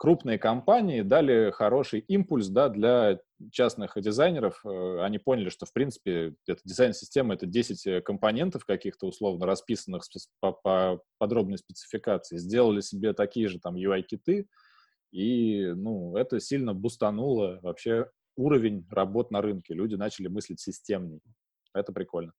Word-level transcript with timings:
крупные 0.00 0.38
компании 0.38 1.02
дали 1.02 1.50
хороший 1.50 2.00
импульс 2.00 2.48
да, 2.48 2.70
для 2.70 3.20
частных 3.52 4.00
дизайнеров. 4.00 4.64
Э, 4.64 5.02
они 5.02 5.18
поняли, 5.18 5.50
что, 5.50 5.66
в 5.66 5.74
принципе, 5.74 6.34
эта 6.46 6.62
дизайн-система— 6.64 7.34
это 7.36 7.44
10 7.44 8.02
компонентов 8.02 8.64
каких-то 8.64 9.06
условно 9.06 9.44
расписанных 9.44 10.04
по, 10.40 10.52
по 10.52 11.02
подробной 11.18 11.58
спецификации. 11.58 12.38
Сделали 12.38 12.80
себе 12.80 13.12
такие 13.12 13.48
же 13.48 13.60
там 13.60 13.76
UI-киты, 13.76 14.46
и 15.12 15.66
ну, 15.66 16.16
это 16.16 16.40
сильно 16.40 16.72
бустануло 16.72 17.60
вообще 17.60 18.06
уровень 18.36 18.86
работ 18.90 19.30
на 19.30 19.42
рынке. 19.42 19.74
Люди 19.74 19.96
начали 19.96 20.28
мыслить 20.28 20.60
системней. 20.60 21.20
Это 21.74 21.92
прикольно. 21.92 22.32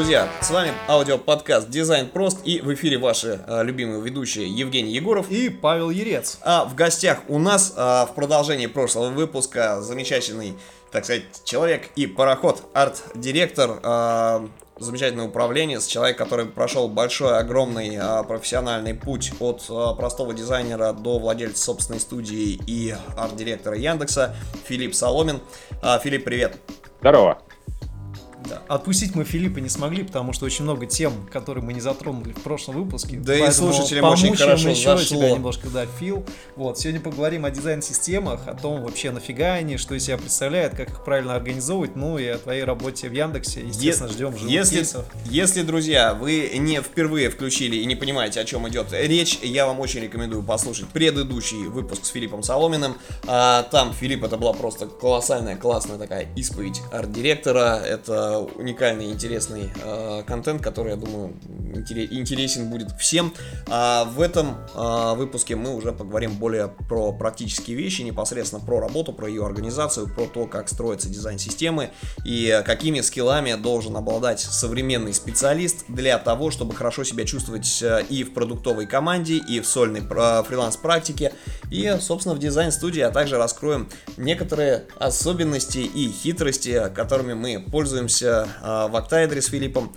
Друзья! 0.00 0.30
С 0.40 0.50
вами 0.50 0.72
аудиоподкаст 0.88 1.68
«Дизайн 1.68 2.08
прост» 2.08 2.38
и 2.44 2.62
в 2.62 2.72
эфире 2.72 2.96
ваши 2.96 3.44
а, 3.46 3.60
любимые 3.60 4.00
ведущие 4.00 4.48
Евгений 4.48 4.92
Егоров 4.92 5.30
и 5.30 5.50
Павел 5.50 5.90
Ерец. 5.90 6.38
А 6.40 6.64
в 6.64 6.74
гостях 6.74 7.18
у 7.28 7.38
нас 7.38 7.74
а, 7.76 8.06
в 8.06 8.14
продолжении 8.14 8.66
прошлого 8.66 9.10
выпуска 9.10 9.82
замечательный, 9.82 10.54
так 10.90 11.04
сказать, 11.04 11.24
человек 11.44 11.90
и 11.96 12.06
пароход, 12.06 12.62
арт-директор, 12.72 13.78
а, 13.82 14.48
замечательный 14.78 15.26
управленец, 15.26 15.86
человек, 15.86 16.16
который 16.16 16.46
прошел 16.46 16.88
большой, 16.88 17.38
огромный 17.38 17.98
а, 18.00 18.22
профессиональный 18.22 18.94
путь 18.94 19.32
от 19.38 19.66
а, 19.68 19.92
простого 19.92 20.32
дизайнера 20.32 20.94
до 20.94 21.18
владельца 21.18 21.62
собственной 21.62 22.00
студии 22.00 22.58
и 22.66 22.96
арт-директора 23.18 23.76
Яндекса, 23.76 24.34
Филипп 24.64 24.94
Соломин. 24.94 25.40
А, 25.82 25.98
Филипп, 25.98 26.24
привет! 26.24 26.56
Здорово! 27.00 27.42
Да. 28.48 28.62
Отпустить 28.68 29.14
мы 29.14 29.24
Филиппа 29.24 29.58
не 29.58 29.68
смогли, 29.68 30.02
потому 30.02 30.32
что 30.32 30.46
очень 30.46 30.64
много 30.64 30.86
тем, 30.86 31.12
которые 31.32 31.64
мы 31.64 31.72
не 31.72 31.80
затронули 31.80 32.32
в 32.32 32.42
прошлом 32.42 32.76
выпуске. 32.76 33.16
Да 33.16 33.36
и 33.36 33.50
слушателям 33.50 34.04
очень 34.06 34.34
хорошо 34.36 34.70
еще 34.70 34.96
зашло. 34.96 35.18
тебя 35.18 35.30
немножко, 35.32 35.68
да, 35.68 35.86
Фил. 35.98 36.24
Вот, 36.56 36.78
сегодня 36.78 37.00
поговорим 37.00 37.44
о 37.44 37.50
дизайн-системах, 37.50 38.46
о 38.46 38.54
том 38.54 38.82
вообще 38.82 39.10
нафига 39.10 39.54
они, 39.54 39.76
что 39.76 39.94
из 39.94 40.04
себя 40.04 40.18
представляют, 40.18 40.74
как 40.74 40.90
их 40.90 41.04
правильно 41.04 41.34
организовывать, 41.34 41.96
ну 41.96 42.18
и 42.18 42.26
о 42.26 42.38
твоей 42.38 42.64
работе 42.64 43.08
в 43.08 43.12
Яндексе. 43.12 43.60
Естественно, 43.60 44.08
е- 44.08 44.12
ждем 44.12 44.36
живых 44.36 44.50
если, 44.50 44.76
кейсов. 44.76 45.04
Если, 45.26 45.62
друзья, 45.62 46.14
вы 46.14 46.50
не 46.56 46.80
впервые 46.80 47.30
включили 47.30 47.76
и 47.76 47.86
не 47.86 47.96
понимаете, 47.96 48.40
о 48.40 48.44
чем 48.44 48.68
идет 48.68 48.88
речь, 48.92 49.38
я 49.42 49.66
вам 49.66 49.80
очень 49.80 50.00
рекомендую 50.00 50.42
послушать 50.42 50.88
предыдущий 50.88 51.66
выпуск 51.66 52.04
с 52.04 52.08
Филиппом 52.08 52.42
Соломиным. 52.42 52.96
А, 53.26 53.64
там 53.64 53.92
Филипп, 53.92 54.24
это 54.24 54.36
была 54.36 54.52
просто 54.52 54.86
колоссальная, 54.86 55.56
классная 55.56 55.98
такая 55.98 56.28
исповедь 56.36 56.80
арт-директора. 56.92 57.80
Это 57.84 58.29
уникальный, 58.38 59.10
интересный 59.10 59.70
э, 59.82 60.22
контент, 60.26 60.62
который, 60.62 60.90
я 60.90 60.96
думаю, 60.96 61.34
интересен 61.74 62.70
будет 62.70 62.90
всем. 62.98 63.32
А 63.68 64.04
в 64.04 64.20
этом 64.20 64.56
э, 64.74 65.14
выпуске 65.16 65.56
мы 65.56 65.74
уже 65.74 65.92
поговорим 65.92 66.34
более 66.36 66.68
про 66.68 67.12
практические 67.12 67.76
вещи, 67.76 68.02
непосредственно 68.02 68.64
про 68.64 68.80
работу, 68.80 69.12
про 69.12 69.28
ее 69.28 69.44
организацию, 69.44 70.08
про 70.08 70.26
то, 70.26 70.46
как 70.46 70.68
строится 70.68 71.08
дизайн 71.08 71.38
системы 71.38 71.90
и 72.24 72.62
какими 72.64 73.00
скиллами 73.00 73.54
должен 73.54 73.96
обладать 73.96 74.40
современный 74.40 75.14
специалист 75.14 75.84
для 75.88 76.18
того, 76.18 76.50
чтобы 76.50 76.74
хорошо 76.74 77.04
себя 77.04 77.24
чувствовать 77.24 77.82
э, 77.82 78.04
и 78.08 78.24
в 78.24 78.34
продуктовой 78.34 78.86
команде, 78.86 79.36
и 79.36 79.60
в 79.60 79.66
сольной 79.66 80.00
э, 80.00 80.42
фриланс-практике, 80.46 81.32
и, 81.70 81.96
собственно, 82.00 82.34
в 82.34 82.38
дизайн-студии, 82.38 83.00
а 83.00 83.10
также 83.10 83.36
раскроем 83.38 83.88
некоторые 84.16 84.84
особенности 84.98 85.78
и 85.78 86.10
хитрости, 86.10 86.90
которыми 86.94 87.34
мы 87.34 87.64
пользуемся 87.70 88.19
общаемся 88.20 88.48
э, 88.62 88.88
в 88.88 88.96
октаэдре 88.96 89.40
с 89.40 89.48
Филиппом. 89.48 89.92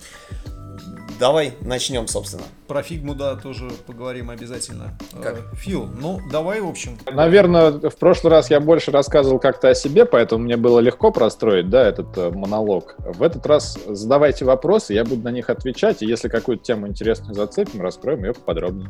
Давай 1.20 1.54
начнем, 1.62 2.08
собственно. 2.08 2.44
Про 2.68 2.82
фигму, 2.82 3.14
да, 3.14 3.36
тоже 3.36 3.70
поговорим 3.86 4.30
обязательно. 4.30 4.98
Как? 5.22 5.38
Э, 5.38 5.56
Фил, 5.56 5.88
ну, 6.00 6.20
давай, 6.32 6.60
в 6.60 6.68
общем. 6.68 6.98
Наверное, 7.10 7.72
в 7.72 7.96
прошлый 7.98 8.32
раз 8.32 8.50
я 8.50 8.60
больше 8.60 8.92
рассказывал 8.92 9.40
как-то 9.40 9.70
о 9.70 9.76
себе, 9.76 10.06
поэтому 10.06 10.44
мне 10.44 10.58
было 10.58 10.80
легко 10.80 11.12
простроить, 11.12 11.70
да, 11.70 11.88
этот 11.88 12.18
э, 12.18 12.32
монолог. 12.32 12.96
В 12.98 13.22
этот 13.22 13.46
раз 13.46 13.78
задавайте 13.88 14.44
вопросы, 14.44 14.94
я 14.94 15.06
буду 15.06 15.22
на 15.22 15.32
них 15.32 15.50
отвечать, 15.50 16.02
и 16.02 16.08
если 16.08 16.30
какую-то 16.30 16.64
тему 16.64 16.88
интересную 16.88 17.36
зацепим, 17.36 17.82
раскроем 17.82 18.26
ее 18.26 18.34
поподробнее. 18.34 18.90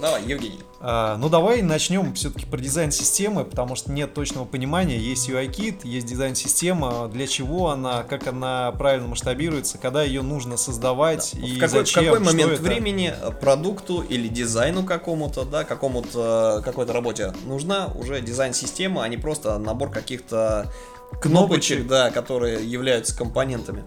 Давай, 0.00 0.24
Евгений. 0.24 0.60
А, 0.80 1.16
ну, 1.16 1.28
давай 1.28 1.62
начнем 1.62 2.14
все-таки 2.14 2.46
про 2.46 2.58
дизайн 2.58 2.90
системы, 2.90 3.44
потому 3.44 3.76
что 3.76 3.92
нет 3.92 4.12
точного 4.12 4.44
понимания. 4.44 4.98
Есть 4.98 5.28
UI-кит, 5.28 5.84
есть 5.84 6.06
дизайн-система, 6.06 7.08
для 7.08 7.26
чего 7.26 7.70
она, 7.70 8.02
как 8.02 8.26
она 8.26 8.72
правильно 8.72 9.08
масштабируется, 9.08 9.78
когда 9.78 10.02
ее 10.02 10.22
нужно 10.22 10.56
создавать 10.56 11.30
да. 11.34 11.46
и 11.46 11.56
в 11.56 11.60
какой, 11.60 11.78
зачем, 11.80 12.02
в 12.02 12.06
какой 12.06 12.20
момент 12.20 12.52
это? 12.52 12.62
времени 12.62 13.14
продукту 13.40 14.02
или 14.02 14.28
дизайну 14.28 14.84
какому-то, 14.84 15.44
да, 15.44 15.64
какому-то 15.64 16.60
какой-то 16.64 16.92
работе 16.92 17.32
нужна 17.46 17.86
уже 17.94 18.20
дизайн-система, 18.20 19.04
а 19.04 19.08
не 19.08 19.16
просто 19.16 19.56
набор 19.58 19.90
каких-то 19.90 20.72
кнопочек, 21.20 21.22
кнопочек, 21.22 21.86
да, 21.86 22.10
которые 22.10 22.68
являются 22.68 23.16
компонентами. 23.16 23.84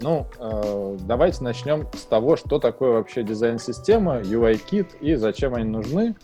Ну, 0.00 0.26
э, 0.38 0.96
давайте 1.00 1.44
начнем 1.44 1.86
с 1.92 2.04
того, 2.04 2.36
что 2.36 2.58
такое 2.58 2.92
вообще 2.92 3.22
дизайн-система, 3.22 4.20
UI-кит 4.20 4.94
и 5.00 5.14
зачем 5.14 5.54
они 5.54 5.68
нужны. 5.68 6.14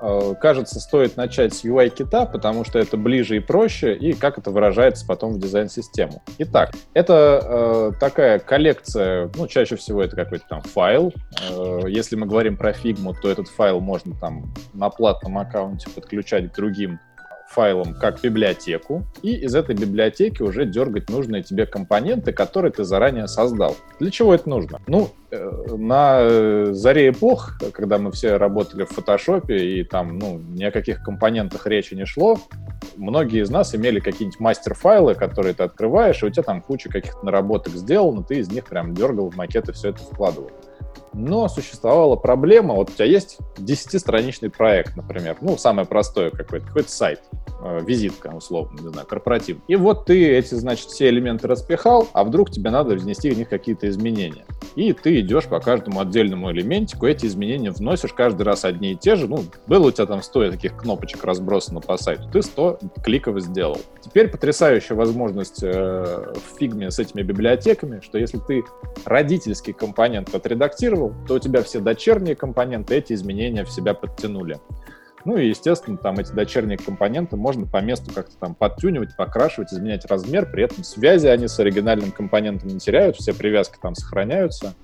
Э, 0.00 0.34
кажется, 0.38 0.78
стоит 0.80 1.16
начать 1.16 1.54
с 1.54 1.64
UI-кита, 1.64 2.26
потому 2.26 2.64
что 2.64 2.78
это 2.78 2.96
ближе 2.96 3.36
и 3.36 3.40
проще, 3.40 3.94
и 3.94 4.12
как 4.12 4.38
это 4.38 4.50
выражается 4.50 5.06
потом 5.06 5.34
в 5.34 5.38
дизайн-систему. 5.38 6.22
Итак, 6.38 6.72
это 6.92 7.40
э, 7.42 7.92
такая 7.98 8.38
коллекция, 8.38 9.30
ну, 9.34 9.46
чаще 9.46 9.76
всего 9.76 10.02
это 10.02 10.14
какой-то 10.16 10.44
там 10.48 10.60
файл. 10.62 11.14
Э, 11.50 11.82
если 11.88 12.16
мы 12.16 12.26
говорим 12.26 12.56
про 12.56 12.72
Figma, 12.72 13.14
то 13.20 13.30
этот 13.30 13.48
файл 13.48 13.80
можно 13.80 14.14
там 14.18 14.52
на 14.74 14.90
платном 14.90 15.38
аккаунте 15.38 15.88
подключать 15.90 16.52
к 16.52 16.54
другим 16.54 17.00
файлом 17.48 17.94
как 17.94 18.20
библиотеку, 18.22 19.04
и 19.22 19.34
из 19.34 19.54
этой 19.54 19.74
библиотеки 19.74 20.42
уже 20.42 20.66
дергать 20.66 21.08
нужные 21.10 21.42
тебе 21.42 21.66
компоненты, 21.66 22.32
которые 22.32 22.72
ты 22.72 22.84
заранее 22.84 23.28
создал. 23.28 23.76
Для 24.00 24.10
чего 24.10 24.34
это 24.34 24.48
нужно? 24.48 24.80
Ну, 24.86 25.10
э, 25.30 25.76
на 25.76 26.74
заре 26.74 27.10
эпох, 27.10 27.58
когда 27.72 27.98
мы 27.98 28.10
все 28.12 28.36
работали 28.36 28.84
в 28.84 28.90
фотошопе, 28.90 29.56
и 29.56 29.84
там, 29.84 30.18
ну, 30.18 30.38
ни 30.38 30.64
о 30.64 30.70
каких 30.70 31.02
компонентах 31.02 31.66
речи 31.66 31.94
не 31.94 32.04
шло, 32.04 32.38
многие 32.96 33.42
из 33.42 33.50
нас 33.50 33.74
имели 33.74 34.00
какие-нибудь 34.00 34.40
мастер-файлы, 34.40 35.14
которые 35.14 35.54
ты 35.54 35.62
открываешь, 35.62 36.22
и 36.22 36.26
у 36.26 36.30
тебя 36.30 36.42
там 36.42 36.60
куча 36.60 36.88
каких-то 36.88 37.24
наработок 37.24 37.74
сделано, 37.74 38.22
ты 38.22 38.38
из 38.38 38.50
них 38.50 38.66
прям 38.66 38.94
дергал 38.94 39.30
в 39.30 39.36
макеты, 39.36 39.72
все 39.72 39.90
это 39.90 40.00
вкладывал. 40.00 40.50
Но 41.16 41.48
существовала 41.48 42.14
проблема, 42.14 42.74
вот 42.74 42.90
у 42.90 42.92
тебя 42.92 43.06
есть 43.06 43.38
10-страничный 43.56 44.50
проект, 44.50 44.96
например, 44.96 45.38
ну, 45.40 45.56
самое 45.56 45.88
простое 45.88 46.30
какой-то, 46.30 46.66
какой-то 46.66 46.90
сайт, 46.90 47.22
э, 47.62 47.80
визитка, 47.86 48.28
условно, 48.34 48.78
не 48.78 48.88
знаю, 48.88 49.06
корпоратив. 49.06 49.56
И 49.66 49.76
вот 49.76 50.04
ты 50.04 50.36
эти, 50.36 50.54
значит, 50.54 50.88
все 50.88 51.08
элементы 51.08 51.48
распихал, 51.48 52.06
а 52.12 52.22
вдруг 52.22 52.50
тебе 52.50 52.68
надо 52.70 52.96
внести 52.96 53.30
в 53.30 53.38
них 53.38 53.48
какие-то 53.48 53.88
изменения. 53.88 54.44
И 54.74 54.92
ты 54.92 55.20
идешь 55.20 55.46
по 55.46 55.58
каждому 55.58 56.00
отдельному 56.00 56.52
элементику, 56.52 57.06
эти 57.06 57.24
изменения 57.24 57.70
вносишь 57.70 58.12
каждый 58.12 58.42
раз 58.42 58.66
одни 58.66 58.92
и 58.92 58.96
те 58.96 59.16
же. 59.16 59.26
Ну, 59.26 59.42
было 59.66 59.86
у 59.86 59.90
тебя 59.90 60.04
там 60.04 60.22
100 60.22 60.50
таких 60.50 60.76
кнопочек 60.76 61.24
разбросано 61.24 61.80
по 61.80 61.96
сайту, 61.96 62.28
ты 62.30 62.42
100 62.42 62.80
кликов 63.02 63.40
сделал. 63.40 63.78
Теперь 64.02 64.28
потрясающая 64.28 64.94
возможность 64.94 65.62
э, 65.62 66.34
в 66.34 66.58
фигме 66.58 66.90
с 66.90 66.98
этими 66.98 67.22
библиотеками, 67.22 68.00
что 68.00 68.18
если 68.18 68.38
ты 68.38 68.64
родительский 69.06 69.72
компонент 69.72 70.34
отредактировал, 70.34 71.05
сделал, 71.06 71.26
то 71.26 71.34
у 71.34 71.38
тебя 71.38 71.62
все 71.62 71.80
дочерние 71.80 72.36
компоненты 72.36 72.94
эти 72.94 73.12
изменения 73.12 73.64
в 73.64 73.70
себя 73.70 73.94
подтянули. 73.94 74.58
Ну 75.24 75.36
и, 75.36 75.48
естественно, 75.48 75.96
там 75.96 76.18
эти 76.20 76.30
дочерние 76.30 76.78
компоненты 76.78 77.36
можно 77.36 77.66
по 77.66 77.80
месту 77.80 78.12
как-то 78.14 78.36
там 78.38 78.54
подтюнивать, 78.54 79.16
покрашивать, 79.16 79.72
изменять 79.72 80.06
размер, 80.06 80.48
при 80.50 80.64
этом 80.64 80.84
связи 80.84 81.26
они 81.26 81.48
с 81.48 81.58
оригинальным 81.58 82.12
компонентом 82.12 82.68
не 82.68 82.78
теряют, 82.78 83.16
все 83.16 83.34
привязки 83.34 83.76
там 83.82 83.96
сохраняются. 83.96 84.74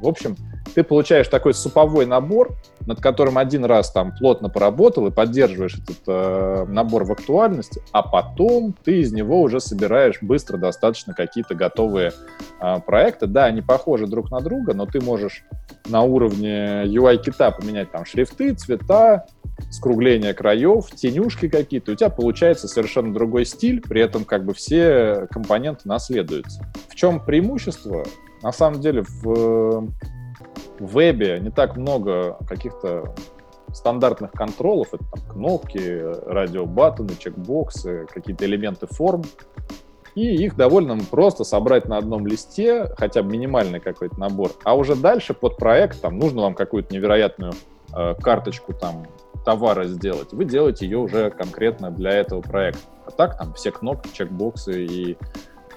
В 0.00 0.06
общем, 0.06 0.36
ты 0.74 0.82
получаешь 0.82 1.28
такой 1.28 1.54
суповой 1.54 2.06
набор, 2.06 2.56
над 2.86 3.00
которым 3.00 3.38
один 3.38 3.64
раз 3.64 3.90
там 3.90 4.12
плотно 4.16 4.48
поработал 4.48 5.06
и 5.06 5.10
поддерживаешь 5.10 5.74
этот 5.74 6.00
э, 6.06 6.64
набор 6.68 7.04
в 7.04 7.12
актуальности, 7.12 7.82
а 7.92 8.02
потом 8.02 8.74
ты 8.84 9.00
из 9.00 9.12
него 9.12 9.40
уже 9.40 9.60
собираешь 9.60 10.18
быстро 10.22 10.56
достаточно 10.56 11.14
какие-то 11.14 11.54
готовые 11.54 12.12
э, 12.60 12.80
проекты. 12.86 13.26
Да, 13.26 13.44
они 13.46 13.62
похожи 13.62 14.06
друг 14.06 14.30
на 14.30 14.40
друга, 14.40 14.74
но 14.74 14.86
ты 14.86 15.00
можешь 15.00 15.44
на 15.88 16.02
уровне 16.02 16.84
UI-кита 16.84 17.50
поменять 17.50 17.90
там 17.90 18.04
шрифты, 18.04 18.54
цвета, 18.54 19.26
скругление 19.70 20.34
краев, 20.34 20.86
тенюшки 20.94 21.48
какие-то, 21.48 21.92
у 21.92 21.94
тебя 21.94 22.10
получается 22.10 22.68
совершенно 22.68 23.12
другой 23.12 23.44
стиль, 23.44 23.80
при 23.80 24.00
этом 24.00 24.24
как 24.24 24.44
бы 24.44 24.54
все 24.54 25.26
компоненты 25.30 25.82
наследуются. 25.88 26.64
В 26.88 26.94
чем 26.94 27.24
преимущество? 27.24 28.04
На 28.42 28.52
самом 28.52 28.80
деле 28.80 29.02
в 29.02 29.88
в 30.80 30.94
вебе 30.94 31.38
не 31.40 31.50
так 31.50 31.76
много 31.76 32.38
каких-то 32.48 33.14
стандартных 33.72 34.32
контролов, 34.32 34.88
это 34.92 35.04
там, 35.04 35.20
кнопки, 35.30 36.02
радиобаттоны, 36.26 37.10
чекбоксы, 37.16 38.06
какие-то 38.12 38.44
элементы 38.46 38.86
форм, 38.88 39.22
и 40.16 40.26
их 40.26 40.56
довольно 40.56 40.98
просто 41.10 41.44
собрать 41.44 41.86
на 41.86 41.98
одном 41.98 42.26
листе, 42.26 42.92
хотя 42.96 43.22
бы 43.22 43.30
минимальный 43.30 43.78
какой-то 43.78 44.18
набор. 44.18 44.50
А 44.64 44.74
уже 44.74 44.96
дальше 44.96 45.34
под 45.34 45.56
проект 45.56 46.00
там 46.00 46.18
нужно 46.18 46.42
вам 46.42 46.54
какую-то 46.54 46.92
невероятную 46.92 47.52
э, 47.94 48.14
карточку 48.20 48.72
там 48.72 49.06
товара 49.44 49.84
сделать. 49.84 50.32
Вы 50.32 50.46
делаете 50.46 50.86
ее 50.86 50.98
уже 50.98 51.30
конкретно 51.30 51.92
для 51.92 52.10
этого 52.10 52.40
проекта. 52.40 52.82
А 53.06 53.10
так 53.12 53.38
там 53.38 53.54
все 53.54 53.70
кнопки, 53.70 54.12
чекбоксы 54.12 54.84
и 54.84 55.16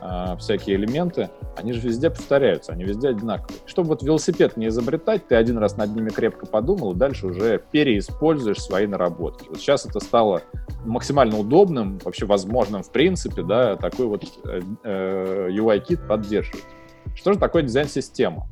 э, 0.04 0.38
всякие 0.38 0.76
элементы, 0.76 1.30
они 1.56 1.74
же 1.74 1.80
везде 1.80 2.10
повторяются, 2.10 2.74
они 2.74 2.84
везде 2.84 3.10
одинаковые. 3.10 3.60
Чтобы 3.66 3.90
вот 3.90 4.04
велосипед 4.04 4.58
не 4.58 4.68
изобретать, 4.68 5.28
ты 5.28 5.36
один 5.36 5.58
раз 5.58 5.78
над 5.78 5.96
ними 5.96 6.10
крепко 6.10 6.46
подумал, 6.46 6.94
и 6.94 6.96
дальше 6.96 7.28
уже 7.28 7.62
переиспользуешь 7.72 8.62
свои 8.62 8.88
наработки. 8.88 9.48
Вот 9.50 9.58
сейчас 9.58 9.86
это 9.86 10.00
стало 10.00 10.42
максимально 10.86 11.40
удобным, 11.40 12.00
вообще 12.04 12.26
возможным 12.26 12.84
в 12.84 12.92
принципе, 12.92 13.44
да, 13.44 13.76
такой 13.76 14.08
вот 14.08 14.24
э, 14.46 14.62
э 14.84 15.50
UI-кит 15.52 16.08
поддерживать. 16.08 16.64
Что 17.16 17.34
же 17.34 17.40
такое 17.40 17.64
дизайн-система? 17.64 18.48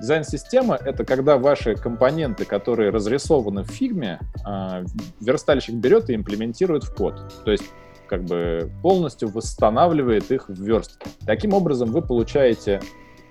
Дизайн-система— 0.00 0.76
это 0.84 1.04
когда 1.04 1.38
ваши 1.38 1.74
компоненты, 1.74 2.44
которые 2.44 2.90
разрисованы 2.90 3.62
в 3.62 3.68
фигме, 3.68 4.18
э, 4.46 4.84
верстальщик 5.20 5.74
берет 5.76 6.10
и 6.10 6.14
имплементирует 6.14 6.84
в 6.84 6.94
код. 6.94 7.32
То 7.44 7.50
есть 7.50 7.64
как 8.06 8.24
бы 8.24 8.70
полностью 8.82 9.28
восстанавливает 9.28 10.30
их 10.30 10.48
в 10.48 10.62
верстке. 10.62 11.08
Таким 11.26 11.52
образом, 11.52 11.90
вы 11.90 12.02
получаете 12.02 12.80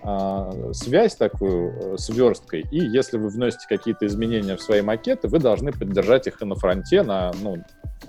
э, 0.04 0.72
связь 0.74 1.16
такую 1.16 1.72
э, 1.72 1.98
с 1.98 2.10
версткой, 2.10 2.66
и 2.72 2.80
если 2.80 3.18
вы 3.18 3.30
вносите 3.30 3.66
какие-то 3.68 4.06
изменения 4.06 4.56
в 4.56 4.62
свои 4.62 4.82
макеты, 4.82 5.28
вы 5.28 5.40
должны 5.40 5.72
поддержать 5.72 6.28
их 6.28 6.42
и 6.42 6.46
на 6.46 6.56
фронте, 6.56 7.04
на, 7.04 7.32
ну, 7.42 7.58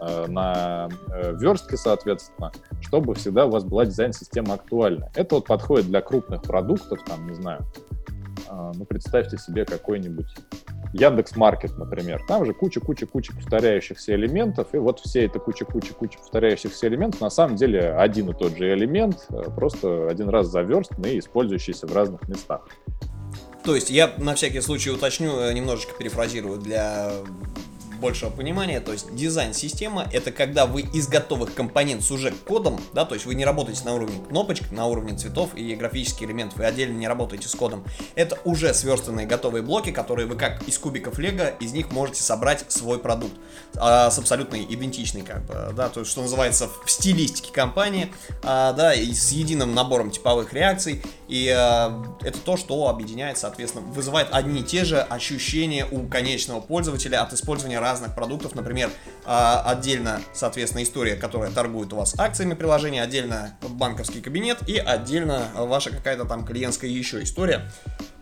э, 0.00 0.26
на 0.26 0.88
э, 1.10 1.34
верстке, 1.36 1.76
соответственно, 1.76 2.52
чтобы 2.80 3.14
всегда 3.14 3.46
у 3.46 3.50
вас 3.50 3.64
была 3.64 3.86
дизайн-система 3.86 4.54
актуальна. 4.54 5.10
Это 5.14 5.36
вот 5.36 5.46
подходит 5.46 5.86
для 5.86 6.00
крупных 6.00 6.42
продуктов, 6.42 7.00
там, 7.06 7.26
не 7.26 7.34
знаю, 7.34 7.64
ну, 8.50 8.84
представьте 8.84 9.38
себе 9.38 9.64
какой-нибудь 9.64 10.26
Яндекс 10.93 11.37
Маркет, 11.37 11.76
например. 11.78 12.22
Там 12.26 12.44
же 12.44 12.52
куча-куча-куча 12.52 13.34
повторяющихся 13.34 14.14
элементов, 14.14 14.69
и 14.75 14.78
вот 14.78 15.00
все 15.00 15.26
это 15.26 15.38
куча-куча-куча 15.38 16.19
повторяющихся 16.19 16.88
элементов 16.88 17.20
на 17.20 17.31
самом 17.31 17.56
деле 17.56 17.93
один 17.93 18.31
и 18.31 18.34
тот 18.34 18.56
же 18.56 18.72
элемент, 18.72 19.26
э, 19.31 19.43
просто 19.54 20.08
один 20.08 20.28
раз 20.28 20.48
заверстанный 20.48 21.14
и 21.14 21.19
использующийся 21.19 21.87
в 21.87 21.94
разных 21.94 22.26
местах. 22.28 22.66
То 23.64 23.75
есть 23.75 23.90
я 23.90 24.12
на 24.19 24.34
всякий 24.34 24.60
случай 24.60 24.90
уточню, 24.90 25.40
э, 25.40 25.52
немножечко 25.52 25.92
перефразирую 25.99 26.58
для 26.58 27.10
большего 28.00 28.31
понимания, 28.31 28.81
то 28.81 28.93
есть 28.93 29.14
дизайн-система 29.14 30.08
это 30.12 30.31
когда 30.32 30.66
вы 30.66 30.82
из 30.82 31.08
готовых 31.08 31.54
компонент 31.54 32.02
с 32.02 32.10
уже 32.10 32.31
кодом, 32.31 32.81
да, 32.93 33.04
то 33.04 33.14
есть 33.14 33.26
вы 33.26 33.34
не 33.34 33.44
работаете 33.44 33.84
на 33.84 33.94
уровне 33.94 34.19
кнопочек, 34.28 34.70
на 34.70 34.87
уровне 34.87 35.16
цветов 35.16 35.50
и 35.54 35.75
графических 35.75 36.22
элементов, 36.22 36.58
вы 36.58 36.64
отдельно 36.64 36.96
не 36.96 37.08
работаете 37.08 37.48
с 37.48 37.54
кодом. 37.54 37.84
Это 38.14 38.38
уже 38.44 38.75
сверстанные 38.75 39.26
готовые 39.26 39.62
блоки, 39.62 39.90
которые 39.90 40.26
вы 40.26 40.37
как 40.37 40.62
из 40.69 40.78
кубиков 40.78 41.19
лего, 41.19 41.48
из 41.60 41.72
них 41.72 41.90
можете 41.90 42.22
собрать 42.22 42.64
свой 42.69 42.98
продукт 42.98 43.34
а, 43.76 44.10
с 44.10 44.19
абсолютно 44.19 44.56
идентичный, 44.56 45.22
как 45.22 45.44
бы, 45.46 45.72
да, 45.75 45.88
то 45.88 46.00
есть 46.00 46.12
что 46.12 46.22
называется 46.22 46.69
в 46.84 46.90
стилистике 46.90 47.52
компании, 47.52 48.12
а, 48.42 48.72
да, 48.72 48.94
и 48.94 49.12
с 49.12 49.32
единым 49.32 49.75
набором 49.75 50.10
типовых 50.10 50.52
реакций, 50.52 51.02
и 51.28 51.49
а, 51.49 52.04
это 52.22 52.38
то, 52.38 52.56
что 52.56 52.88
объединяет, 52.88 53.38
соответственно, 53.38 53.84
вызывает 53.87 54.28
одни 54.32 54.60
и 54.60 54.64
те 54.64 54.84
же 54.84 55.00
ощущения 55.00 55.87
у 55.90 56.06
конечного 56.06 56.60
пользователя 56.60 57.22
от 57.22 57.32
использования 57.32 57.81
разных 57.87 58.15
продуктов, 58.15 58.56
например, 58.56 58.91
а, 59.25 59.62
отдельно, 59.65 60.21
соответственно, 60.35 60.83
история, 60.83 61.15
которая 61.15 61.53
торгует 61.53 61.93
у 61.93 61.97
вас 61.97 62.19
акциями 62.19 62.55
приложения, 62.55 63.00
отдельно 63.00 63.56
банковский 63.62 64.21
кабинет 64.21 64.69
и 64.69 64.77
отдельно 64.77 65.50
ваша 65.55 65.91
какая-то 65.91 66.25
там 66.25 66.44
клиентская 66.44 66.91
еще 66.91 67.23
история. 67.23 67.71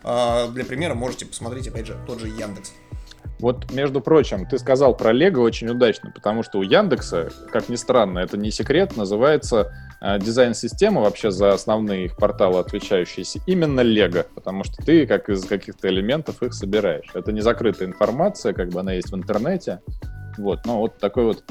А, 0.02 0.48
для 0.48 0.66
примера 0.66 0.94
можете 0.94 1.24
посмотреть, 1.24 1.66
опять 1.66 1.86
же, 1.86 1.98
тот 2.06 2.20
же 2.20 2.28
Яндекс. 2.28 2.72
Вот, 3.40 3.72
между 3.72 4.00
прочим, 4.00 4.46
ты 4.46 4.58
сказал 4.58 4.96
про 4.96 5.12
Лего 5.12 5.40
очень 5.40 5.68
удачно, 5.68 6.10
потому 6.14 6.42
что 6.42 6.58
у 6.58 6.62
Яндекса, 6.62 7.30
как 7.50 7.68
ни 7.68 7.76
странно, 7.76 8.20
это 8.20 8.36
не 8.36 8.50
секрет, 8.50 8.96
называется 8.96 9.72
э, 10.00 10.18
дизайн-система 10.18 11.00
вообще 11.00 11.30
за 11.30 11.52
основные 11.52 12.06
их 12.06 12.16
порталы, 12.16 12.60
отвечающиеся, 12.60 13.40
именно 13.46 13.80
Лего, 13.80 14.26
потому 14.34 14.64
что 14.64 14.82
ты 14.84 15.06
как 15.06 15.28
из 15.28 15.44
каких-то 15.44 15.88
элементов 15.88 16.42
их 16.42 16.54
собираешь. 16.54 17.10
Это 17.14 17.32
не 17.32 17.40
закрытая 17.40 17.88
информация, 17.88 18.52
как 18.52 18.68
бы 18.68 18.80
она 18.80 18.92
есть 18.92 19.10
в 19.10 19.16
интернете. 19.16 19.80
Вот, 20.36 20.60
но 20.64 20.78
вот 20.78 20.98
такой 20.98 21.24
вот 21.24 21.44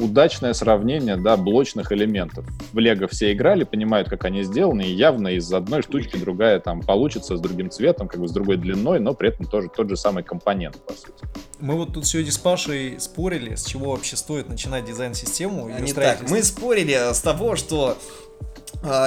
удачное 0.00 0.52
сравнение, 0.52 1.16
да, 1.16 1.36
блочных 1.36 1.92
элементов. 1.92 2.46
В 2.72 2.78
Лего 2.78 3.06
все 3.08 3.32
играли, 3.32 3.64
понимают, 3.64 4.08
как 4.08 4.24
они 4.24 4.42
сделаны, 4.42 4.82
и 4.82 4.92
явно 4.92 5.28
из 5.28 5.52
одной 5.52 5.82
штучки 5.82 6.16
другая 6.16 6.60
там 6.60 6.80
получится 6.80 7.36
с 7.36 7.40
другим 7.40 7.70
цветом, 7.70 8.08
как 8.08 8.20
бы 8.20 8.28
с 8.28 8.32
другой 8.32 8.56
длиной, 8.56 9.00
но 9.00 9.14
при 9.14 9.28
этом 9.30 9.46
тоже 9.46 9.68
тот 9.74 9.88
же 9.88 9.96
самый 9.96 10.22
компонент, 10.22 10.76
по 10.84 10.92
сути. 10.92 11.24
Мы 11.60 11.74
вот 11.74 11.94
тут 11.94 12.06
сегодня 12.06 12.32
с 12.32 12.38
Пашей 12.38 13.00
спорили, 13.00 13.54
с 13.54 13.64
чего 13.64 13.92
вообще 13.92 14.16
стоит 14.16 14.48
начинать 14.48 14.84
дизайн-систему. 14.84 15.68
Не 15.80 15.92
так, 15.92 16.28
мы 16.30 16.42
спорили 16.42 17.12
с 17.12 17.20
того, 17.20 17.56
что 17.56 17.96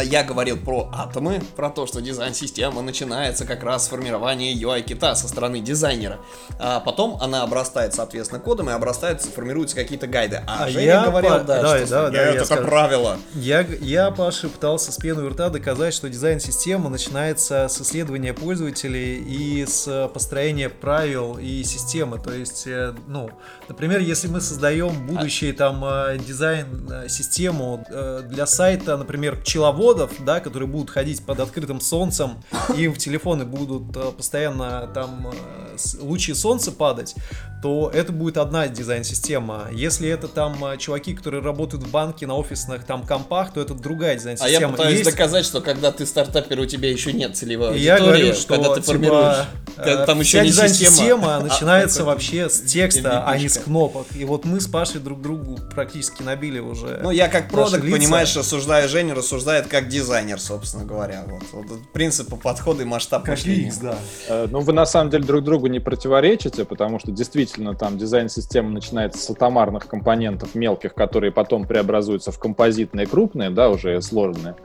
я 0.04 0.24
говорил 0.24 0.58
про 0.58 0.90
атомы, 0.94 1.42
про 1.56 1.70
то, 1.70 1.86
что 1.86 2.02
дизайн-система 2.02 2.82
начинается 2.82 3.46
как 3.46 3.64
раз 3.64 3.86
с 3.86 3.88
формирования 3.90 4.54
UI-кита 4.54 5.16
со 5.16 5.28
стороны 5.28 5.60
дизайнера. 5.60 6.20
А 6.60 6.80
потом 6.80 7.18
она 7.22 7.44
обрастает, 7.44 7.94
соответственно, 7.94 8.40
кодом 8.40 8.70
и 8.70 8.74
обрастается, 8.74 9.30
формируются 9.30 9.76
какие-то 9.76 10.08
гайды. 10.08 10.44
А, 10.48 10.66
а 10.66 10.70
я 10.70 11.06
говорил, 11.06 11.32
по... 11.32 11.40
да, 11.40 11.62
да, 11.62 11.78
что 11.78 11.88
да, 11.88 12.10
да, 12.10 12.22
это 12.22 12.46
как 12.46 12.66
правило. 12.66 13.18
Я, 13.34 13.62
я, 13.62 14.12
Паша, 14.12 14.50
пытался 14.50 14.92
с 14.92 14.98
пеной 14.98 15.30
рта 15.30 15.50
доказать, 15.50 15.94
что 15.94 16.10
дизайн-система 16.10 16.90
начинается 16.90 17.68
с 17.68 17.82
исследования 17.82 18.34
пользователей 18.34 19.18
и 19.18 19.66
с 19.66 20.10
построения 20.14 20.70
правил 20.70 21.38
и 21.38 21.64
системы. 21.64 22.20
То 22.20 22.34
есть, 22.34 22.68
э, 22.68 22.94
ну, 23.08 23.30
например, 23.68 24.00
если 24.00 24.28
мы 24.28 24.42
создаем 24.42 25.08
будущий 25.08 25.52
там 25.52 25.84
э, 25.84 26.18
дизайн-систему 26.18 27.86
э, 27.90 28.22
для 28.26 28.46
сайта, 28.46 28.98
например, 28.98 29.42
пчеловодов, 29.52 30.12
да, 30.24 30.40
которые 30.40 30.70
будут 30.70 30.90
ходить 30.90 31.26
под 31.26 31.42
открытым 31.42 31.82
солнцем, 31.82 32.42
и 32.78 32.88
в 32.88 32.98
телефоны 32.98 33.44
будут 33.44 33.96
э, 33.98 34.12
постоянно 34.16 34.90
там 34.94 35.28
э, 35.28 35.78
лучи 36.00 36.34
солнца 36.34 36.72
падать, 36.72 37.16
то 37.62 37.92
это 37.94 38.14
будет 38.14 38.38
одна 38.38 38.70
дизайн-система. 38.70 39.68
Если 39.74 40.08
это 40.08 40.30
там 40.30 40.64
э, 40.64 40.78
чуваки, 40.78 41.14
которые 41.14 41.44
работают 41.44 41.84
в 41.84 41.92
банке 41.92 42.26
на 42.28 42.36
офисных 42.36 42.86
там 42.86 43.06
компах, 43.06 43.52
то 43.52 43.60
это 43.60 43.74
другая 43.74 44.16
дизайн-система. 44.16 44.58
А 44.58 44.62
я 44.62 44.70
пытаюсь 44.70 45.00
Есть... 45.00 45.12
доказать, 45.12 45.46
что 45.46 45.60
когда 45.60 45.92
ты 45.92 46.06
стартапер, 46.06 46.58
у 46.60 46.66
тебя 46.66 46.90
еще 46.90 47.12
нет 47.12 47.36
целевой 47.36 47.72
аудитории, 47.72 47.86
я 47.86 48.00
говорю, 48.00 48.34
что, 48.34 48.56
когда 48.56 48.74
ты 48.76 48.82
типа, 48.82 48.94
формируешь, 48.94 50.06
там 50.06 50.20
еще 50.22 50.46
дизайн-система 50.46 51.36
а, 51.36 51.40
начинается 51.42 52.06
вообще 52.06 52.50
с 52.50 52.62
текста, 52.62 53.26
а 53.28 53.38
не 53.38 53.50
с 53.50 53.58
кнопок. 53.58 54.08
И 54.16 54.24
вот 54.24 54.46
мы 54.46 54.62
с 54.62 54.68
Пашей 54.68 55.02
друг 55.02 55.22
другу 55.22 55.60
практически 55.74 56.24
набили 56.24 56.60
уже. 56.60 57.02
Ну, 57.04 57.12
я 57.12 57.28
как 57.28 57.50
продукт, 57.50 57.82
понимаешь, 57.82 58.34
рассуждая 58.36 58.88
Женя, 58.88 59.14
рассуждаю 59.14 59.41
рассуждает 59.42 59.68
как 59.68 59.88
дизайнер, 59.88 60.40
собственно 60.40 60.86
говоря. 60.86 61.24
Вот, 61.28 61.68
вот 61.68 61.80
принципы 61.92 62.36
подхода 62.36 62.84
и 62.84 62.86
масштаб 62.86 63.24
как 63.24 63.32
мышления. 63.38 63.74
да. 63.82 63.96
Э, 64.28 64.48
ну, 64.50 64.60
вы 64.60 64.74
на 64.74 64.86
самом 64.86 65.10
деле 65.10 65.24
друг 65.24 65.44
другу 65.44 65.68
не 65.68 65.80
противоречите, 65.80 66.64
потому 66.64 67.00
что 67.00 67.12
действительно 67.12 67.76
там 67.76 67.98
дизайн-система 67.98 68.70
начинается 68.70 69.20
с 69.20 69.30
атомарных 69.30 69.88
компонентов 69.88 70.54
мелких, 70.54 70.94
которые 70.94 71.32
потом 71.32 71.66
преобразуются 71.66 72.32
в 72.32 72.40
композитные 72.40 73.08
крупные, 73.08 73.50
да, 73.50 73.70
уже 73.70 74.02
сложные. 74.02 74.56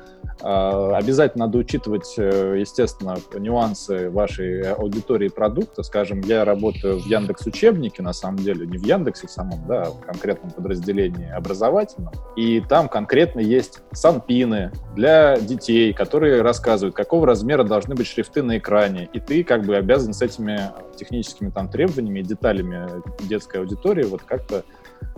Э, 0.43 0.93
обязательно 0.95 1.47
надо 1.47 1.59
учитывать, 1.59 2.15
э, 2.19 2.57
естественно, 2.59 3.17
нюансы 3.35 4.11
вашей 4.11 4.73
аудитории 4.73 5.29
продукта. 5.29 5.83
Скажем, 5.83 6.21
я 6.21 6.45
работаю 6.45 6.99
в 7.01 7.07
Яндекс 7.07 7.47
учебнике, 7.47 8.03
на 8.03 8.13
самом 8.13 8.39
деле, 8.39 8.67
не 8.67 8.79
в 8.79 8.85
Яндексе 8.85 9.29
самом, 9.29 9.67
да, 9.67 9.83
а 9.83 9.91
в 9.91 10.01
конкретном 10.01 10.51
подразделении 10.51 11.31
образовательном. 11.31 12.13
И 12.37 12.61
там 12.61 12.89
конкретно 12.89 13.41
есть 13.41 13.81
санпины, 13.93 14.73
для 14.95 15.37
детей, 15.39 15.93
которые 15.93 16.43
рассказывают, 16.43 16.97
какого 16.97 17.27
размера 17.27 17.65
должны 17.65 17.95
быть 17.95 18.07
шрифты 18.07 18.43
на 18.43 18.59
экране, 18.59 19.09
и 19.13 19.21
ты 19.21 19.45
как 19.45 19.65
бы 19.65 19.77
обязан 19.77 20.15
с 20.15 20.23
этими 20.23 20.59
техническими 20.97 21.51
там 21.51 21.69
требованиями 21.69 22.21
и 22.21 22.23
деталями 22.23 22.89
детской 23.29 23.61
аудитории 23.61 24.05
вот 24.05 24.23
как-то 24.23 24.65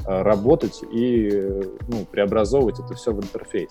э, 0.05 0.23
работать 0.23 0.83
и 0.93 1.63
ну, 1.89 2.05
преобразовывать 2.11 2.81
это 2.81 2.95
все 2.95 3.13
в 3.13 3.21
интерфейс. 3.21 3.71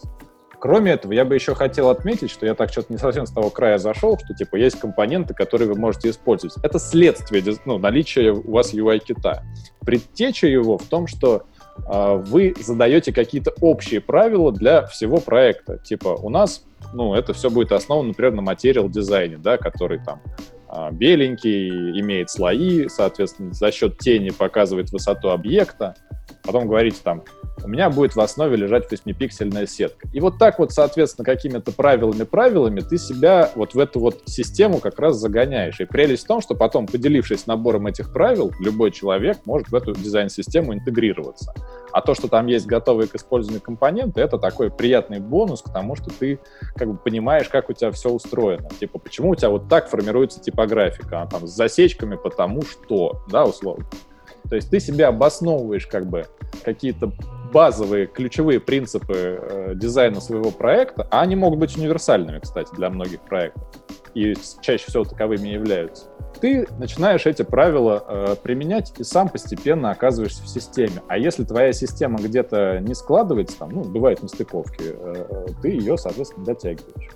Кроме 0.60 0.94
этого, 0.94 1.12
я 1.14 1.24
бы 1.24 1.36
еще 1.36 1.54
хотел 1.54 1.90
отметить, 1.90 2.32
что 2.32 2.46
я 2.46 2.56
так 2.56 2.72
что-то 2.72 2.92
не 2.92 2.98
совсем 2.98 3.28
с 3.28 3.32
того 3.32 3.50
края 3.50 3.78
зашел, 3.78 4.18
что 4.18 4.34
типа 4.34 4.56
есть 4.56 4.80
компоненты, 4.80 5.34
которые 5.34 5.70
вы 5.70 5.80
можете 5.80 6.10
использовать. 6.10 6.56
Это 6.64 6.80
следствие 6.80 7.44
ну, 7.66 7.78
наличия 7.78 8.32
у 8.32 8.52
вас 8.52 8.74
UI-кита. 8.74 9.44
Предтеча 9.82 10.48
его 10.48 10.78
в 10.78 10.86
том, 10.86 11.06
что 11.06 11.44
а, 11.86 12.16
вы 12.16 12.56
задаете 12.60 13.14
какие-то 13.14 13.54
общие 13.62 14.02
правила 14.02 14.52
для 14.52 14.86
всего 14.88 15.18
проекта. 15.18 15.78
Типа 15.78 16.10
у 16.10 16.30
нас, 16.30 16.64
ну, 16.94 17.14
это 17.14 17.34
все 17.34 17.50
будет 17.50 17.72
основано, 17.72 18.10
например, 18.10 18.34
на 18.34 18.42
материал 18.42 18.90
дизайне, 18.90 19.38
да, 19.38 19.58
который 19.58 20.00
там 20.04 20.22
а, 20.68 20.92
беленький, 20.92 21.70
имеет 22.02 22.30
слои, 22.30 22.88
соответственно, 22.88 23.54
за 23.54 23.72
счет 23.72 24.00
тени 24.00 24.32
показывает 24.32 24.92
высоту 24.92 25.30
объекта. 25.30 25.96
Потом 26.48 26.66
говорите 26.68 27.00
там, 27.04 27.24
у 27.62 27.68
меня 27.68 27.90
будет 27.90 28.16
в 28.16 28.22
основе 28.22 28.56
лежать 28.56 28.92
8-пиксельная 28.92 29.68
сетка. 29.68 30.08
И 30.14 30.22
вот 30.22 30.38
так 30.38 30.60
вот, 30.60 30.72
соответственно, 30.72 31.26
какими-то 31.26 31.74
правилами-правилами 31.74 32.80
ты 32.80 32.98
себя 32.98 33.52
вот 33.56 33.74
в 33.74 33.80
эту 33.80 34.00
вот 34.00 34.22
систему 34.26 34.80
как 34.80 34.98
раз 34.98 35.18
загоняешь. 35.18 35.82
И 35.82 35.86
прелесть 35.86 36.24
в 36.24 36.28
том, 36.28 36.40
что 36.40 36.56
потом, 36.56 36.88
поделившись 36.88 37.48
набором 37.48 37.88
этих 37.88 38.14
правил, 38.14 38.54
любой 38.62 38.92
человек 38.92 39.40
может 39.44 39.68
в 39.68 39.76
эту 39.76 39.94
дизайн-систему 39.94 40.74
интегрироваться. 40.74 41.54
А 41.92 42.00
то, 42.00 42.16
что 42.16 42.30
там 42.30 42.48
есть 42.48 42.66
готовые 42.66 43.10
к 43.10 43.16
использованию 43.16 43.62
компоненты, 43.62 44.22
это 44.22 44.38
такой 44.38 44.72
приятный 44.72 45.20
бонус 45.20 45.62
к 45.62 45.74
тому, 45.74 45.98
что 45.98 46.10
ты 46.10 46.40
как 46.76 46.90
бы 46.90 46.98
понимаешь, 46.98 47.50
как 47.50 47.70
у 47.70 47.74
тебя 47.74 47.92
все 47.92 48.10
устроено. 48.10 48.70
Типа, 48.80 49.00
почему 49.00 49.32
у 49.32 49.36
тебя 49.36 49.50
вот 49.50 49.68
так 49.68 49.90
формируется 49.90 50.40
типографика, 50.40 51.24
а 51.24 51.28
там 51.28 51.46
с 51.46 51.52
засечками 51.52 52.16
потому 52.16 52.62
что, 52.62 53.22
да, 53.30 53.44
условно. 53.44 53.86
То 54.50 54.56
есть 54.56 54.70
ты 54.70 54.80
себе 54.80 55.06
обосновываешь 55.06 55.88
как 55.88 56.08
бы 56.08 56.26
какие-то 56.64 57.12
базовые 57.54 58.08
ключевые 58.08 58.60
принципы 58.60 59.14
э, 59.16 59.72
дизайна 59.76 60.20
своего 60.22 60.52
проекта, 60.52 61.08
а 61.12 61.22
они 61.22 61.36
могут 61.36 61.60
быть 61.60 61.78
универсальными, 61.78 62.40
кстати, 62.40 62.74
для 62.76 62.90
многих 62.90 63.22
проектов, 63.22 63.64
и 64.14 64.34
чаще 64.62 64.86
всего 64.88 65.04
таковыми 65.04 65.50
являются. 65.50 66.06
Ты 66.42 66.68
начинаешь 66.78 67.26
эти 67.26 67.42
правила 67.42 68.04
э, 68.08 68.36
применять 68.42 68.94
и 69.00 69.04
сам 69.04 69.30
постепенно 69.30 69.92
оказываешься 69.92 70.44
в 70.44 70.48
системе. 70.48 71.02
А 71.08 71.18
если 71.18 71.44
твоя 71.44 71.74
система 71.74 72.20
где-то 72.20 72.80
не 72.80 72.94
складывается, 72.94 73.58
там, 73.58 73.70
ну, 73.70 73.84
бывают 73.84 74.22
нестыковки, 74.22 74.84
э, 74.84 75.48
ты 75.62 75.70
ее, 75.70 75.98
соответственно, 75.98 76.46
дотягиваешь. 76.46 77.10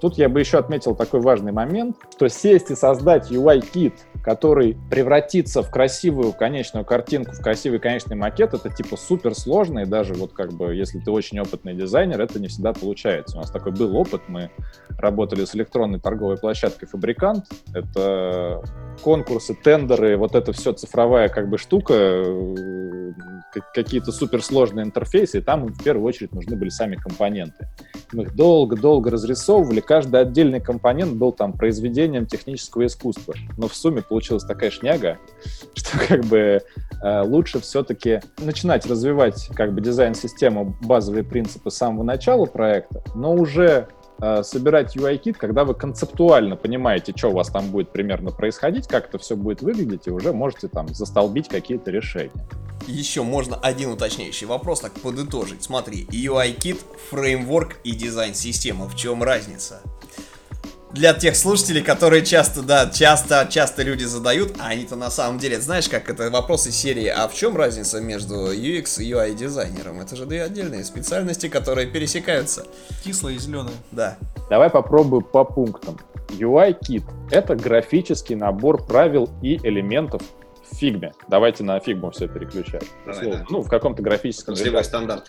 Тут 0.00 0.16
я 0.16 0.28
бы 0.28 0.40
еще 0.40 0.58
отметил 0.58 0.94
такой 0.94 1.20
важный 1.20 1.52
момент, 1.52 1.96
что 2.14 2.28
сесть 2.28 2.70
и 2.70 2.76
создать 2.76 3.30
UI-кит, 3.30 3.94
который 4.22 4.76
превратится 4.90 5.62
в 5.62 5.70
красивую 5.70 6.32
конечную 6.32 6.84
картинку, 6.84 7.32
в 7.32 7.40
красивый 7.40 7.78
конечный 7.78 8.16
макет, 8.16 8.54
это 8.54 8.70
типа 8.70 8.96
супер 8.96 9.34
сложно, 9.34 9.80
и 9.80 9.86
даже 9.86 10.14
вот 10.14 10.32
как 10.32 10.52
бы, 10.52 10.74
если 10.74 10.98
ты 11.00 11.10
очень 11.10 11.40
опытный 11.40 11.74
дизайнер, 11.74 12.20
это 12.20 12.38
не 12.38 12.48
всегда 12.48 12.72
получается. 12.72 13.36
У 13.36 13.40
нас 13.40 13.50
такой 13.50 13.72
был 13.72 13.96
опыт, 13.96 14.22
мы 14.28 14.50
работали 14.98 15.44
с 15.44 15.54
электронной 15.54 16.00
торговой 16.00 16.36
площадкой 16.36 16.86
«Фабрикант», 16.86 17.46
это 17.74 18.62
конкурсы, 19.02 19.54
тендеры, 19.54 20.16
вот 20.16 20.34
это 20.34 20.52
все 20.52 20.72
цифровая 20.72 21.28
как 21.28 21.48
бы 21.48 21.58
штука, 21.58 21.94
э, 21.94 23.12
какие-то 23.74 24.12
суперсложные 24.12 24.84
интерфейсы, 24.84 25.38
и 25.38 25.40
там 25.40 25.66
в 25.66 25.82
первую 25.82 26.06
очередь 26.06 26.32
нужны 26.32 26.56
были 26.56 26.68
сами 26.68 26.96
компоненты. 26.96 27.68
Мы 28.12 28.24
их 28.24 28.34
долго-долго 28.34 29.10
разрисовывали, 29.10 29.80
каждый 29.88 30.20
отдельный 30.20 30.60
компонент 30.60 31.14
был 31.14 31.32
там 31.32 31.54
произведением 31.54 32.26
технического 32.26 32.84
искусства, 32.84 33.34
но 33.56 33.68
в 33.68 33.74
сумме 33.74 34.02
получилась 34.02 34.44
такая 34.44 34.70
шняга, 34.70 35.16
что 35.74 35.98
как 36.06 36.26
бы 36.26 36.60
э, 37.02 37.22
лучше 37.22 37.58
все-таки 37.60 38.20
начинать 38.36 38.84
развивать 38.84 39.48
как 39.54 39.72
бы 39.72 39.80
дизайн-систему, 39.80 40.76
базовые 40.82 41.24
принципы 41.24 41.70
с 41.70 41.76
самого 41.76 42.02
начала 42.02 42.44
проекта, 42.44 43.02
но 43.14 43.32
уже 43.34 43.88
Э, 44.20 44.42
собирать 44.42 44.96
UI-кит, 44.96 45.36
когда 45.36 45.64
вы 45.64 45.74
концептуально 45.74 46.56
понимаете, 46.56 47.12
что 47.14 47.28
у 47.28 47.34
вас 47.34 47.48
там 47.50 47.70
будет 47.70 47.90
примерно 47.90 48.32
происходить, 48.32 48.88
как 48.88 49.08
это 49.08 49.18
все 49.18 49.36
будет 49.36 49.62
выглядеть, 49.62 50.06
и 50.08 50.10
уже 50.10 50.32
можете 50.32 50.66
там 50.66 50.88
застолбить 50.88 51.48
какие-то 51.48 51.92
решения. 51.92 52.48
Еще 52.88 53.22
можно 53.22 53.56
один 53.56 53.90
уточняющий 53.90 54.46
вопрос 54.46 54.80
так 54.80 54.92
подытожить. 54.94 55.62
Смотри, 55.62 56.04
UI-кит, 56.06 56.80
фреймворк 57.10 57.76
и 57.84 57.92
дизайн-система. 57.92 58.86
В 58.86 58.96
чем 58.96 59.22
разница? 59.22 59.82
Для 60.92 61.14
тех 61.14 61.36
слушателей, 61.36 61.82
которые 61.82 62.24
часто, 62.24 62.62
да, 62.62 62.88
часто, 62.90 63.46
часто 63.50 63.82
люди 63.82 64.04
задают, 64.04 64.56
а 64.58 64.68
они-то 64.68 64.96
на 64.96 65.10
самом 65.10 65.38
деле, 65.38 65.60
знаешь, 65.60 65.88
как 65.88 66.08
это 66.08 66.30
вопросы 66.30 66.70
серии, 66.70 67.06
а 67.06 67.28
в 67.28 67.34
чем 67.34 67.56
разница 67.56 68.00
между 68.00 68.52
UX 68.52 69.02
и 69.02 69.10
UI 69.10 69.34
дизайнером? 69.34 70.00
Это 70.00 70.16
же 70.16 70.26
две 70.26 70.42
отдельные 70.42 70.84
специальности, 70.84 71.48
которые 71.48 71.86
пересекаются. 71.86 72.66
Кислое 73.04 73.34
и 73.34 73.38
зеленое. 73.38 73.74
Да. 73.92 74.16
Давай 74.50 74.70
попробую 74.70 75.22
по 75.22 75.44
пунктам. 75.44 75.98
UI-кит— 76.30 77.04
это 77.30 77.54
графический 77.54 78.34
набор 78.34 78.84
правил 78.86 79.30
и 79.42 79.56
элементов 79.66 80.22
в 80.70 80.76
фигме. 80.76 81.12
Давайте 81.28 81.64
на 81.64 81.80
фигму 81.80 82.10
все 82.10 82.28
переключать. 82.28 82.84
Давай, 83.06 83.30
да. 83.30 83.46
Ну, 83.48 83.62
в 83.62 83.68
каком-то 83.68 84.02
графическом... 84.02 84.54
стандарт. 84.82 85.26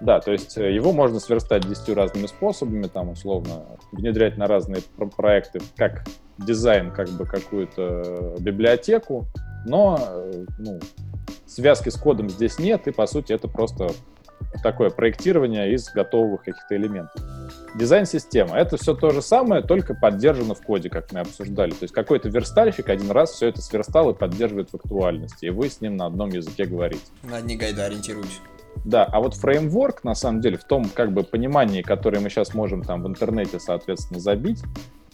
Да, 0.00 0.20
то 0.20 0.32
есть 0.32 0.56
э, 0.56 0.72
его 0.72 0.92
можно 0.92 1.20
сверстать 1.20 1.68
десятью 1.68 1.94
разными 1.94 2.26
способами, 2.26 2.86
там, 2.86 3.10
условно, 3.10 3.66
внедрять 3.92 4.38
на 4.38 4.46
разные 4.46 4.82
проекты, 5.16 5.60
как 5.76 6.04
дизайн, 6.38 6.90
как 6.90 7.10
бы 7.10 7.26
какую-то 7.26 8.36
библиотеку, 8.38 9.26
но 9.66 9.98
э, 10.00 10.44
ну, 10.58 10.80
связки 11.46 11.90
с 11.90 11.96
кодом 11.96 12.30
здесь 12.30 12.58
нет, 12.58 12.86
и, 12.88 12.92
по 12.92 13.06
сути, 13.06 13.32
это 13.32 13.46
просто 13.46 13.88
такое 14.62 14.90
проектирование 14.90 15.72
из 15.74 15.90
готовых 15.90 16.42
каких-то 16.44 16.76
элементов. 16.76 17.22
Дизайн-система— 17.74 18.56
это 18.58 18.76
все 18.76 18.94
то 18.94 19.10
же 19.10 19.22
самое, 19.22 19.62
только 19.62 19.94
поддержано 19.94 20.54
в 20.54 20.62
коде, 20.62 20.88
как 20.88 21.12
мы 21.12 21.20
обсуждали. 21.20 21.70
То 21.70 21.82
есть 21.82 21.94
какой-то 21.94 22.28
верстальщик 22.28 22.88
один 22.88 23.10
раз 23.10 23.32
все 23.32 23.48
это 23.48 23.60
сверстал 23.60 24.10
и 24.10 24.14
поддерживает 24.14 24.70
в 24.70 24.74
актуальности, 24.74 25.46
и 25.46 25.50
вы 25.50 25.68
с 25.68 25.80
ним 25.80 25.96
на 25.96 26.06
одном 26.06 26.30
языке 26.30 26.64
говорите. 26.64 27.02
На 27.22 27.36
одни 27.36 27.56
гайды 27.56 27.80
ориентируюсь. 27.82 28.40
Да, 28.84 29.04
а 29.04 29.20
вот 29.20 29.34
фреймворк, 29.34 30.04
на 30.04 30.14
самом 30.14 30.40
деле, 30.40 30.56
в 30.56 30.64
том 30.64 30.84
как 30.94 31.12
бы 31.12 31.22
понимании, 31.22 31.82
которое 31.82 32.20
мы 32.20 32.30
сейчас 32.30 32.54
можем 32.54 32.82
там 32.82 33.02
в 33.02 33.08
интернете, 33.08 33.60
соответственно, 33.60 34.20
забить, 34.20 34.62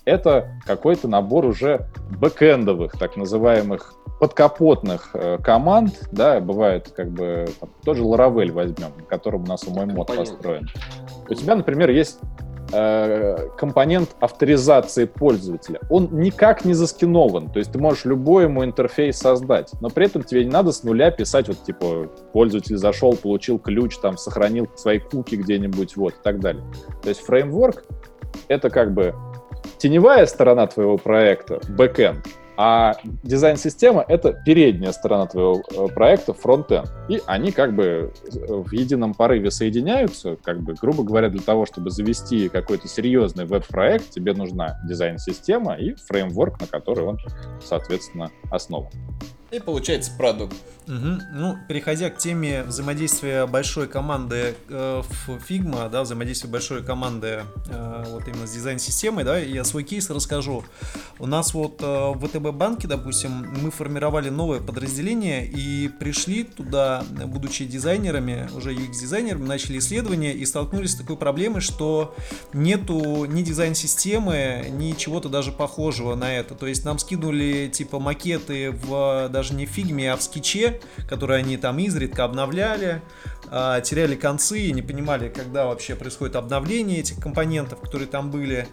это 0.04 0.52
какой-то 0.64 1.08
набор 1.08 1.44
уже 1.44 1.88
бэкэндовых, 2.18 2.92
так 2.92 3.16
называемых 3.16 3.94
подкапотных 4.20 5.10
э, 5.14 5.38
команд, 5.42 6.08
да, 6.12 6.40
бывает 6.40 6.92
как 6.96 7.10
бы 7.10 7.46
там, 7.60 7.68
тоже 7.84 8.02
Laravel 8.02 8.50
возьмем, 8.52 8.92
на 8.96 9.02
котором 9.02 9.42
у 9.42 9.46
нас 9.46 9.64
у 9.64 9.70
мой 9.72 9.84
мод 9.86 10.06
построен. 10.06 10.68
У 11.28 11.34
тебя, 11.34 11.56
например, 11.56 11.90
есть 11.90 12.20
Э, 12.78 13.48
компонент 13.56 14.10
авторизации 14.20 15.06
пользователя. 15.06 15.80
Он 15.88 16.10
никак 16.12 16.66
не 16.66 16.74
заскинован, 16.74 17.50
то 17.50 17.58
есть 17.58 17.72
ты 17.72 17.78
можешь 17.78 18.04
любой 18.04 18.44
ему 18.44 18.66
интерфейс 18.66 19.16
создать, 19.16 19.70
но 19.80 19.88
при 19.88 20.04
этом 20.04 20.22
тебе 20.22 20.44
не 20.44 20.50
надо 20.50 20.72
с 20.72 20.82
нуля 20.82 21.10
писать 21.10 21.48
вот 21.48 21.62
типа 21.64 22.10
пользователь 22.34 22.76
зашел, 22.76 23.16
получил 23.16 23.58
ключ, 23.58 23.96
там 23.96 24.18
сохранил 24.18 24.68
свои 24.74 24.98
куки 24.98 25.36
где-нибудь, 25.36 25.96
вот 25.96 26.12
и 26.12 26.22
так 26.22 26.38
далее. 26.40 26.64
То 27.02 27.08
есть 27.08 27.22
фреймворк 27.22 27.84
это 28.48 28.68
как 28.68 28.92
бы 28.92 29.14
теневая 29.78 30.26
сторона 30.26 30.66
твоего 30.66 30.98
проекта, 30.98 31.60
бэкэнд, 31.70 32.26
а 32.56 32.94
дизайн-система— 33.22 34.04
это 34.08 34.32
передняя 34.32 34.92
сторона 34.92 35.26
твоего 35.26 35.62
э, 35.70 35.88
проекта, 35.92 36.32
фронтенд. 36.32 36.90
И 37.08 37.20
они 37.26 37.52
как 37.52 37.74
бы 37.74 38.12
в 38.30 38.72
едином 38.72 39.14
порыве 39.14 39.50
соединяются, 39.50 40.36
как 40.42 40.60
бы, 40.60 40.74
грубо 40.74 41.04
говоря, 41.04 41.28
для 41.28 41.42
того, 41.42 41.66
чтобы 41.66 41.90
завести 41.90 42.48
какой-то 42.48 42.88
серьезный 42.88 43.44
веб-проект, 43.44 44.10
тебе 44.10 44.32
нужна 44.32 44.80
дизайн-система 44.88 45.74
и 45.74 45.94
фреймворк, 45.94 46.60
на 46.60 46.66
который 46.66 47.04
он, 47.04 47.18
соответственно, 47.62 48.30
основан. 48.50 48.90
И 49.52 49.60
получается 49.60 50.10
продукт. 50.16 50.56
Угу. 50.88 51.18
Ну, 51.34 51.58
переходя 51.68 52.10
к 52.10 52.18
теме 52.18 52.62
взаимодействия 52.62 53.46
большой 53.46 53.88
команды 53.88 54.54
э, 54.68 55.02
Figma, 55.26 55.90
да, 55.90 56.02
взаимодействия 56.02 56.48
большой 56.48 56.84
команды 56.84 57.42
э, 57.68 58.04
вот 58.08 58.26
именно 58.28 58.46
с 58.46 58.52
дизайн-системой, 58.52 59.24
да, 59.24 59.36
я 59.38 59.64
свой 59.64 59.82
кейс 59.82 60.08
расскажу. 60.10 60.64
У 61.18 61.26
нас 61.26 61.54
вот 61.54 61.80
э, 61.80 61.84
в 61.84 62.26
ВТБ 62.26 62.56
банке, 62.56 62.86
допустим, 62.86 63.48
мы 63.62 63.72
формировали 63.72 64.30
новое 64.30 64.60
подразделение 64.60 65.46
и 65.46 65.88
пришли 65.88 66.44
туда, 66.44 67.04
будучи 67.26 67.64
дизайнерами, 67.64 68.48
уже 68.54 68.72
UX-дизайнерами, 68.72 69.44
начали 69.44 69.78
исследования 69.78 70.34
и 70.34 70.46
столкнулись 70.46 70.92
с 70.92 70.96
такой 70.96 71.16
проблемой, 71.16 71.62
что 71.62 72.14
нету 72.52 73.24
ни 73.24 73.42
дизайн-системы, 73.42 74.66
ни 74.70 74.92
чего-то 74.92 75.28
даже 75.28 75.50
похожего 75.50 76.14
на 76.14 76.32
это. 76.32 76.54
То 76.54 76.66
есть 76.66 76.84
нам 76.84 77.00
скинули 77.00 77.68
типа 77.72 77.98
макеты 77.98 78.70
в 78.70 79.28
даже 79.36 79.45
не 79.54 79.66
в 79.66 79.70
фигме, 79.70 80.12
а 80.12 80.16
в 80.16 80.22
скетче, 80.22 80.80
которые 81.08 81.38
они 81.38 81.56
там 81.56 81.78
изредка 81.78 82.24
обновляли, 82.24 83.02
а, 83.48 83.80
теряли 83.80 84.16
концы 84.16 84.60
и 84.60 84.72
не 84.72 84.82
понимали, 84.82 85.28
когда 85.28 85.66
вообще 85.66 85.94
происходит 85.94 86.36
обновление 86.36 87.00
этих 87.00 87.18
компонентов, 87.20 87.80
которые 87.80 88.08
там 88.08 88.30
были. 88.30 88.66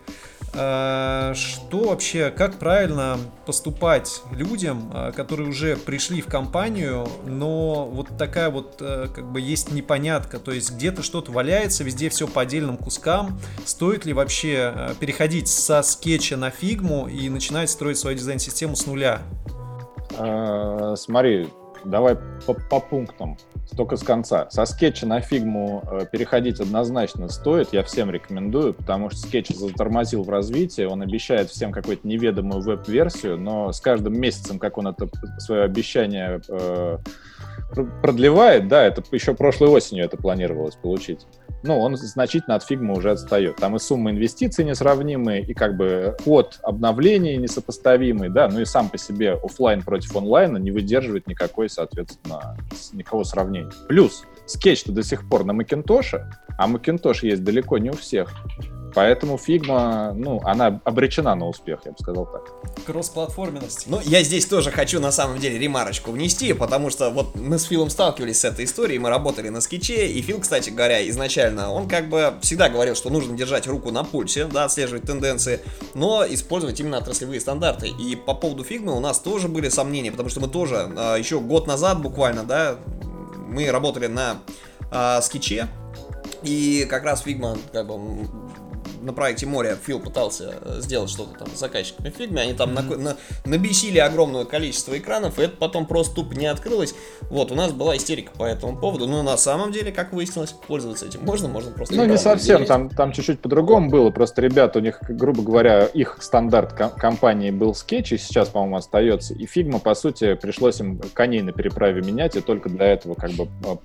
А, 0.55 1.33
что 1.35 1.89
вообще, 1.89 2.29
как 2.29 2.59
правильно 2.59 3.17
поступать 3.45 4.21
людям, 4.31 4.89
а, 4.93 5.11
которые 5.11 5.49
уже 5.49 5.77
пришли 5.77 6.21
в 6.21 6.27
компанию, 6.27 7.07
но 7.25 7.85
вот 7.85 8.17
такая 8.17 8.49
вот 8.49 8.75
как 8.77 9.31
бы 9.31 9.41
есть 9.41 9.71
непонятка, 9.71 10.39
то 10.39 10.51
есть 10.51 10.71
где-то 10.71 11.03
что-то 11.03 11.31
валяется, 11.31 11.83
везде 11.83 12.09
все 12.09 12.27
по 12.27 12.41
отдельным 12.41 12.77
кускам. 12.77 13.39
Стоит 13.65 14.05
ли 14.05 14.13
вообще 14.13 14.93
переходить 14.99 15.47
со 15.47 15.81
скетча 15.81 16.37
на 16.37 16.49
фигму 16.49 17.07
и 17.07 17.29
начинать 17.29 17.69
строить 17.69 17.97
свою 17.97 18.17
дизайн-систему 18.17 18.75
с 18.75 18.85
нуля? 18.85 19.21
Э, 20.17 20.95
смотри, 20.97 21.47
давай 21.85 22.17
по, 22.45 22.53
по 22.53 22.79
пунктам. 22.79 23.37
только 23.75 23.95
с 23.95 24.03
конца. 24.03 24.49
Со 24.49 24.65
скетча 24.65 25.05
на 25.05 25.21
фигму 25.21 25.83
э, 25.89 26.05
переходить 26.11 26.59
однозначно 26.59 27.29
стоит, 27.29 27.69
я 27.73 27.83
всем 27.83 28.11
рекомендую, 28.11 28.73
потому 28.73 29.09
что 29.09 29.19
скетч 29.19 29.49
затормозил 29.49 30.23
в 30.23 30.29
развитии, 30.29 30.83
он 30.83 31.01
обещает 31.01 31.49
всем 31.49 31.71
какую-то 31.71 32.07
неведомую 32.07 32.61
веб-версию, 32.61 33.37
но 33.37 33.71
с 33.71 33.81
каждым 33.81 34.19
месяцем, 34.19 34.59
как 34.59 34.77
он 34.77 34.87
это 34.87 35.09
свое 35.39 35.63
обещание 35.63 36.41
э, 36.47 36.97
продлевает, 38.01 38.67
да, 38.67 38.83
это 38.83 39.03
еще 39.11 39.33
прошлой 39.33 39.69
осенью 39.69 40.05
это 40.05 40.17
планировалось 40.17 40.75
получить. 40.75 41.25
Ну, 41.63 41.79
он 41.79 41.95
значительно 41.95 42.55
от 42.55 42.63
фигмы 42.63 42.95
уже 42.95 43.11
отстает. 43.11 43.55
Там 43.55 43.75
и 43.75 43.79
сумма 43.79 44.11
инвестиций 44.11 44.65
несравнимые, 44.65 45.41
и 45.41 45.53
как 45.53 45.77
бы 45.77 46.15
ход 46.23 46.59
обновлений 46.61 47.37
несопоставимый, 47.37 48.29
да, 48.29 48.49
ну 48.49 48.59
и 48.59 48.65
сам 48.65 48.89
по 48.89 48.97
себе 48.97 49.33
офлайн 49.33 49.81
против 49.81 50.15
онлайна 50.15 50.57
не 50.57 50.71
выдерживает 50.71 51.27
никакой, 51.27 51.69
соответственно, 51.69 52.57
никакого 52.91 53.23
сравнения. 53.23 53.71
Плюс 53.87 54.23
скетч-то 54.45 54.91
до 54.91 55.03
сих 55.03 55.27
пор 55.27 55.43
на 55.45 55.53
Макинтоше, 55.53 56.29
а 56.57 56.67
Макинтош 56.67 57.23
есть 57.23 57.43
далеко 57.43 57.77
не 57.77 57.89
у 57.89 57.93
всех. 57.93 58.31
Поэтому 58.95 59.37
Figma, 59.37 60.13
ну, 60.13 60.39
она 60.43 60.79
обречена 60.83 61.35
на 61.35 61.47
успех, 61.47 61.79
я 61.85 61.91
бы 61.91 61.97
сказал 61.99 62.27
так. 62.27 62.51
Кроссплатформенность. 62.85 63.85
Ну, 63.87 63.99
я 64.03 64.21
здесь 64.23 64.45
тоже 64.45 64.71
хочу 64.71 64.99
на 64.99 65.11
самом 65.11 65.39
деле 65.39 65.57
ремарочку 65.57 66.11
внести, 66.11 66.53
потому 66.53 66.89
что 66.89 67.09
вот 67.09 67.35
мы 67.35 67.57
с 67.57 67.63
Филом 67.63 67.89
сталкивались 67.89 68.41
с 68.41 68.45
этой 68.45 68.65
историей, 68.65 68.99
мы 68.99 69.09
работали 69.09 69.49
на 69.49 69.61
скетче, 69.61 70.07
и 70.07 70.21
Фил, 70.21 70.39
кстати 70.39 70.69
говоря, 70.69 71.07
изначально, 71.09 71.71
он 71.71 71.87
как 71.87 72.09
бы 72.09 72.35
всегда 72.41 72.69
говорил, 72.69 72.95
что 72.95 73.09
нужно 73.09 73.35
держать 73.35 73.65
руку 73.67 73.91
на 73.91 74.03
пульсе, 74.03 74.45
да, 74.45 74.65
отслеживать 74.65 75.03
тенденции, 75.03 75.59
но 75.95 76.23
использовать 76.27 76.79
именно 76.79 76.97
отраслевые 76.97 77.39
стандарты. 77.39 77.87
И 77.87 78.15
по 78.15 78.35
поводу 78.35 78.63
Figma 78.63 78.91
у 78.91 78.99
нас 78.99 79.19
тоже 79.19 79.47
были 79.47 79.69
сомнения, 79.69 80.11
потому 80.11 80.29
что 80.29 80.39
мы 80.39 80.47
тоже 80.47 80.91
а, 80.95 81.15
еще 81.15 81.39
год 81.39 81.65
назад 81.65 82.01
буквально, 82.01 82.43
да, 82.43 82.77
мы 83.53 83.71
работали 83.71 84.07
на 84.07 84.37
а, 84.91 85.21
Sketch'е, 85.21 85.67
и 86.41 86.85
как 86.89 87.03
раз 87.03 87.25
Figma 87.25 87.57
как 87.71 87.87
бы 87.87 87.97
на 89.03 89.13
проекте 89.13 89.45
Море 89.45 89.77
Фил 89.85 89.99
пытался 89.99 90.55
э, 90.61 90.79
сделать 90.79 91.09
что-то 91.09 91.39
там 91.39 91.47
с 91.53 91.59
заказчиками 91.59 92.09
Figm'е, 92.09 92.41
они 92.41 92.53
там 92.53 92.71
mm-hmm. 92.71 92.97
на, 92.97 92.97
на, 92.97 93.17
набесили 93.45 93.99
огромное 93.99 94.45
количество 94.45 94.97
экранов, 94.97 95.39
и 95.39 95.43
это 95.43 95.57
потом 95.57 95.85
просто 95.85 96.15
тупо 96.15 96.33
не 96.33 96.45
открылось. 96.45 96.95
Вот, 97.29 97.51
у 97.51 97.55
нас 97.55 97.71
была 97.71 97.97
истерика 97.97 98.31
по 98.37 98.45
этому 98.45 98.77
поводу, 98.77 99.07
но 99.07 99.23
на 99.23 99.37
самом 99.37 99.71
деле, 99.71 99.91
как 99.91 100.13
выяснилось, 100.13 100.51
пользоваться 100.51 101.05
этим 101.05 101.23
можно, 101.23 101.47
можно 101.47 101.71
просто... 101.71 101.95
Ну, 101.95 102.05
не 102.05 102.17
совсем, 102.17 102.65
там, 102.65 102.89
там 102.89 103.11
чуть-чуть 103.11 103.39
по-другому 103.39 103.89
было, 103.89 104.09
просто 104.09 104.41
ребята, 104.41 104.79
у 104.79 104.81
них, 104.81 104.99
грубо 105.07 105.43
говоря, 105.43 105.85
их 105.85 106.17
стандарт 106.21 106.73
компании 106.73 107.51
был 107.51 107.75
скетч, 107.75 108.13
и 108.13 108.17
сейчас, 108.17 108.49
по-моему, 108.49 108.77
остается, 108.77 109.33
и 109.33 109.45
Figma, 109.45 109.79
по 109.79 109.93
сути, 109.95 110.35
пришлось 110.35 110.79
им 110.79 111.01
коней 111.13 111.41
на 111.41 111.51
переправе 111.51 112.01
менять, 112.01 112.35
и 112.35 112.41
только 112.41 112.69
для 112.69 112.87
этого 112.87 113.15
как 113.15 113.31
бы 113.31 113.47
а, 113.65 113.77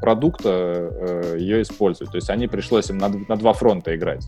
продукта 0.00 0.48
э, 0.50 1.36
ее 1.38 1.62
используют. 1.62 2.12
То 2.12 2.16
есть 2.16 2.30
они 2.30 2.46
пришлось 2.46 2.90
им 2.90 2.98
на, 2.98 3.08
на 3.08 3.36
два 3.36 3.52
фронта 3.52 3.94
играть. 3.94 4.26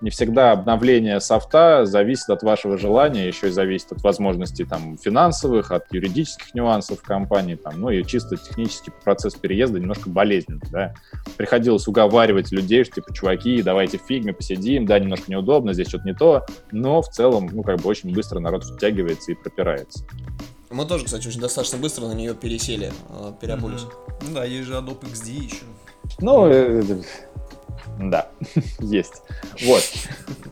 Не 0.00 0.08
всегда 0.08 0.52
обновление 0.52 1.20
софта 1.20 1.84
зависит 1.84 2.30
от 2.30 2.42
вашего 2.42 2.78
желания, 2.78 3.26
еще 3.26 3.48
и 3.48 3.50
зависит 3.50 3.92
от 3.92 4.02
возможностей 4.02 4.64
там, 4.64 4.96
финансовых, 4.96 5.72
от 5.72 5.92
юридических 5.92 6.54
нюансов 6.54 7.02
компании, 7.02 7.56
там, 7.56 7.78
ну 7.78 7.90
и 7.90 8.02
чисто 8.02 8.38
технический 8.38 8.92
процесс 9.04 9.34
переезда 9.34 9.78
немножко 9.78 10.08
болезненный. 10.08 10.62
Да? 10.70 10.94
Приходилось 11.36 11.86
уговаривать 11.86 12.50
людей, 12.50 12.84
что 12.84 12.94
типа, 12.94 13.12
чуваки, 13.12 13.62
давайте 13.62 13.98
в 13.98 14.02
фигме 14.02 14.32
посидим, 14.32 14.86
да, 14.86 14.98
немножко 14.98 15.30
неудобно, 15.30 15.74
здесь 15.74 15.88
что-то 15.88 16.06
не 16.06 16.14
то, 16.14 16.46
но 16.72 17.02
в 17.02 17.08
целом, 17.10 17.50
ну, 17.52 17.62
как 17.62 17.80
бы 17.80 17.88
очень 17.90 18.14
быстро 18.14 18.38
народ 18.40 18.64
втягивается 18.64 19.32
и 19.32 19.34
пропирается. 19.34 20.06
Мы 20.70 20.86
тоже, 20.86 21.04
кстати, 21.04 21.26
очень 21.26 21.40
достаточно 21.40 21.78
быстро 21.78 22.06
на 22.06 22.12
нее 22.12 22.32
пересели, 22.32 22.92
э, 23.08 23.32
переобулись. 23.40 23.80
Mm-hmm. 23.80 24.24
Ну 24.28 24.34
да, 24.34 24.44
есть 24.44 24.68
же 24.68 24.74
Adobe 24.74 25.00
XD 25.00 25.30
еще. 25.32 25.64
Ну, 26.20 26.46
э, 26.46 27.02
да, 27.98 28.28
есть. 28.78 29.22
Вот. 29.62 29.82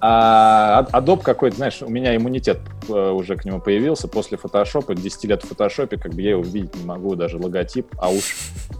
А 0.00 0.88
Adobe 0.92 1.22
какой-то, 1.22 1.56
знаешь, 1.56 1.82
у 1.82 1.88
меня 1.88 2.16
иммунитет 2.16 2.58
э, 2.88 3.10
уже 3.10 3.36
к 3.36 3.44
нему 3.44 3.60
появился 3.60 4.08
после 4.08 4.38
фотошопа. 4.38 4.94
10 4.94 5.24
лет 5.24 5.42
в 5.42 5.48
фотошопе, 5.48 5.96
как 5.96 6.14
бы 6.14 6.22
я 6.22 6.30
его 6.30 6.42
видеть 6.42 6.74
не 6.76 6.84
могу, 6.84 7.14
даже 7.14 7.38
логотип. 7.38 7.86
А 7.98 8.10
уж 8.10 8.34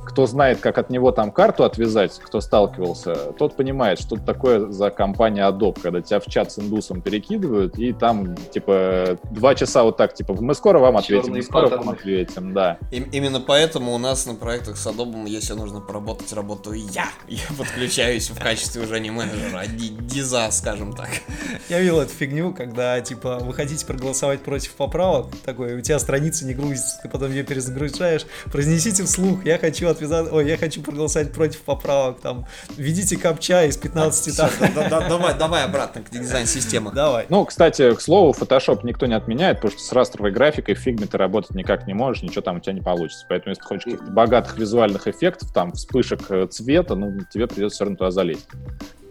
кто 0.08 0.26
знает, 0.26 0.58
как 0.60 0.78
от 0.78 0.90
него 0.90 1.12
там 1.12 1.30
карту 1.30 1.64
отвязать, 1.64 2.18
кто 2.18 2.40
сталкивался, 2.40 3.14
тот 3.38 3.56
понимает, 3.56 4.00
что 4.00 4.16
это 4.16 4.24
такое 4.24 4.70
за 4.70 4.90
компания 4.90 5.42
Adobe, 5.48 5.80
когда 5.80 6.00
тебя 6.00 6.18
в 6.18 6.26
чат 6.26 6.50
с 6.50 6.58
индусом 6.58 7.02
перекидывают, 7.02 7.78
и 7.78 7.92
там, 7.92 8.34
типа, 8.36 9.18
два 9.30 9.54
часа 9.54 9.82
вот 9.82 9.96
так, 9.96 10.14
типа, 10.14 10.34
мы 10.34 10.54
скоро 10.54 10.78
вам 10.78 10.96
ответим, 10.96 11.32
мы 11.32 11.42
скоро 11.42 11.68
вам 11.68 11.90
ответим, 11.90 12.54
да. 12.54 12.78
И, 12.90 12.96
именно 13.12 13.40
поэтому 13.40 13.94
у 13.94 13.98
нас 13.98 14.26
на 14.26 14.34
проектах 14.34 14.76
с 14.76 14.86
Adobe, 14.86 15.28
если 15.28 15.52
нужно 15.52 15.80
поработать, 15.80 16.32
работаю 16.32 16.78
я. 16.78 17.08
Я 17.28 17.44
подключаюсь 17.56 18.30
в 18.30 18.40
качестве 18.40 18.82
уже 18.82 19.00
не 19.00 19.10
менеджера, 19.10 19.60
а 19.60 19.66
диза, 19.66 20.48
скажем 20.50 20.94
так. 20.94 21.10
Я 21.68 21.80
видел 21.80 22.00
эту 22.00 22.12
фигню, 22.12 22.54
когда, 22.54 23.00
типа, 23.00 23.38
вы 23.42 23.52
хотите 23.52 23.86
проголосовать 23.98 24.40
против 24.40 24.74
поправок, 24.74 25.26
такой, 25.44 25.74
у 25.74 25.80
тебя 25.80 25.98
страница 25.98 26.46
не 26.46 26.54
грузится, 26.54 27.00
ты 27.02 27.08
потом 27.08 27.30
ее 27.30 27.42
перезагружаешь, 27.42 28.24
произнесите 28.50 29.02
вслух, 29.02 29.44
я 29.44 29.58
хочу 29.58 29.88
от 29.88 29.98
отвязать, 29.98 30.32
ой, 30.32 30.46
я 30.48 30.56
хочу 30.56 30.80
проголосовать 30.82 31.32
против 31.32 31.60
поправок, 31.62 32.20
там, 32.20 32.46
введите 32.76 33.16
капча 33.16 33.64
из 33.64 33.76
15 33.76 34.36
так, 34.36 34.52
там. 34.74 35.08
давай, 35.08 35.36
давай 35.36 35.64
обратно 35.64 36.02
к 36.02 36.10
дизайн-системам. 36.10 36.94
Давай. 36.94 37.26
Ну, 37.28 37.44
кстати, 37.44 37.94
к 37.94 38.00
слову, 38.00 38.34
Photoshop 38.38 38.80
никто 38.84 39.06
не 39.06 39.14
отменяет, 39.14 39.58
потому 39.58 39.72
что 39.72 39.82
с 39.82 39.92
растровой 39.92 40.30
графикой 40.30 40.74
в 40.74 40.78
фигме 40.78 41.06
ты 41.06 41.18
работать 41.18 41.54
никак 41.56 41.86
не 41.86 41.94
можешь, 41.94 42.22
ничего 42.22 42.42
там 42.42 42.58
у 42.58 42.60
тебя 42.60 42.72
не 42.72 42.80
получится. 42.80 43.26
Поэтому, 43.28 43.50
если 43.50 43.62
ты 43.62 43.68
хочешь 43.68 43.84
каких-то 43.84 44.10
богатых 44.10 44.56
визуальных 44.56 45.08
эффектов, 45.08 45.52
там, 45.52 45.72
вспышек 45.72 46.30
э, 46.30 46.46
цвета, 46.46 46.94
ну, 46.94 47.18
тебе 47.30 47.46
придется 47.46 47.76
все 47.76 47.84
равно 47.84 47.96
туда 47.96 48.10
залезть. 48.10 48.46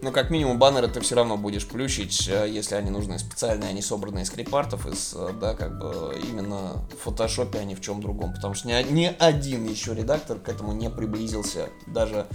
Ну, 0.00 0.12
как 0.12 0.30
минимум, 0.30 0.60
баннеры 0.60 0.86
ты 0.86 1.00
все 1.00 1.16
равно 1.16 1.36
будешь 1.36 1.66
плющить, 1.66 2.28
э, 2.28 2.48
если 2.48 2.76
они 2.76 2.90
нужны 2.90 3.18
специальные, 3.18 3.70
они 3.70 3.82
собранные 3.82 4.22
из 4.22 4.30
крипартов, 4.30 4.86
из, 4.86 5.12
э, 5.16 5.30
да, 5.40 5.54
как 5.54 5.76
бы 5.76 6.16
именно 6.22 6.84
в 6.92 7.02
фотошопе, 7.02 7.58
а 7.58 7.64
не 7.64 7.74
в 7.74 7.80
чем 7.80 8.00
другом. 8.00 8.32
Потому 8.32 8.54
что 8.54 8.68
ни, 8.68 8.92
ни 8.92 9.12
один 9.18 9.66
еще 9.66 9.94
редактор 9.94 10.38
к 10.38 10.48
этому 10.48 10.72
не 10.72 10.88
приблизился. 10.88 11.70
Даже 11.88 12.26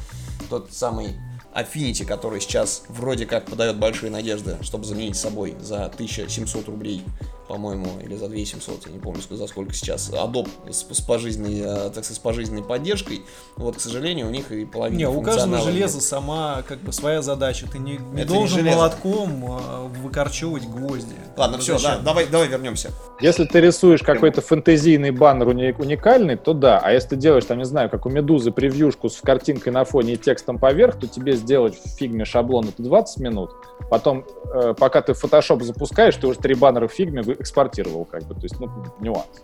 тот 0.50 0.74
самый 0.74 1.16
Affinity, 1.56 2.04
который 2.04 2.42
сейчас 2.42 2.84
вроде 2.90 3.26
как 3.26 3.46
подает 3.46 3.78
большие 3.78 4.12
надежды, 4.12 4.58
чтобы 4.62 4.84
заменить 4.84 5.16
собой 5.16 5.56
за 5.62 5.86
1700 5.86 6.68
рублей 6.68 7.04
по-моему, 7.48 8.00
или 8.02 8.16
за 8.16 8.28
2700, 8.28 8.88
я 8.88 8.92
не 8.92 9.00
помню, 9.00 9.22
за 9.30 9.48
сколько 9.48 9.74
сейчас, 9.74 10.12
Adobe 10.12 10.50
с, 10.72 10.86
с 10.90 11.02
пожизненной, 11.02 11.60
э, 11.60 11.90
так 11.90 12.04
сказать, 12.04 12.16
с 12.16 12.20
пожизненной 12.20 12.64
поддержкой, 12.64 13.24
вот, 13.56 13.78
к 13.78 13.80
сожалению, 13.80 14.28
у 14.28 14.30
них 14.30 14.52
и 14.52 14.66
половина 14.66 15.00
Не, 15.00 15.10
у 15.10 15.22
каждого 15.22 15.60
железа 15.60 15.98
нет. 15.98 16.04
сама, 16.04 16.64
как 16.68 16.80
бы, 16.80 16.94
своя 16.94 17.22
задача, 17.22 17.68
ты 17.72 17.80
не, 17.80 18.00
не 18.14 18.26
должен 18.26 18.64
не 18.64 18.72
молотком 18.72 19.46
э, 19.46 19.88
выкорчевывать 20.02 20.68
гвозди. 20.68 21.16
Ладно, 21.36 21.58
все, 21.58 21.80
да, 21.80 22.00
давай, 22.00 22.28
давай 22.28 22.48
вернемся. 22.48 22.92
Если 23.20 23.46
ты 23.46 23.60
рисуешь 23.62 24.02
какой-то 24.02 24.42
фэнтезийный 24.42 25.12
баннер 25.12 25.48
уникальный, 25.48 26.36
то 26.36 26.54
да, 26.54 26.80
а 26.80 26.92
если 26.92 27.10
ты 27.10 27.16
делаешь, 27.16 27.46
там, 27.46 27.58
не 27.58 27.66
знаю, 27.66 27.90
как 27.90 28.06
у 28.06 28.10
Медузы, 28.10 28.52
превьюшку 28.52 29.10
с 29.10 29.20
картинкой 29.22 29.74
на 29.74 29.84
фоне 29.86 30.14
и 30.14 30.18
текстом 30.18 30.58
поверх, 30.58 31.00
то 31.00 31.08
тебе 31.08 31.34
сделать 31.34 31.76
в 31.76 31.98
Figm'е 31.98 32.26
шаблон 32.26 32.70
это 32.70 32.82
20 32.82 33.20
минут, 33.20 33.52
потом, 33.90 34.26
э, 34.54 34.74
пока 34.78 35.02
ты 35.02 35.12
Photoshop 35.14 35.64
запускаешь, 35.64 36.16
ты 36.16 36.28
уже 36.28 36.40
три 36.40 36.56
баннера 36.56 36.88
в 36.88 36.92
Figm'е 36.92 37.22
экспортировал, 37.34 38.06
как 38.06 38.24
бы, 38.24 38.36
то 38.36 38.42
есть, 38.42 38.60
ну, 38.60 38.70
нюанс. 39.00 39.44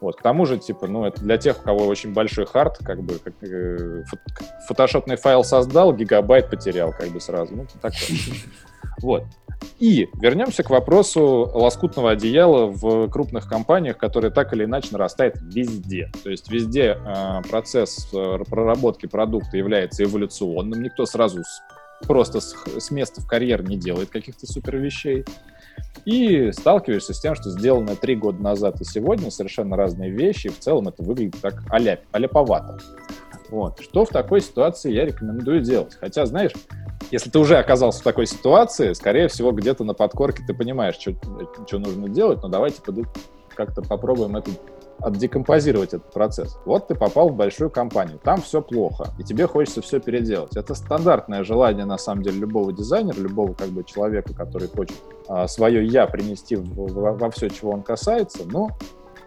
Вот, 0.00 0.16
к 0.16 0.22
тому 0.22 0.44
же, 0.44 0.58
типа, 0.58 0.86
ну, 0.86 1.04
это 1.04 1.22
для 1.22 1.38
тех, 1.38 1.58
у 1.58 1.62
кого 1.62 1.86
очень 1.86 2.12
большой 2.12 2.46
хард, 2.46 2.78
как 2.78 3.02
бы, 3.02 3.14
как, 3.18 3.34
э, 3.42 4.04
фотошопный 4.68 5.16
файл 5.16 5.42
создал, 5.42 5.94
гигабайт 5.94 6.50
потерял, 6.50 6.92
как 6.92 7.08
бы, 7.08 7.20
сразу, 7.20 7.56
ну, 7.56 7.66
такое. 7.80 8.00
Вот. 9.02 9.24
И 9.78 10.08
вернемся 10.20 10.62
к 10.62 10.70
вопросу 10.70 11.50
лоскутного 11.54 12.12
одеяла 12.12 12.66
в 12.66 13.08
крупных 13.10 13.48
компаниях, 13.48 13.98
которые 13.98 14.30
так 14.30 14.52
или 14.52 14.64
иначе 14.64 14.88
нарастает 14.92 15.36
везде. 15.40 16.10
То 16.22 16.30
есть 16.30 16.50
везде 16.50 16.98
э, 16.98 17.42
процесс 17.48 18.08
э, 18.12 18.38
проработки 18.48 19.06
продукта 19.06 19.56
является 19.56 20.04
эволюционным. 20.04 20.82
Никто 20.82 21.04
сразу 21.06 21.42
с, 21.42 21.62
просто 22.06 22.40
с, 22.40 22.54
с 22.78 22.90
места 22.90 23.20
в 23.20 23.26
карьер 23.26 23.62
не 23.62 23.76
делает 23.76 24.10
каких-то 24.10 24.46
супер 24.46 24.76
вещей. 24.76 25.24
И 26.04 26.52
сталкиваешься 26.52 27.14
с 27.14 27.20
тем, 27.20 27.34
что 27.34 27.50
сделано 27.50 27.96
три 27.96 28.14
года 28.14 28.40
назад 28.40 28.80
и 28.80 28.84
сегодня 28.84 29.30
совершенно 29.30 29.76
разные 29.76 30.10
вещи, 30.10 30.46
и 30.46 30.50
в 30.50 30.58
целом 30.58 30.88
это 30.88 31.02
выглядит 31.02 31.40
так 31.40 31.62
аляп, 31.68 32.00
аляповато. 32.12 32.78
Вот. 33.50 33.80
Что 33.80 34.04
в 34.04 34.08
такой 34.08 34.40
ситуации 34.40 34.92
я 34.92 35.04
рекомендую 35.04 35.60
делать? 35.62 35.96
Хотя, 35.98 36.26
знаешь, 36.26 36.52
если 37.10 37.30
ты 37.30 37.38
уже 37.38 37.56
оказался 37.56 38.00
в 38.00 38.04
такой 38.04 38.26
ситуации, 38.26 38.92
скорее 38.92 39.28
всего, 39.28 39.52
где-то 39.52 39.84
на 39.84 39.94
подкорке 39.94 40.42
ты 40.46 40.54
понимаешь, 40.54 40.96
что, 40.96 41.12
что 41.66 41.78
нужно 41.78 42.08
делать, 42.08 42.42
но 42.42 42.48
давайте 42.48 42.80
как-то 43.54 43.82
попробуем 43.82 44.36
это 44.36 44.50
отдекомпозировать 44.98 45.94
этот 45.94 46.12
процесс. 46.12 46.58
Вот 46.64 46.88
ты 46.88 46.94
попал 46.94 47.28
в 47.28 47.36
большую 47.36 47.70
компанию, 47.70 48.18
там 48.22 48.40
все 48.40 48.62
плохо, 48.62 49.08
и 49.18 49.24
тебе 49.24 49.46
хочется 49.46 49.82
все 49.82 50.00
переделать. 50.00 50.56
Это 50.56 50.74
стандартное 50.74 51.44
желание, 51.44 51.84
на 51.84 51.98
самом 51.98 52.22
деле, 52.22 52.38
любого 52.38 52.72
дизайнера, 52.72 53.16
любого 53.16 53.52
как 53.52 53.68
бы 53.68 53.84
человека, 53.84 54.34
который 54.34 54.68
хочет 54.68 54.96
а, 54.96 55.15
свое 55.46 55.84
«я» 55.86 56.06
принести 56.06 56.56
во 56.56 57.30
все, 57.30 57.48
чего 57.48 57.72
он 57.72 57.82
касается, 57.82 58.44
но 58.44 58.70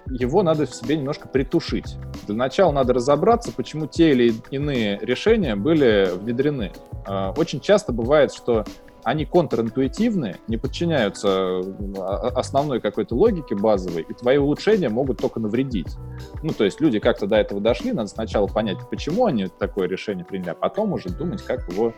его 0.10 0.44
надо 0.44 0.66
в 0.66 0.74
себе 0.74 0.98
немножко 0.98 1.28
притушить. 1.28 1.98
Для 2.28 2.36
начала 2.36 2.72
надо 2.72 2.94
разобраться, 2.94 3.52
почему 3.52 3.88
те 3.88 4.12
или 4.12 4.34
иные 4.50 4.98
решения 5.02 5.56
были 5.56 6.10
внедрены. 6.16 6.72
А, 7.06 7.34
очень 7.38 7.60
часто 7.60 7.92
бывает, 7.92 8.34
что 8.34 8.66
они 9.04 9.26
контринтуитивны, 9.26 10.38
не 10.48 10.58
подчиняются 10.58 11.30
а, 11.30 12.32
основной 12.36 12.82
какой-то 12.82 13.16
логике 13.16 13.56
базовой, 13.56 14.06
и 14.08 14.14
твои 14.14 14.38
улучшения 14.38 14.90
могут 14.90 15.20
только 15.20 15.40
навредить. 15.40 15.96
Ну, 16.44 16.50
то 16.50 16.64
есть 16.66 16.82
люди 16.82 17.00
как-то 17.00 17.28
до 17.28 17.38
этого 17.38 17.62
дошли, 17.62 17.92
надо 17.92 18.10
сначала 18.10 18.48
понять, 18.48 18.78
почему 18.90 19.26
они 19.26 19.48
такое 19.48 19.88
решение 19.88 20.26
приняли, 20.26 20.50
а 20.50 20.56
потом 20.56 20.94
уже 20.94 21.10
думать, 21.10 21.42
как 21.44 21.70
его 21.72 21.94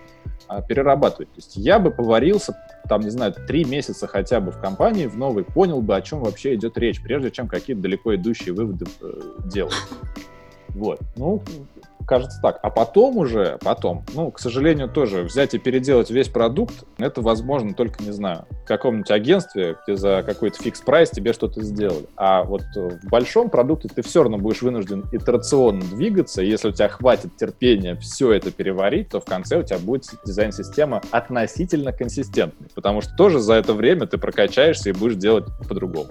а, 0.48 0.62
перерабатывать. 0.62 1.30
То 1.30 1.38
есть 1.38 1.56
я 1.56 1.80
бы 1.80 1.92
поварился, 1.92 2.56
там, 2.88 3.02
не 3.02 3.10
знаю, 3.10 3.34
три 3.48 3.66
месяца 3.66 4.08
хотя 4.08 4.40
бы 4.40 4.52
в 4.52 4.60
компании, 4.60 5.08
в 5.08 5.18
новой, 5.18 5.44
понял 5.44 5.82
бы, 5.82 5.96
о 5.96 6.02
чем 6.02 6.22
вообще 6.22 6.56
идет 6.56 6.78
речь, 6.78 7.02
прежде 7.02 7.32
чем 7.32 7.48
какие-то 7.48 7.82
далеко 7.82 8.16
идущие 8.16 8.54
выводы 8.54 8.86
э, 9.02 9.22
делать. 9.46 9.74
Вот. 10.70 11.00
Ну, 11.16 11.44
кажется 12.06 12.40
так. 12.42 12.60
А 12.62 12.70
потом 12.70 13.18
уже, 13.18 13.58
потом, 13.64 14.06
ну, 14.14 14.32
к 14.32 14.40
сожалению, 14.40 14.90
тоже 14.90 15.24
взять 15.24 15.54
и 15.54 15.60
переделать 15.60 16.10
весь 16.10 16.28
продукт, 16.28 16.84
это 16.98 17.22
возможно 17.22 17.74
только, 17.74 18.04
не 18.04 18.12
знаю, 18.12 18.46
в 18.64 18.66
каком-нибудь 18.66 19.12
агентстве, 19.12 19.78
где 19.84 19.96
за 19.96 20.24
какой-то 20.26 20.62
фикс 20.62 20.82
прайс 20.82 21.10
тебе 21.10 21.34
что-то 21.34 21.62
сделали. 21.62 22.08
А 22.16 22.44
вот 22.44 22.64
в 22.76 23.10
большом 23.10 23.50
продукте 23.50 23.90
ты 23.94 24.02
все 24.02 24.24
равно 24.24 24.38
будешь 24.38 24.62
вынужден 24.62 25.06
итерационно 25.12 25.82
двигаться. 25.82 26.42
Если 26.42 26.70
у 26.70 26.72
тебя 26.72 26.90
хватит 26.90 27.36
терпения 27.38 27.96
все 27.96 28.32
это 28.32 28.52
переварить, 28.52 29.10
то 29.10 29.20
в 29.20 29.26
конце 29.26 29.60
у 29.60 29.64
тебя 29.64 29.80
будет 29.80 30.06
дизайн-система 30.26 31.02
относительно 31.12 31.92
консистентной. 31.92 32.70
Потому 32.76 33.02
что 33.02 33.16
тоже 33.16 33.40
за 33.40 33.56
это 33.56 33.74
время 33.74 34.08
ты 34.08 34.18
прокачаешься 34.18 34.90
и 34.90 34.94
будешь 34.94 35.16
делать 35.16 35.46
по-другому. 35.68 36.10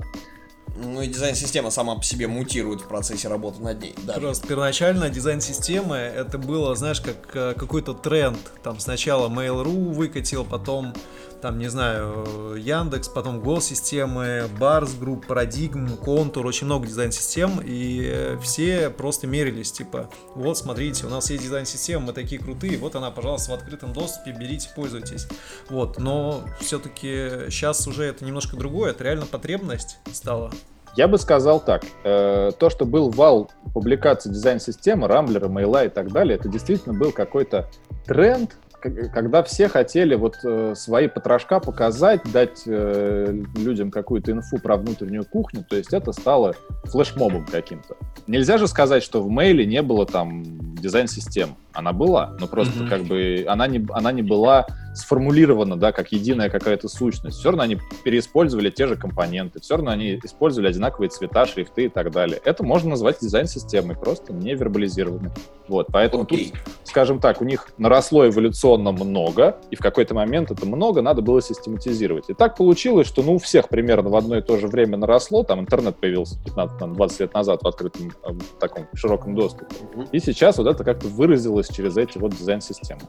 Ну 0.76 1.02
и 1.02 1.06
дизайн-система 1.06 1.70
сама 1.70 1.96
по 1.96 2.02
себе 2.02 2.26
мутирует 2.26 2.80
в 2.80 2.88
процессе 2.88 3.28
работы 3.28 3.60
над 3.62 3.80
ней. 3.82 3.94
Да. 4.04 4.14
Просто 4.14 4.46
первоначально 4.46 5.10
дизайн 5.10 5.40
системы 5.40 5.96
это 5.96 6.38
было, 6.38 6.74
знаешь, 6.74 7.00
как 7.00 7.34
э, 7.34 7.54
какой-то 7.54 7.94
тренд. 7.94 8.38
Там 8.62 8.80
сначала 8.80 9.28
Mail.ru 9.28 9.92
выкатил, 9.92 10.44
потом 10.44 10.94
там, 11.40 11.58
не 11.58 11.68
знаю, 11.68 12.54
Яндекс, 12.56 13.08
потом 13.08 13.40
Гол-системы, 13.40 14.44
Барс 14.58 14.94
Групп, 14.94 15.26
Парадигм, 15.26 15.96
Контур, 15.96 16.46
очень 16.46 16.66
много 16.66 16.86
дизайн-систем, 16.86 17.60
и 17.64 18.36
все 18.42 18.90
просто 18.90 19.26
мерились, 19.26 19.72
типа, 19.72 20.10
вот, 20.34 20.58
смотрите, 20.58 21.06
у 21.06 21.10
нас 21.10 21.30
есть 21.30 21.42
дизайн-система, 21.42 22.06
мы 22.06 22.12
такие 22.12 22.40
крутые, 22.40 22.78
вот 22.78 22.94
она, 22.96 23.10
пожалуйста, 23.10 23.52
в 23.52 23.54
открытом 23.54 23.92
доступе, 23.92 24.32
берите, 24.32 24.70
пользуйтесь. 24.74 25.26
Вот, 25.68 25.98
но 25.98 26.42
все-таки 26.60 27.50
сейчас 27.50 27.86
уже 27.86 28.04
это 28.04 28.24
немножко 28.24 28.56
другое, 28.56 28.90
это 28.90 29.04
реально 29.04 29.26
потребность 29.26 29.98
стала. 30.12 30.50
Я 30.96 31.06
бы 31.06 31.18
сказал 31.18 31.60
так. 31.60 31.84
Э, 32.02 32.50
то, 32.58 32.68
что 32.68 32.84
был 32.84 33.10
вал 33.10 33.50
публикации 33.72 34.30
дизайн-системы, 34.30 35.06
Рамблера, 35.06 35.48
Мейла 35.48 35.84
и 35.84 35.88
так 35.88 36.10
далее, 36.10 36.36
это 36.36 36.48
действительно 36.48 36.98
был 36.98 37.12
какой-то 37.12 37.70
тренд, 38.06 38.56
когда 38.80 39.42
все 39.42 39.68
хотели 39.68 40.14
вот 40.14 40.38
э, 40.44 40.74
свои 40.74 41.08
потрошка 41.08 41.60
показать, 41.60 42.20
дать 42.32 42.62
э, 42.66 43.42
людям 43.56 43.90
какую-то 43.90 44.32
инфу 44.32 44.58
про 44.58 44.76
внутреннюю 44.76 45.24
кухню, 45.24 45.64
то 45.68 45.76
есть 45.76 45.92
это 45.92 46.12
стало 46.12 46.54
флешмобом 46.84 47.46
каким-то. 47.46 47.96
Нельзя 48.26 48.58
же 48.58 48.66
сказать, 48.66 49.02
что 49.02 49.22
в 49.22 49.28
мейле 49.28 49.66
не 49.66 49.82
было 49.82 50.06
там 50.06 50.42
дизайн-систем. 50.76 51.56
Она 51.72 51.92
была, 51.92 52.36
но 52.40 52.46
просто 52.46 52.84
mm-hmm. 52.84 52.88
как 52.88 53.02
бы 53.04 53.44
она 53.48 53.66
не, 53.66 53.86
она 53.92 54.12
не 54.12 54.22
была 54.22 54.66
сформулирована, 54.94 55.76
да, 55.76 55.92
как 55.92 56.12
единая 56.12 56.50
какая-то 56.50 56.88
сущность. 56.88 57.38
Все 57.38 57.50
равно 57.50 57.62
они 57.62 57.78
переиспользовали 58.04 58.70
те 58.70 58.86
же 58.86 58.96
компоненты, 58.96 59.60
все 59.60 59.76
равно 59.76 59.92
они 59.92 60.18
использовали 60.22 60.68
одинаковые 60.68 61.10
цвета, 61.10 61.46
шрифты 61.46 61.84
и 61.84 61.88
так 61.88 62.10
далее. 62.10 62.40
Это 62.44 62.64
можно 62.64 62.90
назвать 62.90 63.20
дизайн-системой, 63.20 63.96
просто 63.96 64.32
не 64.32 64.54
вербализированной. 64.54 65.30
Вот, 65.68 65.86
поэтому 65.92 66.24
okay. 66.24 66.50
тут, 66.50 66.60
скажем 66.84 67.20
так, 67.20 67.40
у 67.40 67.44
них 67.44 67.68
наросло 67.78 68.26
эволюционно 68.26 68.90
много, 68.90 69.56
и 69.70 69.76
в 69.76 69.78
какой-то 69.78 70.14
момент 70.14 70.50
это 70.50 70.66
много 70.66 71.00
надо 71.00 71.22
было 71.22 71.40
систематизировать. 71.40 72.28
И 72.28 72.34
так 72.34 72.56
получилось, 72.56 73.06
что 73.06 73.22
ну, 73.22 73.34
у 73.34 73.38
всех 73.38 73.68
примерно 73.68 74.10
в 74.10 74.16
одно 74.16 74.36
и 74.38 74.42
то 74.42 74.56
же 74.56 74.66
время 74.66 74.96
наросло, 74.96 75.44
там 75.44 75.60
интернет 75.60 75.96
появился 75.96 76.36
15-20 76.56 77.20
лет 77.20 77.34
назад 77.34 77.62
в 77.62 77.68
открытом 77.68 78.12
в 78.24 78.58
таком 78.58 78.88
широком 78.94 79.36
доступе. 79.36 79.66
Mm-hmm. 79.94 80.08
И 80.10 80.18
сейчас 80.18 80.58
вот 80.58 80.66
это 80.66 80.82
как-то 80.82 81.06
выразилось 81.06 81.59
через 81.68 81.96
эти 81.96 82.18
вот 82.18 82.36
дизайн-системы. 82.36 83.02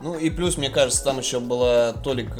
Ну 0.00 0.18
и 0.18 0.28
плюс, 0.28 0.58
мне 0.58 0.68
кажется, 0.68 1.02
там 1.02 1.18
еще 1.18 1.40
было 1.40 1.94
толик 2.04 2.36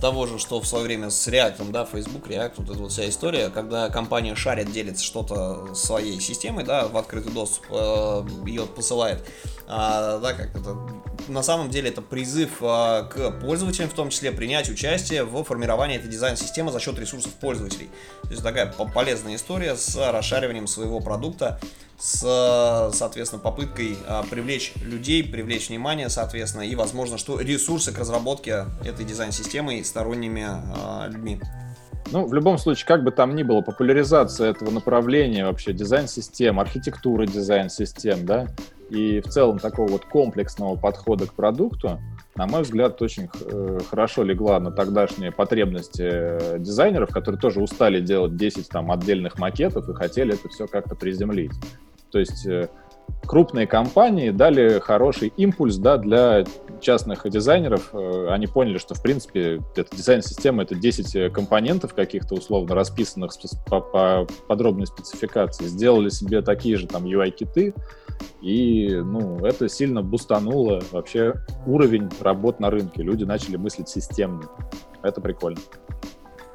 того 0.00 0.26
же, 0.26 0.38
что 0.38 0.60
в 0.60 0.66
свое 0.66 0.84
время 0.84 1.10
с 1.10 1.26
React, 1.26 1.70
да, 1.70 1.84
Facebook, 1.84 2.28
React, 2.28 2.52
вот 2.58 2.70
эта 2.70 2.78
вот 2.78 2.92
вся 2.92 3.08
история, 3.08 3.50
когда 3.50 3.90
компания 3.90 4.34
шарит, 4.36 4.70
делится 4.70 5.04
что-то 5.04 5.74
своей 5.74 6.20
системой, 6.20 6.64
да, 6.64 6.86
в 6.86 6.96
открытый 6.96 7.32
доступ, 7.32 7.66
э, 7.70 8.24
ее 8.46 8.66
посылает, 8.66 9.28
а, 9.66 10.18
да, 10.18 10.32
как 10.32 10.56
это, 10.56 10.76
на 11.28 11.42
самом 11.42 11.70
деле 11.70 11.90
это 11.90 12.02
призыв 12.02 12.58
а, 12.60 13.04
к 13.04 13.32
пользователям, 13.40 13.88
в 13.88 13.94
том 13.94 14.10
числе 14.10 14.30
принять 14.30 14.68
участие 14.68 15.24
в 15.24 15.42
формировании 15.44 15.96
этой 15.96 16.10
дизайн-системы 16.10 16.70
за 16.70 16.78
счет 16.78 16.98
ресурсов 16.98 17.32
пользователей. 17.34 17.90
То 18.22 18.30
есть 18.30 18.42
такая 18.42 18.66
полезная 18.94 19.36
история 19.36 19.76
с 19.76 19.96
расшариванием 19.96 20.66
своего 20.66 21.00
продукта 21.00 21.60
с, 22.02 22.90
соответственно, 22.92 23.40
попыткой 23.40 23.96
а, 24.08 24.24
привлечь 24.28 24.72
людей, 24.82 25.22
привлечь 25.22 25.68
внимание, 25.68 26.08
соответственно, 26.08 26.62
и, 26.62 26.74
возможно, 26.74 27.16
что 27.16 27.38
ресурсы 27.38 27.92
к 27.92 27.98
разработке 27.98 28.66
этой 28.84 29.04
дизайн-системы 29.04 29.84
сторонними 29.84 30.44
а, 30.44 31.06
людьми. 31.06 31.40
Ну, 32.10 32.26
в 32.26 32.34
любом 32.34 32.58
случае, 32.58 32.86
как 32.88 33.04
бы 33.04 33.12
там 33.12 33.36
ни 33.36 33.44
было, 33.44 33.60
популяризация 33.60 34.50
этого 34.50 34.72
направления 34.72 35.44
вообще, 35.44 35.72
дизайн-систем, 35.72 36.58
архитектуры 36.58 37.28
дизайн-систем, 37.28 38.26
да, 38.26 38.48
и 38.90 39.20
в 39.20 39.28
целом 39.28 39.60
такого 39.60 39.92
вот 39.92 40.04
комплексного 40.04 40.74
подхода 40.74 41.28
к 41.28 41.34
продукту, 41.34 42.00
на 42.34 42.48
мой 42.48 42.62
взгляд, 42.62 43.00
очень 43.00 43.28
э, 43.32 43.78
хорошо 43.88 44.24
легла 44.24 44.58
на 44.58 44.72
тогдашние 44.72 45.30
потребности 45.30 46.02
э, 46.02 46.58
дизайнеров, 46.58 47.10
которые 47.10 47.40
тоже 47.40 47.62
устали 47.62 48.00
делать 48.00 48.36
10 48.36 48.68
там 48.68 48.90
отдельных 48.90 49.38
макетов 49.38 49.88
и 49.88 49.94
хотели 49.94 50.34
это 50.34 50.48
все 50.48 50.66
как-то 50.66 50.96
приземлить. 50.96 51.52
То 52.12 52.18
есть 52.18 52.46
э, 52.46 52.68
крупные 53.26 53.66
компании 53.66 54.30
дали 54.30 54.78
хороший 54.78 55.32
импульс 55.36 55.76
да, 55.76 55.96
для 55.96 56.44
частных 56.80 57.28
дизайнеров. 57.28 57.90
Э, 57.94 58.28
они 58.30 58.46
поняли, 58.46 58.78
что, 58.78 58.94
в 58.94 59.02
принципе, 59.02 59.60
эта 59.74 59.96
дизайн-система— 59.96 60.62
это 60.64 60.74
10 60.74 61.32
компонентов 61.32 61.94
каких-то 61.94 62.34
условно 62.34 62.74
расписанных 62.74 63.32
по, 63.66 63.80
по 63.80 64.26
подробной 64.46 64.86
спецификации. 64.86 65.64
Сделали 65.64 66.10
себе 66.10 66.42
такие 66.42 66.76
же 66.76 66.86
там 66.86 67.04
UI-киты, 67.04 67.74
и 68.42 68.94
ну, 68.94 69.44
это 69.44 69.68
сильно 69.68 70.02
бустануло 70.02 70.82
вообще 70.92 71.34
уровень 71.66 72.10
работ 72.20 72.60
на 72.60 72.70
рынке. 72.70 73.02
Люди 73.02 73.24
начали 73.24 73.56
мыслить 73.56 73.88
системно. 73.88 74.42
Это 75.02 75.20
прикольно. 75.20 75.58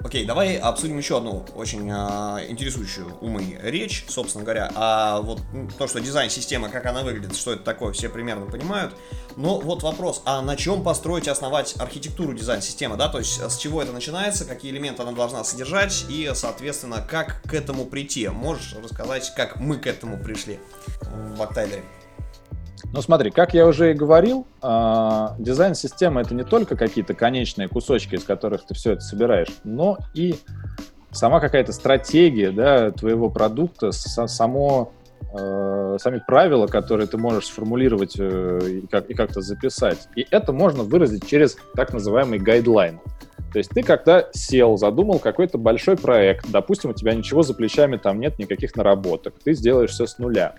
Окей, 0.04 0.26
давай 0.26 0.58
обсудим 0.58 0.98
еще 0.98 1.18
одну 1.18 1.44
очень 1.56 1.90
а, 1.92 2.40
интересующую 2.48 3.18
умы 3.20 3.60
речь, 3.62 4.06
собственно 4.08 4.44
говоря. 4.44 4.72
А 4.76 5.22
вот 5.22 5.42
то, 5.78 5.88
что 5.88 6.00
дизайн 6.00 6.30
системы, 6.30 6.70
как 6.70 6.86
она 6.86 7.02
выглядит, 7.02 7.36
что 7.36 7.54
это 7.54 7.64
такое, 7.64 7.94
все 7.94 8.08
примерно 8.08 8.46
понимают. 8.46 8.94
Но 9.36 9.60
вот 9.60 9.84
вопрос, 9.84 10.22
а 10.26 10.42
на 10.42 10.56
чем 10.56 10.84
построить 10.84 11.28
и 11.28 11.30
основать 11.30 11.76
архитектуру 11.80 12.34
дизайн-системы, 12.34 12.96
да? 12.96 13.10
То 13.10 13.20
есть 13.20 13.40
с 13.40 13.58
чего 13.58 13.82
это 13.82 13.92
начинается, 13.92 14.46
какие 14.46 14.72
элементы 14.72 15.02
она 15.02 15.12
должна 15.12 15.44
содержать 15.44 16.06
и, 16.10 16.32
соответственно, 16.34 17.06
как 17.08 17.42
к 17.44 17.54
этому 17.54 17.86
прийти? 17.86 18.28
Можешь 18.30 18.76
рассказать, 18.82 19.34
как 19.36 19.60
мы 19.60 19.78
к 19.78 19.88
этому 19.88 20.24
пришли 20.24 20.60
в 21.02 21.42
Octile? 21.42 21.84
Ну 22.94 23.02
смотри, 23.02 23.32
как 23.32 23.54
я 23.54 23.66
уже 23.68 23.92
и 23.92 23.94
говорил, 23.94 24.46
э, 24.62 25.28
дизайн-система 25.40 26.22
это 26.22 26.36
не 26.36 26.44
только 26.44 26.76
какие-то 26.76 27.14
конечные 27.14 27.68
кусочки, 27.68 28.16
из 28.16 28.24
которых 28.24 28.66
ты 28.66 28.74
все 28.74 28.94
это 28.94 29.02
собираешь, 29.02 29.50
но 29.64 29.98
и 30.14 30.36
сама 31.12 31.40
какая-то 31.40 31.74
стратегия 31.74 32.52
да, 32.52 32.92
твоего 32.92 33.30
продукта, 33.30 33.92
само, 33.92 34.94
э, 35.34 35.98
сами 36.00 36.22
правила, 36.26 36.68
которые 36.68 37.08
ты 37.08 37.18
можешь 37.18 37.48
сформулировать 37.48 38.16
э, 38.20 38.60
и, 38.66 38.88
как, 38.88 39.10
и 39.10 39.14
как-то 39.14 39.42
записать. 39.42 40.08
И 40.16 40.26
это 40.30 40.54
можно 40.54 40.84
выразить 40.84 41.28
через 41.28 41.58
так 41.76 41.94
называемый 41.94 42.40
гайдлайн. 42.40 43.00
То 43.52 43.60
есть 43.60 43.72
ты 43.72 43.82
когда 43.82 44.28
сел, 44.34 44.78
задумал 44.78 45.20
какой-то 45.20 45.58
большой 45.58 45.98
проект, 45.98 46.50
допустим, 46.52 46.92
у 46.92 46.94
тебя 46.94 47.14
ничего 47.14 47.44
за 47.44 47.54
плечами 47.54 47.98
там 47.98 48.20
нет, 48.20 48.38
никаких 48.40 48.76
наработок, 48.76 49.36
ты 49.44 49.54
сделаешь 49.54 49.92
все 49.92 50.06
с 50.06 50.20
нуля. 50.20 50.56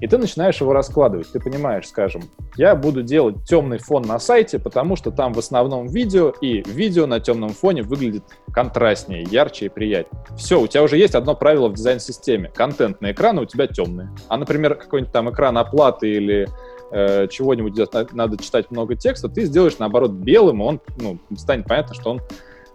И 0.00 0.06
ты 0.06 0.18
начинаешь 0.18 0.60
его 0.60 0.72
раскладывать. 0.72 1.30
Ты 1.32 1.40
понимаешь, 1.40 1.88
скажем, 1.88 2.22
я 2.56 2.74
буду 2.74 3.02
делать 3.02 3.44
темный 3.44 3.78
фон 3.78 4.02
на 4.02 4.18
сайте, 4.18 4.58
потому 4.58 4.96
что 4.96 5.10
там 5.10 5.32
в 5.32 5.38
основном 5.38 5.86
видео, 5.86 6.30
и 6.40 6.62
видео 6.68 7.06
на 7.06 7.20
темном 7.20 7.50
фоне 7.50 7.82
выглядит 7.82 8.24
контрастнее, 8.52 9.22
ярче 9.22 9.66
и 9.66 9.68
приятнее. 9.68 10.24
Все, 10.36 10.60
у 10.60 10.66
тебя 10.66 10.82
уже 10.82 10.96
есть 10.96 11.14
одно 11.14 11.34
правило 11.34 11.68
в 11.68 11.74
дизайн-системе. 11.74 12.50
Контент 12.54 13.00
на 13.00 13.12
экраны 13.12 13.42
у 13.42 13.44
тебя 13.44 13.66
темный. 13.66 14.06
А, 14.28 14.36
например, 14.36 14.74
какой-нибудь 14.74 15.12
там 15.12 15.30
экран 15.30 15.56
оплаты 15.58 16.10
или 16.10 16.48
э, 16.90 17.28
чего-нибудь, 17.28 17.74
надо 18.12 18.42
читать 18.42 18.70
много 18.70 18.96
текста, 18.96 19.28
ты 19.28 19.44
сделаешь, 19.44 19.78
наоборот, 19.78 20.12
белым, 20.12 20.62
и 20.62 20.64
он, 20.64 20.80
ну, 21.00 21.18
станет 21.36 21.66
понятно, 21.66 21.94
что 21.94 22.10
он 22.12 22.20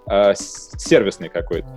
э, 0.09 0.33
сервисный 0.35 1.29
какой-то. 1.29 1.67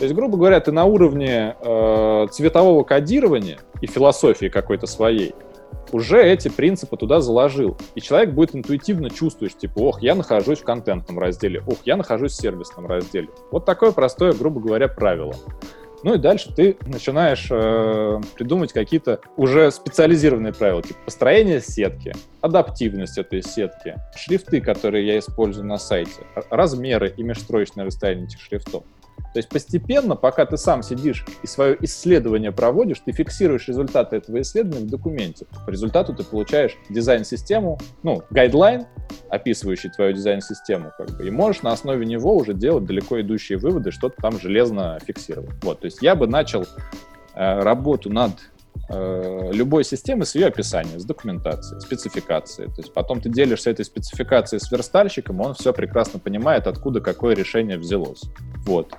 То 0.00 0.04
есть, 0.04 0.16
грубо 0.16 0.38
говоря, 0.38 0.58
ты 0.60 0.72
на 0.72 0.86
уровне 0.86 1.56
э, 1.60 2.26
цветового 2.30 2.84
кодирования 2.84 3.58
и 3.82 3.86
философии 3.86 4.46
какой-то 4.46 4.86
своей 4.86 5.34
уже 5.92 6.22
эти 6.22 6.48
принципы 6.48 6.96
туда 6.96 7.20
заложил. 7.20 7.76
И 7.94 8.00
человек 8.00 8.30
будет 8.30 8.56
интуитивно 8.56 9.10
чувствовать, 9.10 9.58
типа, 9.58 9.78
ох, 9.80 10.00
я 10.00 10.14
нахожусь 10.14 10.60
в 10.60 10.64
контентном 10.64 11.18
разделе, 11.18 11.62
ох, 11.66 11.80
я 11.84 11.98
нахожусь 11.98 12.32
в 12.32 12.36
сервисном 12.36 12.86
разделе. 12.86 13.28
Вот 13.50 13.66
такое 13.66 13.92
простое, 13.92 14.32
грубо 14.32 14.58
говоря, 14.60 14.88
правило. 14.88 15.34
Ну 16.02 16.14
и 16.14 16.18
дальше 16.18 16.50
ты 16.54 16.78
начинаешь 16.86 17.48
э, 17.50 18.20
придумать 18.34 18.72
какие-то 18.72 19.20
уже 19.36 19.70
специализированные 19.70 20.54
правила, 20.54 20.82
типа 20.82 20.98
построение 21.04 21.60
сетки, 21.60 22.14
адаптивность 22.40 23.18
этой 23.18 23.42
сетки, 23.42 23.96
шрифты, 24.16 24.62
которые 24.62 25.06
я 25.06 25.18
использую 25.18 25.66
на 25.66 25.76
сайте, 25.76 26.22
размеры 26.48 27.12
и 27.14 27.22
межстроечное 27.22 27.84
расстояние 27.84 28.28
этих 28.28 28.40
шрифтов. 28.40 28.84
То 29.32 29.38
есть 29.38 29.48
постепенно, 29.48 30.16
пока 30.16 30.46
ты 30.46 30.56
сам 30.56 30.82
сидишь 30.82 31.24
и 31.42 31.46
свое 31.46 31.76
исследование 31.80 32.52
проводишь, 32.52 33.00
ты 33.04 33.12
фиксируешь 33.12 33.68
результаты 33.68 34.16
этого 34.16 34.40
исследования 34.40 34.86
в 34.86 34.90
документе. 34.90 35.46
По 35.66 35.70
результату 35.70 36.14
ты 36.14 36.24
получаешь 36.24 36.76
дизайн-систему, 36.88 37.78
ну, 38.02 38.22
гайдлайн, 38.30 38.86
описывающий 39.28 39.90
твою 39.90 40.12
дизайн-систему, 40.12 40.92
как 40.96 41.16
бы, 41.16 41.26
и 41.26 41.30
можешь 41.30 41.62
на 41.62 41.72
основе 41.72 42.04
него 42.06 42.36
уже 42.36 42.54
делать 42.54 42.84
далеко 42.84 43.20
идущие 43.20 43.58
выводы, 43.58 43.90
что-то 43.90 44.16
там 44.20 44.38
железно 44.40 44.98
фиксировать. 45.04 45.62
Вот, 45.62 45.80
то 45.80 45.86
есть 45.86 46.02
я 46.02 46.14
бы 46.14 46.26
начал 46.26 46.62
э, 47.34 47.60
работу 47.60 48.10
над 48.10 48.32
любой 48.88 49.84
системы 49.84 50.26
с 50.26 50.34
ее 50.34 50.46
описанием, 50.46 50.98
с 50.98 51.04
документацией, 51.04 51.80
спецификацией. 51.80 52.68
То 52.68 52.80
есть 52.80 52.92
потом 52.92 53.20
ты 53.20 53.28
делишься 53.28 53.70
этой 53.70 53.84
спецификацией 53.84 54.60
с 54.60 54.70
верстальщиком, 54.70 55.40
он 55.40 55.54
все 55.54 55.72
прекрасно 55.72 56.18
понимает, 56.18 56.66
откуда 56.66 57.00
какое 57.00 57.34
решение 57.34 57.78
взялось. 57.78 58.22
Вот. 58.66 58.92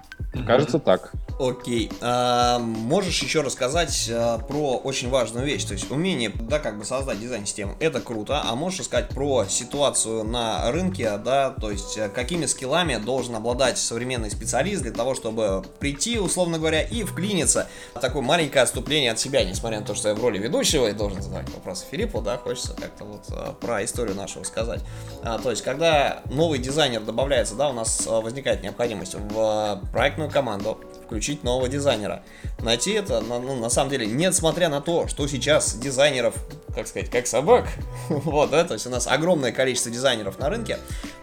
Кажется 0.46 0.80
так. 0.80 1.12
Окей. 1.40 1.92
А, 2.02 2.60
можешь 2.60 3.22
еще 3.22 3.42
рассказать 3.42 4.10
а, 4.14 4.38
про 4.38 4.78
очень 4.78 5.10
важную 5.10 5.46
вещь, 5.46 5.66
то 5.66 5.74
есть 5.74 5.92
умение, 5.92 6.32
да, 6.34 6.60
как 6.60 6.78
бы 6.78 6.86
создать 6.86 7.20
дизайн-систему. 7.20 7.76
Это 7.80 8.00
круто. 8.00 8.42
А 8.46 8.56
можешь 8.56 8.80
рассказать 8.80 9.10
про 9.10 9.46
ситуацию 9.46 10.24
на 10.24 10.72
рынке, 10.72 11.18
да, 11.18 11.50
то 11.50 11.70
есть 11.70 11.98
а, 11.98 12.10
какими 12.10 12.46
скиллами 12.46 12.98
должен 12.98 13.36
обладать 13.36 13.78
современный 13.78 14.32
специалист 14.32 14.84
для 14.84 14.92
того, 14.92 15.16
чтобы 15.16 15.64
прийти, 15.80 16.18
условно 16.18 16.60
говоря, 16.60 16.82
и 16.82 17.04
вклиниться. 17.04 17.68
Такое 18.00 18.22
маленькое 18.22 18.64
отступление 18.64 19.12
от 19.12 19.20
себя, 19.20 19.44
несмотря 19.62 19.80
на 19.82 19.86
то, 19.86 19.94
что 19.94 20.10
я 20.10 20.16
в 20.16 20.20
роли 20.20 20.40
ведущего 20.40 20.88
и 20.88 20.92
должен 20.92 21.22
задавать 21.22 21.48
вопросы 21.54 21.86
Филиппу, 21.92 22.20
да, 22.20 22.36
хочется 22.40 22.74
как-то 22.74 23.04
вот 23.04 23.26
а, 23.30 23.54
про 23.54 23.84
историю 23.86 24.16
нашего 24.16 24.44
сказать. 24.44 24.82
А, 25.22 25.38
то 25.38 25.52
есть, 25.52 25.62
когда 25.62 26.22
новый 26.26 26.58
дизайнер 26.58 27.02
добавляется, 27.02 27.54
да, 27.54 27.70
у 27.70 27.74
нас 27.74 28.08
а, 28.08 28.22
возникает 28.22 28.64
необходимость 28.64 29.14
в 29.14 29.80
проектную 29.94 30.32
команду, 30.32 30.80
включить 31.12 31.44
нового 31.44 31.68
дизайнера. 31.68 32.24
Найти 32.60 32.92
это, 32.92 33.20
ну, 33.20 33.58
на 33.58 33.70
самом 33.70 33.90
деле, 33.90 34.08
несмотря 34.08 34.70
на 34.70 34.80
то, 34.80 35.10
что 35.10 35.28
сейчас 35.28 35.76
дизайнеров, 35.76 36.36
как 36.74 36.88
сказать, 36.88 37.10
как 37.10 37.28
собак, 37.28 37.68
вот, 38.10 38.50
да, 38.50 38.64
то 38.64 38.76
есть 38.76 38.88
у 38.88 38.90
нас 38.90 39.08
огромное 39.08 39.52
количество 39.52 39.92
дизайнеров 39.92 40.40
на 40.40 40.50
рынке, 40.50 40.78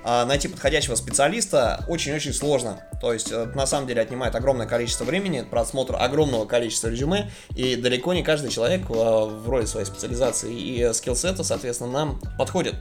а 0.05 0.27
найти 0.27 0.47
подходящего 0.47 0.95
специалиста 0.95 1.87
очень-очень 1.89 2.35
сложно. 2.35 2.83
То 3.01 3.15
есть, 3.15 3.29
это, 3.29 3.47
на 3.47 3.67
самом 3.67 3.87
деле, 3.87 4.03
отнимает 4.03 4.35
огромное 4.35 4.67
количество 4.67 5.05
времени, 5.05 5.41
просмотр 5.41 5.97
огромного 5.99 6.45
количества 6.45 6.89
резюме, 6.89 7.31
и 7.57 7.75
далеко 7.75 8.13
не 8.13 8.23
каждый 8.23 8.51
человек 8.51 8.83
а, 8.91 9.25
в 9.25 9.49
роли 9.49 9.65
своей 9.65 9.87
специализации 9.87 10.53
и 10.55 10.93
скиллсета, 10.93 11.45
соответственно, 11.45 11.91
нам 11.93 12.21
подходит. 12.37 12.75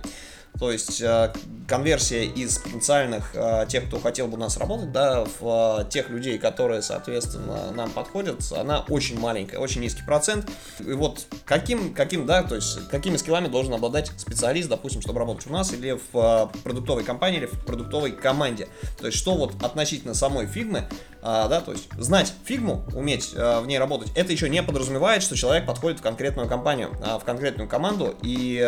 То 0.60 0.72
есть 0.72 1.02
э, 1.02 1.34
конверсия 1.68 2.24
из 2.26 2.58
потенциальных 2.58 3.32
э, 3.34 3.66
тех, 3.68 3.88
кто 3.88 4.00
хотел 4.00 4.28
бы 4.28 4.36
у 4.36 4.40
нас 4.40 4.58
работать, 4.58 4.92
да, 4.92 5.26
в 5.40 5.82
э, 5.82 5.90
тех 5.90 6.10
людей, 6.10 6.38
которые, 6.38 6.82
соответственно, 6.82 7.72
нам 7.74 7.92
подходят, 7.92 8.42
она 8.56 8.86
очень 8.88 9.20
маленькая, 9.20 9.58
очень 9.58 9.82
низкий 9.82 10.04
процент. 10.04 10.50
И 10.80 10.94
вот 10.94 11.26
каким, 11.46 11.94
каким, 11.94 12.26
да, 12.26 12.44
то 12.44 12.56
есть 12.56 12.88
какими 12.88 13.18
скиллами 13.18 13.48
должен 13.48 13.74
обладать 13.74 14.12
специалист, 14.18 14.70
допустим, 14.70 15.02
чтобы 15.02 15.20
работать 15.20 15.48
у 15.48 15.54
нас 15.54 15.74
или 15.74 16.00
в 16.12 16.52
продуктовой 16.64 17.04
компании, 17.04 17.40
или 17.40 17.46
в 17.48 17.66
продуктовой 17.66 18.12
команде. 18.12 18.70
То 19.00 19.08
есть 19.08 19.18
что 19.18 19.36
вот 19.36 19.62
относительно 19.62 20.14
самой 20.14 20.48
фигмы, 20.48 20.88
да, 21.22 21.62
то 21.62 21.74
есть 21.74 21.90
знать 21.98 22.34
фигму, 22.46 22.86
уметь 22.94 23.34
в 23.34 23.66
ней 23.66 23.78
работать, 23.80 24.10
это 24.16 24.32
еще 24.32 24.50
не 24.50 24.64
подразумевает, 24.64 25.24
что 25.24 25.36
человек 25.36 25.66
подходит 25.66 26.00
в 26.00 26.02
конкретную 26.02 26.48
компанию, 26.48 26.92
в 26.92 27.24
конкретную 27.26 27.68
команду 27.68 28.16
и 28.22 28.66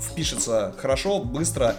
впишется 0.00 0.74
хорошо, 0.78 1.18
быстро 1.18 1.68
а, 1.68 1.76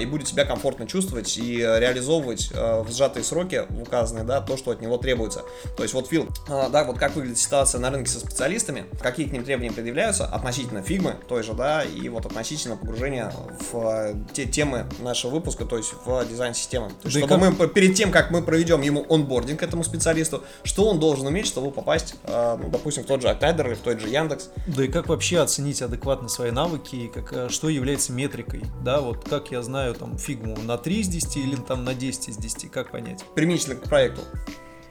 и 0.00 0.06
будет 0.06 0.28
себя 0.28 0.44
комфортно 0.44 0.86
чувствовать 0.86 1.36
и 1.38 1.58
реализовывать 1.58 2.50
а, 2.54 2.82
в 2.82 2.90
сжатые 2.90 3.24
сроки 3.24 3.64
в 3.68 3.82
указанные, 3.82 4.24
да, 4.24 4.40
то, 4.40 4.56
что 4.56 4.70
от 4.70 4.80
него 4.80 4.96
требуется. 4.98 5.42
То 5.76 5.82
есть 5.82 5.94
вот, 5.94 6.08
Фил, 6.08 6.28
да, 6.48 6.84
вот 6.84 6.98
как 6.98 7.14
выглядит 7.14 7.38
ситуация 7.38 7.80
на 7.80 7.90
рынке 7.90 8.10
со 8.10 8.20
специалистами, 8.20 8.86
какие 9.00 9.26
к 9.26 9.32
ним 9.32 9.44
требования 9.44 9.72
предъявляются 9.72 10.26
относительно 10.26 10.82
фигмы 10.82 11.16
той 11.28 11.42
же, 11.42 11.52
да, 11.52 11.82
и 11.82 12.08
вот 12.08 12.26
относительно 12.26 12.76
погружения 12.76 13.32
в 13.70 14.14
те 14.32 14.46
темы 14.46 14.86
нашего 15.00 15.32
выпуска, 15.32 15.64
то 15.64 15.76
есть 15.76 15.92
в 16.04 16.24
дизайн-системы. 16.26 16.90
Да 17.02 17.10
чтобы 17.10 17.28
как... 17.28 17.58
мы 17.58 17.68
перед 17.68 17.94
тем, 17.94 18.10
как 18.10 18.30
мы 18.30 18.42
проведем 18.42 18.80
ему 18.80 19.04
онбординг 19.08 19.62
этому 19.62 19.84
специалисту, 19.84 20.42
что 20.64 20.88
он 20.88 20.98
должен 20.98 21.26
уметь, 21.26 21.46
чтобы 21.46 21.70
попасть, 21.70 22.14
ну, 22.26 22.68
допустим, 22.70 23.04
в 23.04 23.06
тот 23.06 23.22
же 23.22 23.28
Актайдер 23.28 23.68
или 23.68 23.74
в 23.74 23.80
тот 23.80 24.00
же 24.00 24.08
Яндекс. 24.08 24.50
Да 24.66 24.84
и 24.84 24.88
как 24.88 25.08
вообще 25.08 25.40
оценить 25.40 25.82
адекватно 25.82 26.28
свои 26.28 26.50
навыки, 26.50 26.96
и 26.96 27.08
как, 27.08 27.50
что 27.50 27.68
является 27.68 28.12
метрикой, 28.12 28.64
да, 28.82 29.00
вот 29.00 29.28
как 29.28 29.50
я 29.50 29.62
знаю 29.66 29.94
там 29.94 30.16
фигму 30.16 30.56
на 30.62 30.78
3 30.78 31.00
из 31.00 31.08
10 31.08 31.36
или 31.36 31.56
там 31.56 31.84
на 31.84 31.94
10 31.94 32.28
из 32.28 32.36
10, 32.36 32.70
как 32.70 32.92
понять? 32.92 33.24
Применительно 33.34 33.74
к 33.74 33.82
проекту. 33.82 34.22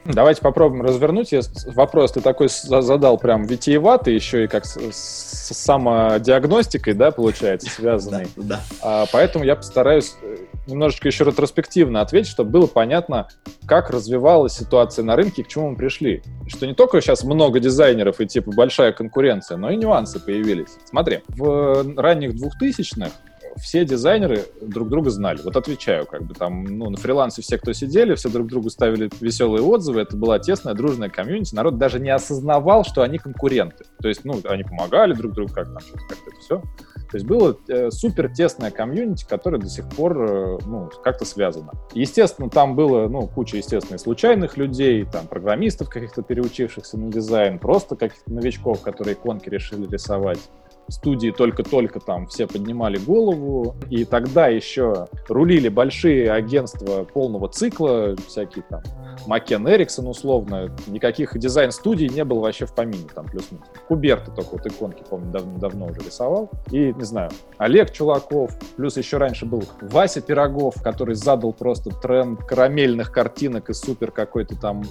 Давайте 0.04 0.40
попробуем 0.40 0.82
развернуть. 0.82 1.32
Я 1.32 1.40
вопрос 1.66 2.12
ты 2.12 2.20
такой 2.20 2.48
задал 2.48 3.18
прям 3.18 3.44
витиеватый, 3.44 4.14
еще 4.14 4.44
и 4.44 4.46
как 4.46 4.64
с, 4.64 4.76
с 4.76 5.52
самодиагностикой, 5.52 6.94
да, 6.94 7.10
получается, 7.10 7.68
связанный. 7.70 8.26
Да, 8.36 8.42
да. 8.56 8.60
А, 8.82 9.06
поэтому 9.10 9.44
я 9.44 9.56
постараюсь 9.56 10.14
э, 10.22 10.36
немножечко 10.66 11.08
еще 11.08 11.24
ретроспективно 11.24 12.00
ответить, 12.00 12.30
чтобы 12.30 12.50
было 12.50 12.66
понятно, 12.66 13.28
как 13.66 13.90
развивалась 13.90 14.52
ситуация 14.52 15.04
на 15.04 15.16
рынке 15.16 15.42
и 15.42 15.44
к 15.44 15.48
чему 15.48 15.70
мы 15.70 15.76
пришли. 15.76 16.22
Что 16.46 16.66
не 16.66 16.74
только 16.74 17.00
сейчас 17.00 17.24
много 17.24 17.58
дизайнеров 17.58 18.20
и 18.20 18.26
типа 18.26 18.52
большая 18.52 18.92
конкуренция, 18.92 19.56
но 19.56 19.70
и 19.70 19.76
нюансы 19.76 20.20
появились. 20.20 20.76
Смотри, 20.84 21.20
в 21.28 21.84
ранних 21.96 22.36
двухтысячных 22.36 23.12
все 23.56 23.84
дизайнеры 23.84 24.44
друг 24.60 24.88
друга 24.88 25.10
знали. 25.10 25.40
Вот 25.42 25.56
отвечаю, 25.56 26.06
как 26.06 26.22
бы 26.24 26.34
там, 26.34 26.64
ну, 26.64 26.90
на 26.90 26.96
фрилансе 26.96 27.42
все, 27.42 27.58
кто 27.58 27.72
сидели, 27.72 28.14
все 28.14 28.28
друг 28.28 28.48
другу 28.48 28.70
ставили 28.70 29.10
веселые 29.20 29.62
отзывы, 29.62 30.00
это 30.00 30.16
была 30.16 30.38
тесная, 30.38 30.74
дружная 30.74 31.08
комьюнити, 31.08 31.54
народ 31.54 31.78
даже 31.78 31.98
не 32.00 32.10
осознавал, 32.10 32.84
что 32.84 33.02
они 33.02 33.18
конкуренты. 33.18 33.84
То 34.00 34.08
есть, 34.08 34.24
ну, 34.24 34.40
они 34.44 34.64
помогали 34.64 35.14
друг 35.14 35.32
другу, 35.32 35.52
как 35.52 35.66
там, 35.66 35.78
как-то 35.92 36.14
это 36.14 36.40
все. 36.40 36.62
То 37.10 37.16
есть 37.16 37.26
было 37.26 37.56
э, 37.68 37.90
супер 37.90 38.32
тесное 38.32 38.70
комьюнити, 38.70 39.24
которое 39.28 39.58
до 39.58 39.68
сих 39.68 39.88
пор, 39.88 40.18
э, 40.18 40.58
ну, 40.66 40.90
как-то 41.04 41.24
связано. 41.24 41.72
Естественно, 41.94 42.50
там 42.50 42.74
было, 42.74 43.08
ну, 43.08 43.28
куча, 43.28 43.58
естественно, 43.58 43.98
случайных 43.98 44.56
людей, 44.56 45.04
там, 45.04 45.26
программистов 45.26 45.88
каких-то 45.88 46.22
переучившихся 46.22 46.98
на 46.98 47.10
дизайн, 47.10 47.58
просто 47.58 47.94
каких-то 47.94 48.32
новичков, 48.32 48.80
которые 48.82 49.14
иконки 49.14 49.48
решили 49.48 49.86
рисовать 49.86 50.40
студии 50.88 51.30
только-только 51.30 52.00
там 52.00 52.26
все 52.26 52.46
поднимали 52.46 52.98
голову, 52.98 53.74
и 53.90 54.04
тогда 54.04 54.48
еще 54.48 55.06
рулили 55.28 55.68
большие 55.68 56.30
агентства 56.30 57.04
полного 57.04 57.48
цикла, 57.48 58.14
всякие 58.28 58.64
там 58.68 58.82
Макен 59.26 59.68
Эриксон 59.68 60.06
условно, 60.06 60.74
никаких 60.86 61.36
дизайн-студий 61.36 62.08
не 62.08 62.24
было 62.24 62.40
вообще 62.40 62.66
в 62.66 62.74
помине, 62.74 63.08
там 63.14 63.26
плюс-минус. 63.26 63.66
Куберта 63.88 64.30
только 64.30 64.50
вот 64.52 64.66
иконки, 64.66 65.02
помню, 65.08 65.30
дав- 65.32 65.58
давно 65.58 65.86
уже 65.86 66.00
рисовал. 66.00 66.50
И, 66.70 66.92
не 66.92 67.04
знаю, 67.04 67.30
Олег 67.58 67.90
Чулаков, 67.92 68.52
плюс 68.76 68.96
еще 68.96 69.16
раньше 69.16 69.46
был 69.46 69.64
Вася 69.80 70.20
Пирогов, 70.20 70.80
который 70.82 71.14
задал 71.14 71.52
просто 71.52 71.90
тренд 71.90 72.40
карамельных 72.44 73.10
картинок 73.10 73.70
и 73.70 73.72
супер 73.72 74.10
какой-то 74.12 74.54
там 74.60 74.84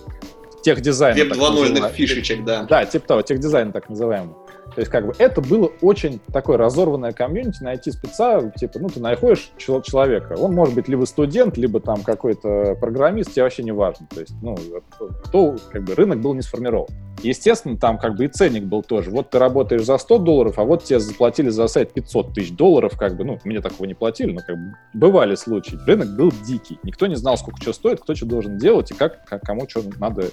тех 0.64 0.82
дизайн. 0.82 1.16
Веб 1.16 1.32
2.0 1.34 1.92
фишечек, 1.92 2.44
да. 2.44 2.64
Да, 2.64 2.86
типа 2.86 3.08
того, 3.08 3.22
тех 3.22 3.40
дизайн 3.40 3.72
так 3.72 3.88
называемый. 3.88 4.34
То 4.76 4.82
есть, 4.82 4.92
как 4.92 5.08
бы, 5.08 5.14
это 5.18 5.42
было 5.42 5.72
очень 5.82 6.20
такое 6.34 6.58
разорванное 6.58 7.14
комьюнити, 7.14 7.64
найти 7.64 7.92
спеца, 7.92 8.52
типа, 8.52 8.80
ну, 8.80 8.90
ты 8.90 9.00
находишь 9.00 9.52
человека, 9.58 10.36
он 10.38 10.54
может 10.54 10.76
быть 10.76 10.90
либо 10.90 11.06
студент, 11.06 11.58
либо 11.58 11.80
там 11.80 12.04
какой-то 12.04 12.76
программист, 12.80 13.32
тебе 13.32 13.44
вообще 13.44 13.64
не 13.64 13.72
важно. 13.72 14.08
То 14.14 14.20
есть, 14.20 14.34
ну, 14.42 14.58
кто, 15.24 15.56
как 15.72 15.84
бы, 15.84 15.96
рынок 15.96 16.20
был 16.20 16.34
не 16.34 16.42
сформирован. 16.42 16.88
Естественно, 17.24 17.78
там 17.78 17.98
как 17.98 18.18
бы 18.18 18.26
и 18.26 18.28
ценник 18.28 18.66
был 18.66 18.84
тоже. 18.84 19.10
Вот 19.10 19.30
ты 19.30 19.40
работаешь 19.40 19.86
за 19.86 19.98
100 19.98 20.18
долларов, 20.20 20.60
а 20.60 20.64
вот 20.64 20.84
тебе 20.84 21.00
заплатили 21.00 21.50
за 21.50 21.68
сайт 21.68 21.94
500 21.94 22.34
тысяч 22.34 22.52
долларов, 22.52 22.98
как 22.98 23.16
бы, 23.16 23.24
ну, 23.24 23.40
мне 23.46 23.62
такого 23.62 23.88
не 23.88 23.94
платили, 23.94 24.34
но 24.34 24.42
как 24.46 24.58
бы 24.58 24.74
бывали 24.94 25.36
случаи. 25.36 25.80
Рынок 25.88 26.16
был 26.18 26.32
дикий. 26.46 26.78
Никто 26.84 27.08
не 27.08 27.16
знал, 27.16 27.38
сколько 27.38 27.62
что 27.62 27.72
стоит, 27.72 28.02
кто 28.02 28.14
что 28.14 28.26
должен 28.26 28.58
делать 28.58 28.92
и 28.92 28.94
как, 28.94 29.26
как 29.26 29.42
кому 29.42 29.68
что 29.70 29.82
надо 29.98 30.26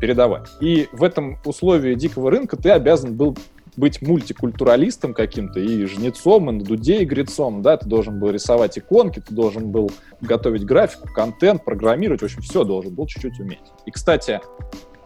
передавать. 0.00 0.48
И 0.60 0.88
в 0.92 1.02
этом 1.02 1.38
условии 1.44 1.94
дикого 1.94 2.30
рынка 2.30 2.56
ты 2.56 2.70
обязан 2.70 3.16
был 3.16 3.36
быть 3.78 4.02
мультикультуралистом 4.02 5.14
каким-то 5.14 5.60
и 5.60 5.84
жнецом, 5.84 6.50
и 6.50 6.52
на 6.52 6.64
дуде 6.64 7.04
игрецом, 7.04 7.62
да, 7.62 7.76
ты 7.76 7.88
должен 7.88 8.18
был 8.18 8.30
рисовать 8.30 8.76
иконки, 8.76 9.20
ты 9.20 9.32
должен 9.32 9.70
был 9.70 9.90
готовить 10.20 10.64
графику, 10.64 11.08
контент, 11.14 11.64
программировать, 11.64 12.20
в 12.20 12.24
общем, 12.24 12.42
все 12.42 12.64
должен 12.64 12.94
был 12.94 13.06
чуть-чуть 13.06 13.38
уметь. 13.38 13.60
И, 13.86 13.92
кстати, 13.92 14.40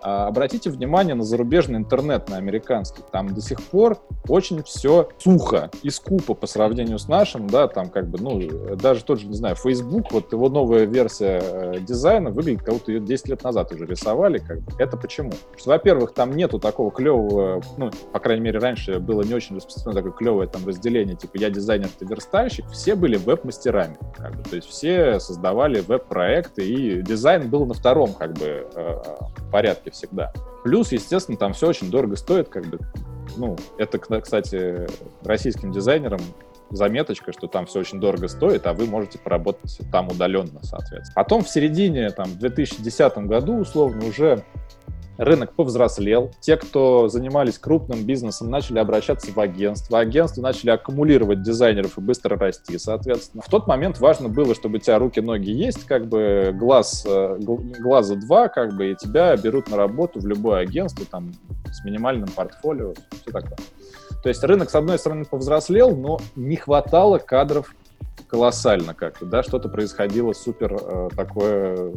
обратите 0.02 0.70
внимание 0.70 1.14
на 1.14 1.24
зарубежный 1.24 1.78
интернет, 1.78 2.28
на 2.28 2.36
американский. 2.36 3.02
Там 3.10 3.32
до 3.34 3.40
сих 3.40 3.62
пор 3.62 3.98
очень 4.28 4.62
все 4.62 5.08
сухо 5.18 5.70
и 5.82 5.90
скупо 5.90 6.34
по 6.34 6.46
сравнению 6.46 6.98
с 6.98 7.08
нашим, 7.08 7.48
да, 7.48 7.68
там 7.68 7.88
как 7.88 8.08
бы, 8.08 8.18
ну, 8.20 8.76
даже 8.76 9.04
тот 9.04 9.20
же, 9.20 9.26
не 9.26 9.34
знаю, 9.34 9.56
Facebook, 9.56 10.12
вот 10.12 10.32
его 10.32 10.48
новая 10.48 10.84
версия 10.84 11.40
э, 11.42 11.74
дизайна 11.80 12.30
выглядит, 12.30 12.62
как 12.62 12.74
будто 12.74 12.92
ее 12.92 13.00
10 13.00 13.28
лет 13.28 13.44
назад 13.44 13.72
уже 13.72 13.86
рисовали, 13.86 14.38
как 14.38 14.60
бы. 14.60 14.72
Это 14.78 14.96
почему? 14.96 15.32
Что, 15.56 15.70
во-первых, 15.70 16.12
там 16.14 16.32
нету 16.32 16.58
такого 16.58 16.90
клевого, 16.90 17.62
ну, 17.76 17.90
по 18.12 18.18
крайней 18.18 18.42
мере, 18.42 18.58
раньше 18.58 18.98
было 18.98 19.22
не 19.22 19.34
очень 19.34 19.56
распространено 19.56 20.02
такое 20.02 20.12
клевое 20.12 20.48
там 20.48 20.66
разделение, 20.66 21.16
типа 21.16 21.36
я 21.36 21.50
дизайнер, 21.50 21.88
ты 21.98 22.04
верстальщик, 22.04 22.66
все 22.70 22.94
были 22.94 23.16
веб-мастерами, 23.16 23.98
как 24.16 24.36
бы, 24.36 24.42
то 24.42 24.56
есть 24.56 24.68
все 24.68 25.20
создавали 25.20 25.80
веб-проекты, 25.80 26.64
и 26.66 27.02
дизайн 27.02 27.48
был 27.48 27.66
на 27.66 27.74
втором, 27.74 28.12
как 28.14 28.32
бы, 28.34 28.66
э, 28.74 29.02
порядке 29.50 29.91
всегда. 29.92 30.32
Плюс, 30.64 30.92
естественно, 30.92 31.36
там 31.36 31.52
все 31.52 31.68
очень 31.68 31.90
дорого 31.90 32.16
стоит, 32.16 32.48
как 32.48 32.66
бы, 32.66 32.78
ну, 33.36 33.56
это, 33.78 33.98
кстати, 33.98 34.86
российским 35.22 35.72
дизайнерам 35.72 36.20
заметочка, 36.70 37.32
что 37.32 37.46
там 37.46 37.66
все 37.66 37.80
очень 37.80 38.00
дорого 38.00 38.28
стоит, 38.28 38.66
а 38.66 38.72
вы 38.72 38.86
можете 38.86 39.18
поработать 39.18 39.80
там 39.90 40.08
удаленно, 40.08 40.60
соответственно. 40.62 41.14
Потом 41.14 41.44
в 41.44 41.48
середине, 41.48 42.10
там, 42.10 42.26
в 42.26 42.38
2010 42.38 43.18
году, 43.18 43.58
условно, 43.58 44.06
уже 44.06 44.44
рынок 45.18 45.52
повзрослел. 45.52 46.30
Те, 46.40 46.56
кто 46.56 47.08
занимались 47.08 47.58
крупным 47.58 48.04
бизнесом, 48.04 48.50
начали 48.50 48.78
обращаться 48.78 49.30
в 49.30 49.38
агентство. 49.38 49.98
Агентства 49.98 50.42
начали 50.42 50.70
аккумулировать 50.70 51.42
дизайнеров 51.42 51.98
и 51.98 52.00
быстро 52.00 52.38
расти, 52.38 52.78
соответственно. 52.78 53.42
В 53.42 53.50
тот 53.50 53.66
момент 53.66 53.98
важно 53.98 54.28
было, 54.28 54.54
чтобы 54.54 54.76
у 54.76 54.80
тебя 54.80 54.98
руки-ноги 54.98 55.50
есть, 55.50 55.84
как 55.84 56.06
бы 56.06 56.54
глаз, 56.54 57.04
э, 57.08 57.38
глаза 57.38 58.16
два, 58.16 58.48
как 58.48 58.74
бы, 58.74 58.92
и 58.92 58.96
тебя 58.96 59.36
берут 59.36 59.70
на 59.70 59.76
работу 59.76 60.20
в 60.20 60.26
любое 60.26 60.60
агентство, 60.60 61.04
там, 61.06 61.32
с 61.70 61.84
минимальным 61.84 62.28
портфолио, 62.28 62.94
все 63.22 63.30
такое. 63.32 63.56
То 64.22 64.28
есть 64.28 64.42
рынок, 64.44 64.70
с 64.70 64.74
одной 64.74 64.98
стороны, 64.98 65.24
повзрослел, 65.24 65.96
но 65.96 66.20
не 66.36 66.56
хватало 66.56 67.18
кадров 67.18 67.74
колоссально 68.28 68.94
как-то, 68.94 69.26
да, 69.26 69.42
что-то 69.42 69.68
происходило 69.68 70.32
супер 70.32 70.78
э, 70.80 71.08
такое 71.14 71.92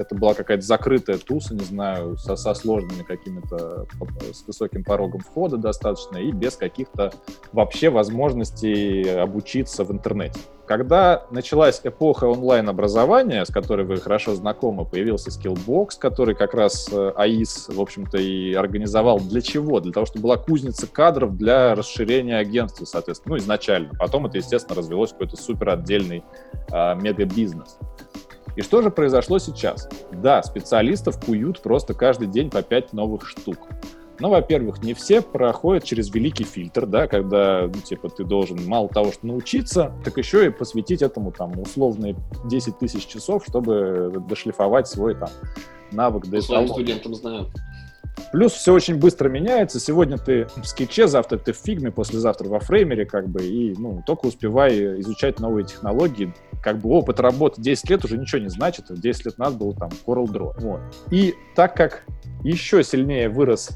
это 0.00 0.14
была 0.14 0.34
какая-то 0.34 0.64
закрытая 0.64 1.18
туса, 1.18 1.54
не 1.54 1.64
знаю, 1.64 2.16
со, 2.16 2.36
со 2.36 2.54
сложными 2.54 3.02
какими-то, 3.02 3.86
с 4.32 4.46
высоким 4.46 4.84
порогом 4.84 5.20
входа 5.20 5.56
достаточно 5.56 6.18
и 6.18 6.32
без 6.32 6.56
каких-то 6.56 7.12
вообще 7.52 7.90
возможностей 7.90 9.08
обучиться 9.08 9.84
в 9.84 9.92
интернете. 9.92 10.40
Когда 10.70 11.26
началась 11.32 11.80
эпоха 11.82 12.26
онлайн-образования, 12.26 13.44
с 13.44 13.48
которой 13.48 13.84
вы 13.84 13.96
хорошо 13.96 14.36
знакомы, 14.36 14.84
появился 14.84 15.30
Skillbox, 15.30 15.98
который 15.98 16.36
как 16.36 16.54
раз 16.54 16.88
э, 16.92 17.12
АИС, 17.16 17.70
в 17.70 17.80
общем-то, 17.80 18.18
и 18.18 18.54
организовал. 18.54 19.18
Для 19.18 19.40
чего? 19.40 19.80
Для 19.80 19.92
того, 19.92 20.06
чтобы 20.06 20.22
была 20.22 20.36
кузница 20.36 20.86
кадров 20.86 21.36
для 21.36 21.74
расширения 21.74 22.38
агентства, 22.38 22.84
соответственно, 22.84 23.34
ну, 23.34 23.38
изначально. 23.38 23.90
Потом 23.98 24.26
это, 24.26 24.38
естественно, 24.38 24.76
развелось 24.76 25.10
в 25.10 25.14
какой-то 25.14 25.36
супер 25.36 25.70
отдельный 25.70 26.22
а, 26.70 26.94
мегабизнес. 26.94 27.76
И 28.56 28.62
что 28.62 28.82
же 28.82 28.90
произошло 28.90 29.38
сейчас? 29.38 29.88
Да, 30.12 30.42
специалистов 30.42 31.24
куют 31.24 31.60
просто 31.62 31.94
каждый 31.94 32.28
день 32.28 32.50
по 32.50 32.62
5 32.62 32.92
новых 32.92 33.26
штук. 33.28 33.58
Но, 34.20 34.28
во-первых, 34.28 34.82
не 34.82 34.92
все 34.92 35.22
проходят 35.22 35.84
через 35.84 36.14
великий 36.14 36.44
фильтр, 36.44 36.84
да, 36.84 37.06
когда, 37.06 37.62
ну, 37.62 37.80
типа, 37.80 38.10
ты 38.10 38.22
должен 38.22 38.62
мало 38.66 38.88
того, 38.88 39.12
что 39.12 39.26
научиться, 39.26 39.94
так 40.04 40.18
еще 40.18 40.46
и 40.46 40.50
посвятить 40.50 41.00
этому, 41.00 41.32
там, 41.32 41.58
условные 41.58 42.16
10 42.44 42.78
тысяч 42.78 43.06
часов, 43.06 43.44
чтобы 43.48 44.22
дошлифовать 44.28 44.88
свой, 44.88 45.14
там, 45.14 45.30
навык 45.90 46.26
Своим 46.26 46.68
студентам 46.68 47.14
знаю. 47.14 47.46
Плюс 48.32 48.52
все 48.52 48.72
очень 48.72 48.96
быстро 48.96 49.28
меняется. 49.28 49.80
Сегодня 49.80 50.18
ты 50.18 50.46
в 50.56 50.64
скетче, 50.64 51.06
завтра 51.08 51.38
ты 51.38 51.52
в 51.52 51.56
фигме, 51.56 51.90
послезавтра 51.90 52.48
во 52.48 52.60
фреймере, 52.60 53.04
как 53.06 53.28
бы, 53.28 53.42
и, 53.44 53.74
ну, 53.78 54.02
только 54.06 54.26
успевай 54.26 55.00
изучать 55.00 55.40
новые 55.40 55.66
технологии. 55.66 56.32
Как 56.62 56.78
бы 56.78 56.90
опыт 56.90 57.20
работы 57.20 57.60
10 57.62 57.90
лет 57.90 58.04
уже 58.04 58.18
ничего 58.18 58.42
не 58.42 58.48
значит, 58.48 58.86
10 58.88 59.26
лет 59.26 59.38
назад 59.38 59.58
был 59.58 59.74
там 59.74 59.90
Coral 60.06 60.26
Draw. 60.26 60.60
Вот. 60.60 60.80
И 61.10 61.34
так 61.54 61.74
как 61.74 62.04
еще 62.42 62.82
сильнее 62.82 63.28
вырос 63.28 63.70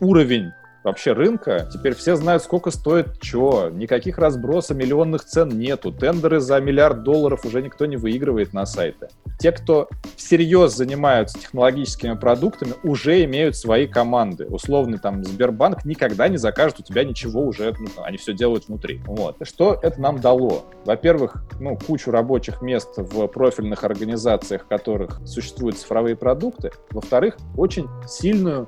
уровень 0.00 0.52
вообще 0.88 1.12
рынка. 1.12 1.68
Теперь 1.72 1.94
все 1.94 2.16
знают, 2.16 2.42
сколько 2.42 2.70
стоит 2.70 3.22
что. 3.22 3.70
Никаких 3.70 4.18
разброса 4.18 4.74
миллионных 4.74 5.24
цен 5.24 5.50
нету. 5.50 5.92
Тендеры 5.92 6.40
за 6.40 6.60
миллиард 6.60 7.02
долларов 7.02 7.44
уже 7.44 7.62
никто 7.62 7.86
не 7.86 7.96
выигрывает 7.96 8.52
на 8.52 8.66
сайты. 8.66 9.08
Те, 9.38 9.52
кто 9.52 9.88
всерьез 10.16 10.74
занимаются 10.74 11.38
технологическими 11.38 12.14
продуктами, 12.14 12.72
уже 12.82 13.24
имеют 13.24 13.56
свои 13.56 13.86
команды. 13.86 14.46
Условный 14.46 14.98
там 14.98 15.24
Сбербанк 15.24 15.84
никогда 15.84 16.28
не 16.28 16.38
закажет 16.38 16.80
у 16.80 16.82
тебя 16.82 17.04
ничего 17.04 17.42
уже, 17.42 17.74
ну, 17.78 18.02
они 18.02 18.16
все 18.16 18.32
делают 18.32 18.68
внутри. 18.68 19.00
Вот. 19.06 19.36
Что 19.42 19.78
это 19.80 20.00
нам 20.00 20.20
дало? 20.20 20.64
Во-первых, 20.84 21.44
ну, 21.60 21.76
кучу 21.76 22.10
рабочих 22.10 22.62
мест 22.62 22.90
в 22.96 23.26
профильных 23.28 23.84
организациях, 23.84 24.64
в 24.64 24.66
которых 24.66 25.20
существуют 25.26 25.78
цифровые 25.78 26.16
продукты. 26.16 26.72
Во-вторых, 26.90 27.36
очень 27.56 27.86
сильную 28.06 28.66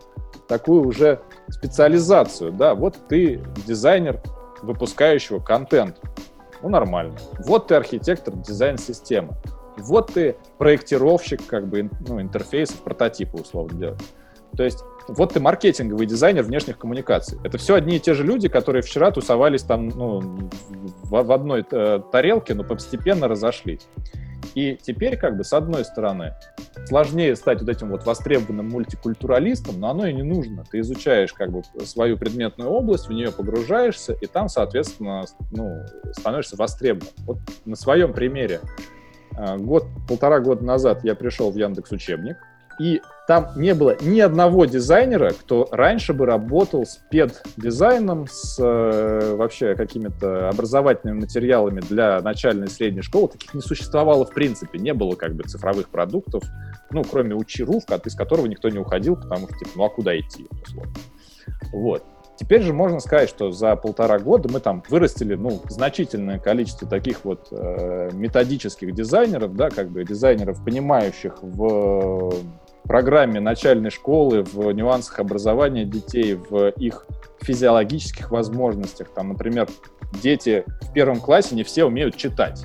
такую 0.50 0.84
уже 0.84 1.20
специализацию, 1.48 2.50
да, 2.50 2.74
вот 2.74 2.98
ты 3.08 3.40
дизайнер 3.66 4.20
выпускающего 4.62 5.38
контент, 5.38 6.00
ну 6.60 6.68
нормально. 6.68 7.16
Вот 7.46 7.68
ты 7.68 7.76
архитектор 7.76 8.34
дизайн-системы. 8.34 9.36
Вот 9.78 10.12
ты 10.12 10.36
проектировщик 10.58 11.46
как 11.46 11.68
бы 11.68 11.88
ну, 12.06 12.20
интерфейсов, 12.20 12.80
прототипы 12.80 13.38
условно 13.38 13.78
делать. 13.78 14.00
То 14.56 14.64
есть 14.64 14.82
вот 15.06 15.34
ты 15.34 15.40
маркетинговый 15.40 16.06
дизайнер 16.06 16.42
внешних 16.42 16.78
коммуникаций. 16.78 17.38
Это 17.44 17.56
все 17.56 17.76
одни 17.76 17.96
и 17.96 18.00
те 18.00 18.14
же 18.14 18.24
люди, 18.24 18.48
которые 18.48 18.82
вчера 18.82 19.12
тусовались 19.12 19.62
там 19.62 19.88
ну, 19.88 20.50
в, 21.04 21.22
в 21.22 21.32
одной 21.32 21.64
э, 21.70 22.00
тарелке, 22.10 22.54
но 22.54 22.64
постепенно 22.64 23.28
разошлись. 23.28 23.86
И 24.56 24.76
теперь, 24.82 25.16
как 25.16 25.36
бы, 25.36 25.44
с 25.44 25.52
одной 25.52 25.84
стороны, 25.84 26.34
сложнее 26.86 27.36
стать 27.36 27.60
вот 27.60 27.68
этим 27.68 27.90
вот 27.90 28.04
востребованным 28.04 28.68
мультикультуралистом, 28.68 29.80
но 29.80 29.90
оно 29.90 30.06
и 30.06 30.12
не 30.12 30.22
нужно. 30.22 30.64
Ты 30.70 30.80
изучаешь, 30.80 31.32
как 31.32 31.50
бы, 31.50 31.62
свою 31.84 32.16
предметную 32.16 32.70
область, 32.70 33.08
в 33.08 33.12
нее 33.12 33.32
погружаешься, 33.32 34.12
и 34.12 34.26
там, 34.26 34.48
соответственно, 34.48 35.24
ну, 35.50 35.84
становишься 36.12 36.56
востребованным. 36.56 37.14
Вот 37.26 37.38
на 37.64 37.76
своем 37.76 38.12
примере. 38.12 38.60
А, 39.36 39.56
год, 39.56 39.84
полтора 40.08 40.40
года 40.40 40.64
назад 40.64 41.04
я 41.04 41.14
пришел 41.14 41.50
в 41.50 41.56
Яндекс 41.56 41.92
Учебник, 41.92 42.36
и 42.80 43.00
там 43.30 43.52
не 43.54 43.74
было 43.74 43.96
ни 44.00 44.18
одного 44.18 44.64
дизайнера, 44.64 45.30
кто 45.30 45.68
раньше 45.70 46.12
бы 46.12 46.26
работал 46.26 46.84
с 46.84 46.98
педдизайном, 47.10 48.26
с 48.28 48.58
э, 48.58 49.36
вообще 49.36 49.76
какими-то 49.76 50.48
образовательными 50.48 51.20
материалами 51.20 51.80
для 51.80 52.20
начальной 52.22 52.66
и 52.66 52.70
средней 52.70 53.02
школы. 53.02 53.28
Таких 53.28 53.54
не 53.54 53.60
существовало 53.60 54.24
в 54.24 54.34
принципе. 54.34 54.80
Не 54.80 54.94
было 54.94 55.14
как 55.14 55.36
бы 55.36 55.44
цифровых 55.44 55.90
продуктов, 55.90 56.42
ну, 56.90 57.04
кроме 57.04 57.36
Учи.ру, 57.36 57.80
из 58.04 58.16
которого 58.16 58.46
никто 58.46 58.68
не 58.68 58.80
уходил, 58.80 59.14
потому 59.14 59.46
что, 59.46 59.58
типа, 59.58 59.70
ну, 59.76 59.84
а 59.84 59.90
куда 59.90 60.18
идти, 60.18 60.48
условно. 60.66 60.92
Вот. 61.72 62.02
Теперь 62.36 62.62
же 62.62 62.72
можно 62.72 62.98
сказать, 62.98 63.28
что 63.28 63.52
за 63.52 63.76
полтора 63.76 64.18
года 64.18 64.48
мы 64.52 64.58
там 64.58 64.82
вырастили, 64.88 65.36
ну, 65.36 65.62
значительное 65.68 66.40
количество 66.40 66.88
таких 66.88 67.24
вот 67.24 67.46
э, 67.52 68.10
методических 68.12 68.92
дизайнеров, 68.92 69.54
да, 69.54 69.70
как 69.70 69.88
бы 69.90 70.02
дизайнеров, 70.02 70.64
понимающих 70.64 71.40
в 71.42 72.34
программе 72.82 73.40
начальной 73.40 73.90
школы, 73.90 74.42
в 74.42 74.70
нюансах 74.72 75.18
образования 75.18 75.84
детей, 75.84 76.34
в 76.34 76.68
их 76.70 77.06
физиологических 77.40 78.30
возможностях. 78.30 79.08
Там, 79.14 79.28
например, 79.28 79.68
дети 80.22 80.64
в 80.82 80.92
первом 80.92 81.20
классе 81.20 81.54
не 81.54 81.64
все 81.64 81.84
умеют 81.84 82.16
читать. 82.16 82.64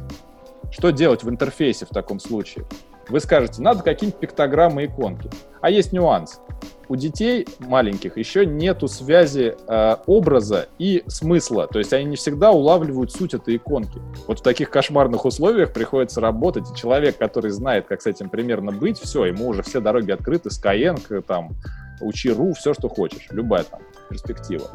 Что 0.72 0.92
делать 0.92 1.24
в 1.24 1.30
интерфейсе 1.30 1.86
в 1.86 1.90
таком 1.90 2.20
случае? 2.20 2.66
Вы 3.08 3.20
скажете, 3.20 3.62
надо 3.62 3.84
какие-нибудь 3.84 4.20
пиктограммы 4.20 4.86
иконки. 4.86 5.30
А 5.62 5.70
есть 5.70 5.94
нюанс 5.94 6.42
у 6.88 6.96
детей 6.96 7.48
маленьких 7.60 8.18
еще 8.18 8.46
нету 8.46 8.88
связи 8.88 9.56
э, 9.68 9.96
образа 10.06 10.68
и 10.78 11.04
смысла. 11.08 11.68
То 11.68 11.80
есть 11.80 11.94
они 11.94 12.06
не 12.06 12.16
всегда 12.16 12.52
улавливают 12.52 13.12
суть 13.12 13.34
этой 13.34 13.58
иконки. 13.58 14.00
Вот 14.28 14.40
в 14.40 14.44
таких 14.44 14.70
кошмарных 14.70 15.26
условиях 15.26 15.74
приходится 15.74 16.22
работать, 16.22 16.66
и 16.72 16.76
человек, 16.76 17.18
который 17.18 17.52
знает, 17.52 17.86
как 17.88 18.02
с 18.02 18.08
этим 18.08 18.30
примерно 18.30 18.72
быть, 18.72 19.00
все, 19.00 19.26
ему 19.26 19.48
уже 19.48 19.64
все 19.64 19.80
дороги 19.80 20.12
открыты, 20.12 20.50
Skyeng, 20.50 21.22
там, 21.22 21.56
Учи.ру, 22.02 22.54
все, 22.54 22.74
что 22.74 22.90
хочешь, 22.90 23.28
любая 23.32 23.64
там 23.64 23.82
перспектива. 24.10 24.70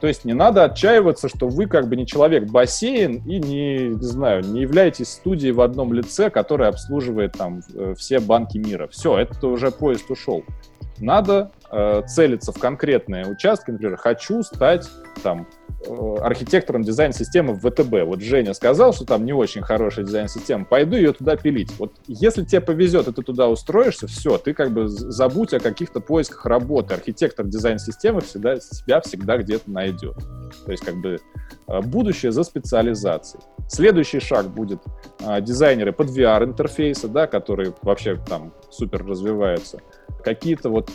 То 0.00 0.06
есть 0.06 0.24
не 0.24 0.32
надо 0.32 0.64
отчаиваться, 0.64 1.28
что 1.28 1.48
вы 1.48 1.66
как 1.66 1.88
бы 1.88 1.96
не 1.96 2.06
человек-бассейн 2.06 3.22
и 3.26 3.38
не, 3.38 3.88
не 3.88 4.02
знаю, 4.02 4.44
не 4.44 4.60
являетесь 4.60 5.08
студией 5.08 5.52
в 5.52 5.60
одном 5.60 5.92
лице, 5.92 6.30
которая 6.30 6.68
обслуживает 6.68 7.32
там 7.32 7.62
э, 7.74 7.94
все 7.96 8.20
банки 8.20 8.58
мира. 8.58 8.86
Все, 8.88 9.18
это 9.18 9.48
уже 9.48 9.72
поезд 9.72 10.08
ушел. 10.10 10.44
Надо 11.00 11.52
э, 11.70 12.02
целиться 12.06 12.52
в 12.52 12.58
конкретные 12.58 13.26
участки, 13.26 13.70
например, 13.70 13.96
хочу 13.96 14.42
стать 14.42 14.88
там 15.22 15.46
Э, 15.86 16.16
архитектором 16.22 16.82
дизайн-системы 16.82 17.54
в 17.54 17.60
ВТБ. 17.60 18.04
Вот 18.04 18.20
Женя 18.20 18.52
сказал, 18.52 18.92
что 18.92 19.04
там 19.04 19.24
не 19.24 19.32
очень 19.32 19.62
хорошая 19.62 20.04
дизайн-система, 20.04 20.64
пойду 20.64 20.96
ее 20.96 21.12
туда 21.12 21.36
пилить. 21.36 21.72
Вот 21.78 21.92
если 22.08 22.42
тебе 22.42 22.60
повезет, 22.60 23.06
и 23.06 23.12
ты 23.12 23.22
туда 23.22 23.48
устроишься, 23.48 24.08
все, 24.08 24.38
ты 24.38 24.54
как 24.54 24.72
бы 24.72 24.88
забудь 24.88 25.54
о 25.54 25.60
каких-то 25.60 26.00
поисках 26.00 26.46
работы. 26.46 26.94
Архитектор 26.94 27.46
дизайн-системы 27.46 28.22
всегда 28.22 28.58
себя 28.58 29.00
всегда 29.00 29.38
где-то 29.38 29.70
найдет. 29.70 30.16
То 30.64 30.72
есть 30.72 30.84
как 30.84 30.96
бы 30.96 31.20
э, 31.68 31.80
будущее 31.82 32.32
за 32.32 32.42
специализацией. 32.42 33.44
Следующий 33.68 34.18
шаг 34.18 34.48
будет 34.48 34.80
а, 35.22 35.40
дизайнеры 35.40 35.92
под 35.92 36.08
VR-интерфейсы, 36.08 37.06
да, 37.06 37.26
которые 37.26 37.72
вообще 37.82 38.16
там 38.16 38.52
супер 38.70 39.06
развиваются. 39.06 39.78
Какие-то 40.24 40.70
вот 40.70 40.90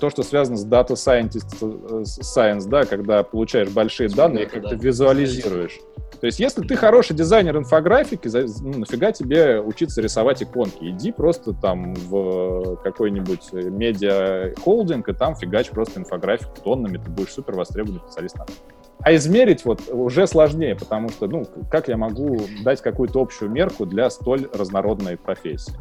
то, 0.00 0.10
что 0.10 0.22
связано 0.22 0.56
с 0.56 0.66
data 0.66 0.90
scientist, 0.90 1.56
э, 1.60 2.02
science, 2.02 2.68
да, 2.68 2.84
когда 2.84 3.22
получаешь 3.22 3.68
большие 3.68 4.08
данные 4.08 4.44
и 4.44 4.48
как-то 4.48 4.76
да. 4.76 4.76
визуализируешь. 4.76 5.78
То 6.20 6.26
есть, 6.26 6.38
если 6.38 6.62
ты 6.62 6.76
хороший 6.76 7.16
дизайнер 7.16 7.56
инфографики, 7.56 8.30
ну, 8.60 8.78
нафига 8.78 9.10
тебе 9.10 9.60
учиться 9.60 10.00
рисовать 10.00 10.40
иконки? 10.40 10.84
Иди 10.88 11.10
просто 11.10 11.52
там 11.52 11.94
в 11.94 12.76
какой-нибудь 12.76 13.52
медиа-холдинг, 13.52 15.08
и 15.08 15.12
там 15.14 15.34
фигач 15.34 15.70
просто 15.70 15.98
инфографику 15.98 16.52
тоннами, 16.62 16.98
ты 16.98 17.10
будешь 17.10 17.32
супер 17.32 17.54
востребованный 17.56 18.00
специалист. 18.06 18.36
А 19.04 19.14
измерить 19.14 19.64
вот 19.64 19.88
уже 19.88 20.26
сложнее, 20.26 20.76
потому 20.76 21.08
что, 21.08 21.26
ну, 21.26 21.44
как 21.70 21.88
я 21.88 21.96
могу 21.96 22.40
дать 22.62 22.80
какую-то 22.80 23.20
общую 23.20 23.50
мерку 23.50 23.84
для 23.84 24.08
столь 24.10 24.48
разнородной 24.52 25.16
профессии? 25.16 25.74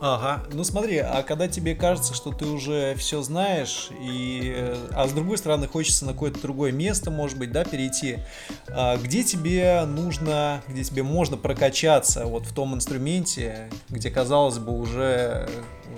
Ага, 0.00 0.44
ну 0.52 0.64
смотри, 0.64 0.98
а 0.98 1.22
когда 1.22 1.48
тебе 1.48 1.74
кажется, 1.74 2.14
что 2.14 2.30
ты 2.30 2.44
уже 2.44 2.94
все 2.96 3.22
знаешь, 3.22 3.88
и, 3.98 4.52
э, 4.54 4.76
а 4.92 5.08
с 5.08 5.12
другой 5.12 5.38
стороны 5.38 5.66
хочется 5.66 6.04
на 6.04 6.12
какое-то 6.12 6.42
другое 6.42 6.72
место, 6.72 7.10
может 7.10 7.38
быть, 7.38 7.52
да, 7.52 7.64
перейти, 7.64 8.18
а 8.68 8.98
где 8.98 9.24
тебе 9.24 9.82
нужно, 9.86 10.62
где 10.68 10.84
тебе 10.84 11.02
можно 11.02 11.36
прокачаться 11.36 12.26
вот 12.26 12.44
в 12.44 12.54
том 12.54 12.74
инструменте, 12.74 13.70
где, 13.88 14.10
казалось 14.10 14.58
бы, 14.58 14.78
уже 14.78 15.48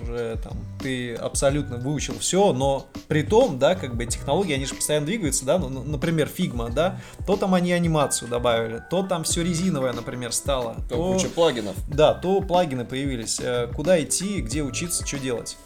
уже 0.02 0.38
там 0.42 0.52
ты 0.80 1.14
абсолютно 1.14 1.76
выучил 1.76 2.18
все, 2.18 2.52
но 2.52 2.86
при 3.08 3.22
том, 3.22 3.58
да, 3.58 3.74
как 3.74 3.96
бы 3.96 4.06
технологии, 4.06 4.54
они 4.54 4.66
же 4.66 4.74
постоянно 4.74 5.06
двигаются, 5.06 5.44
да, 5.44 5.58
ну, 5.58 5.82
например, 5.82 6.28
Figma, 6.34 6.72
да, 6.72 7.00
то 7.26 7.36
там 7.36 7.54
они 7.54 7.72
анимацию 7.72 8.28
добавили, 8.28 8.82
то 8.90 9.02
там 9.02 9.24
все 9.24 9.42
резиновое, 9.42 9.92
например, 9.92 10.32
стало. 10.32 10.76
То, 10.88 10.96
то 10.96 11.12
куча 11.12 11.28
плагинов. 11.28 11.74
Да, 11.88 12.14
то 12.14 12.40
плагины 12.40 12.84
появились. 12.84 13.40
Э, 13.40 13.68
куда 13.74 14.02
идти, 14.02 14.40
где 14.40 14.62
учиться, 14.62 15.06
что 15.06 15.18
делать? 15.18 15.56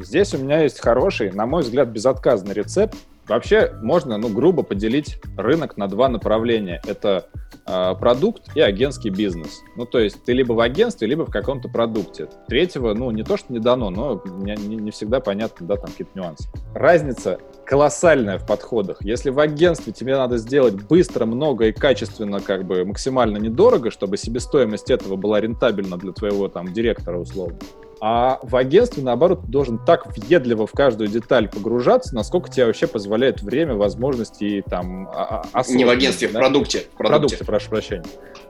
Здесь 0.00 0.34
у 0.34 0.38
меня 0.38 0.60
есть 0.62 0.80
хороший, 0.80 1.32
на 1.32 1.46
мой 1.46 1.62
взгляд, 1.62 1.88
безотказный 1.88 2.54
рецепт. 2.54 2.96
Вообще 3.28 3.72
можно, 3.82 4.18
ну, 4.18 4.28
грубо 4.28 4.62
поделить 4.62 5.18
рынок 5.36 5.76
на 5.76 5.86
два 5.86 6.08
направления. 6.08 6.82
Это 6.86 7.26
продукт 7.64 8.54
и 8.54 8.60
агентский 8.60 9.10
бизнес. 9.10 9.62
Ну, 9.76 9.86
то 9.86 9.98
есть 9.98 10.24
ты 10.24 10.32
либо 10.32 10.52
в 10.52 10.60
агентстве, 10.60 11.06
либо 11.06 11.24
в 11.24 11.30
каком-то 11.30 11.68
продукте. 11.68 12.28
Третьего, 12.48 12.94
ну, 12.94 13.10
не 13.10 13.22
то, 13.22 13.36
что 13.36 13.52
не 13.52 13.58
дано, 13.58 13.90
но 13.90 14.22
не, 14.26 14.54
не, 14.56 14.76
не 14.76 14.90
всегда 14.90 15.20
понятно, 15.20 15.66
да, 15.66 15.76
там 15.76 15.90
какие-то 15.90 16.18
нюансы. 16.18 16.48
Разница 16.74 17.38
колоссальная 17.64 18.38
в 18.38 18.46
подходах. 18.46 18.98
Если 19.02 19.30
в 19.30 19.38
агентстве 19.38 19.92
тебе 19.92 20.16
надо 20.16 20.38
сделать 20.38 20.74
быстро, 20.74 21.26
много 21.26 21.66
и 21.66 21.72
качественно, 21.72 22.40
как 22.40 22.64
бы 22.64 22.84
максимально 22.84 23.38
недорого, 23.38 23.90
чтобы 23.90 24.16
себестоимость 24.16 24.90
этого 24.90 25.16
была 25.16 25.40
рентабельна 25.40 25.96
для 25.96 26.12
твоего 26.12 26.48
там 26.48 26.72
директора 26.72 27.18
условно, 27.18 27.58
а 28.04 28.40
в 28.42 28.56
агентстве, 28.56 29.00
наоборот, 29.00 29.44
должен 29.46 29.78
так 29.78 30.08
въедливо 30.16 30.66
в 30.66 30.72
каждую 30.72 31.08
деталь 31.08 31.48
погружаться, 31.48 32.12
насколько 32.16 32.50
тебе 32.50 32.66
вообще 32.66 32.88
позволяет 32.88 33.42
время, 33.42 33.76
возможности 33.76 34.42
и 34.42 34.62
там... 34.62 35.08
А, 35.14 35.44
Не 35.68 35.84
в 35.84 35.88
агентстве, 35.88 36.26
да? 36.26 36.40
в 36.40 36.42
продукте. 36.42 36.78
В 36.80 36.96
продукте. 36.96 37.36
продукте, 37.36 37.44
прошу 37.44 37.70
прощения. 37.70 38.02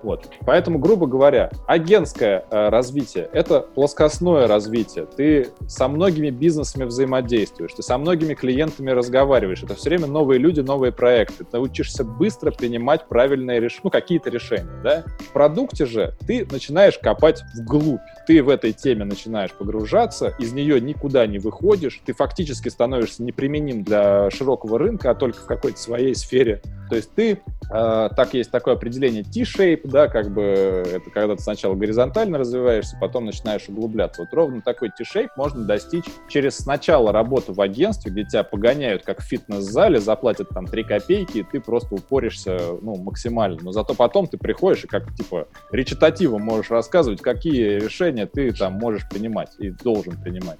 Вот. 0.02 0.26
Поэтому, 0.46 0.78
грубо 0.78 1.06
говоря, 1.06 1.50
агентское 1.66 2.46
э, 2.50 2.68
развитие— 2.70 3.28
это 3.34 3.60
плоскостное 3.60 4.46
развитие. 4.46 5.04
Ты 5.04 5.50
со 5.66 5.86
многими 5.86 6.30
бизнесами 6.30 6.84
взаимодействуешь, 6.84 7.72
ты 7.74 7.82
со 7.82 7.98
многими 7.98 8.32
клиентами 8.32 8.90
разговариваешь. 8.90 9.62
Это 9.62 9.74
все 9.74 9.90
время 9.90 10.06
новые 10.06 10.38
люди, 10.38 10.60
новые 10.60 10.92
проекты. 10.92 11.44
Ты 11.44 11.58
учишься 11.58 12.04
быстро 12.04 12.52
принимать 12.52 13.06
правильные 13.06 13.60
решения, 13.60 13.82
ну, 13.84 13.90
какие-то 13.90 14.30
решения, 14.30 14.80
да? 14.82 15.04
В 15.18 15.32
продукте 15.32 15.84
же 15.84 16.14
ты 16.26 16.46
начинаешь 16.50 16.98
копать 16.98 17.42
вглубь. 17.54 18.00
Ты 18.26 18.42
в 18.42 18.48
этой 18.48 18.72
теме 18.72 19.04
начинаешь 19.04 19.41
начинаешь 19.42 19.52
погружаться, 19.52 20.34
из 20.38 20.52
нее 20.52 20.80
никуда 20.80 21.26
не 21.26 21.38
выходишь, 21.38 22.00
ты 22.04 22.12
фактически 22.12 22.68
становишься 22.68 23.22
неприменим 23.22 23.82
для 23.82 24.30
широкого 24.30 24.78
рынка, 24.78 25.10
а 25.10 25.14
только 25.14 25.38
в 25.38 25.46
какой-то 25.46 25.78
своей 25.78 26.14
сфере. 26.14 26.62
То 26.92 26.96
есть 26.96 27.14
ты, 27.14 27.40
э, 27.72 28.08
так 28.14 28.34
есть 28.34 28.50
такое 28.50 28.74
определение 28.74 29.22
T-shape, 29.22 29.88
да, 29.88 30.08
как 30.08 30.30
бы 30.30 30.42
это 30.42 31.10
когда 31.10 31.36
ты 31.36 31.42
сначала 31.42 31.74
горизонтально 31.74 32.36
развиваешься, 32.38 32.98
потом 33.00 33.24
начинаешь 33.24 33.66
углубляться. 33.68 34.22
Вот 34.22 34.34
ровно 34.34 34.60
такой 34.60 34.90
T-shape 34.90 35.30
можно 35.38 35.64
достичь 35.64 36.04
через 36.28 36.58
сначала 36.58 37.12
работу 37.12 37.54
в 37.54 37.60
агентстве, 37.62 38.12
где 38.12 38.24
тебя 38.24 38.44
погоняют 38.44 39.04
как 39.04 39.20
в 39.20 39.24
фитнес-зале, 39.24 40.00
заплатят 40.00 40.50
там 40.50 40.66
3 40.66 40.84
копейки, 40.84 41.38
и 41.38 41.46
ты 41.50 41.60
просто 41.60 41.94
упоришься 41.94 42.58
ну, 42.82 42.96
максимально. 42.96 43.58
Но 43.62 43.72
зато 43.72 43.94
потом 43.94 44.26
ты 44.26 44.36
приходишь 44.36 44.84
и 44.84 44.86
как 44.86 45.14
типа 45.14 45.48
речитативом 45.70 46.42
можешь 46.42 46.70
рассказывать, 46.70 47.22
какие 47.22 47.76
решения 47.76 48.26
ты 48.26 48.52
там 48.52 48.74
можешь 48.74 49.08
принимать 49.08 49.31
и 49.58 49.70
должен 49.70 50.20
принимать. 50.20 50.58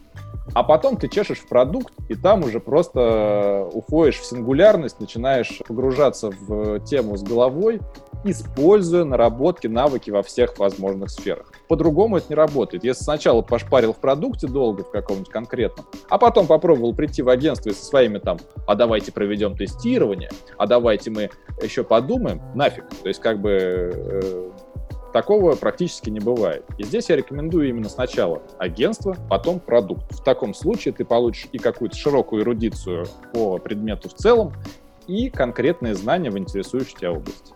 А 0.55 0.63
потом 0.65 0.97
ты 0.97 1.09
чешешь 1.09 1.39
в 1.39 1.49
продукт, 1.49 1.95
и 2.09 2.15
там 2.15 2.43
уже 2.45 2.61
просто 2.61 3.69
уходишь 3.73 4.19
в 4.19 4.25
сингулярность, 4.27 5.01
начинаешь 5.01 5.61
погружаться 5.67 6.31
в 6.31 6.81
тему 6.81 7.17
с 7.17 7.23
головой, 7.23 7.81
используя 8.25 9.05
наработки, 9.05 9.67
навыки 9.67 10.11
во 10.11 10.23
всех 10.23 10.59
возможных 10.59 11.11
сферах. 11.11 11.53
По-другому 11.69 12.19
это 12.19 12.27
не 12.31 12.35
работает. 12.35 12.85
Если 12.85 13.03
сначала 13.03 13.43
пошпарил 13.43 13.93
в 13.93 13.99
продукте 13.99 14.47
долго 14.47 14.85
в 14.85 14.91
каком-нибудь 14.91 15.31
конкретном, 15.31 15.87
а 16.09 16.19
потом 16.19 16.47
попробовал 16.47 16.95
прийти 16.95 17.23
в 17.23 17.29
агентство 17.29 17.71
и 17.71 17.73
со 17.73 17.85
своими 17.85 18.19
там, 18.19 18.39
а 18.67 18.75
давайте 18.75 19.13
проведем 19.13 19.57
тестирование, 19.57 20.31
а 20.59 20.67
давайте 20.67 21.11
мы 21.11 21.31
еще 21.63 21.85
подумаем, 21.85 22.41
нафиг. 22.55 22.85
То 23.03 23.09
есть 23.09 23.21
как 23.21 23.41
бы 23.41 23.51
э, 23.51 24.51
Такого 25.13 25.55
практически 25.57 26.09
не 26.09 26.21
бывает. 26.21 26.65
И 26.79 26.85
здесь 26.85 27.11
я 27.11 27.17
рекомендую 27.17 27.69
именно 27.69 27.89
сначала 27.89 28.43
агентство, 28.59 29.17
потом 29.29 29.61
продукт. 29.61 30.11
В 30.13 30.23
таком 30.23 30.55
случае 30.55 30.95
ты 30.95 31.05
получишь 31.05 31.49
и 31.53 31.59
какую-то 31.59 31.97
широкую 31.97 32.43
эрудицию 32.43 33.07
по 33.33 33.59
предмету 33.59 34.09
в 34.09 34.15
целом, 34.15 34.55
и 35.07 35.29
конкретные 35.31 35.95
знания 35.95 36.31
в 36.31 36.39
интересующей 36.39 36.95
тебя 36.95 37.13
области. 37.13 37.53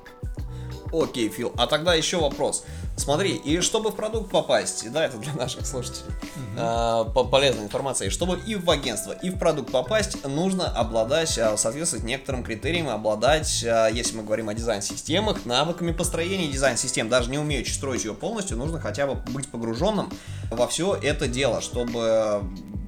Окей, 0.92 1.28
Фил. 1.28 1.52
А 1.56 1.66
тогда 1.66 1.94
еще 1.94 2.18
вопрос. 2.18 2.64
Смотри, 2.96 3.34
и 3.34 3.60
чтобы 3.60 3.90
в 3.90 3.94
продукт 3.94 4.30
попасть, 4.30 4.90
да, 4.90 5.04
это 5.04 5.18
для 5.18 5.34
наших 5.34 5.66
слушателей, 5.66 6.08
угу. 6.08 6.56
а, 6.58 7.04
полезная 7.04 7.64
информация, 7.64 8.08
и 8.08 8.10
чтобы 8.10 8.38
и 8.46 8.54
в 8.54 8.70
агентство, 8.70 9.12
и 9.12 9.28
в 9.28 9.38
продукт 9.38 9.70
попасть, 9.70 10.24
нужно 10.26 10.66
обладать, 10.68 11.38
а, 11.38 11.56
соответствовать 11.58 12.06
некоторым 12.06 12.42
критериям, 12.42 12.88
обладать, 12.88 13.64
а, 13.68 13.88
если 13.88 14.16
мы 14.16 14.22
говорим 14.22 14.48
о 14.48 14.54
дизайн-системах, 14.54 15.44
навыками 15.44 15.92
построения 15.92 16.48
дизайн-систем. 16.48 17.10
Даже 17.10 17.30
не 17.30 17.38
умеючи 17.38 17.70
строить 17.70 18.04
ее 18.04 18.14
полностью, 18.14 18.56
нужно 18.56 18.80
хотя 18.80 19.06
бы 19.06 19.14
быть 19.30 19.48
погруженным 19.48 20.10
во 20.50 20.66
все 20.66 20.94
это 20.94 21.28
дело, 21.28 21.60
чтобы 21.60 22.42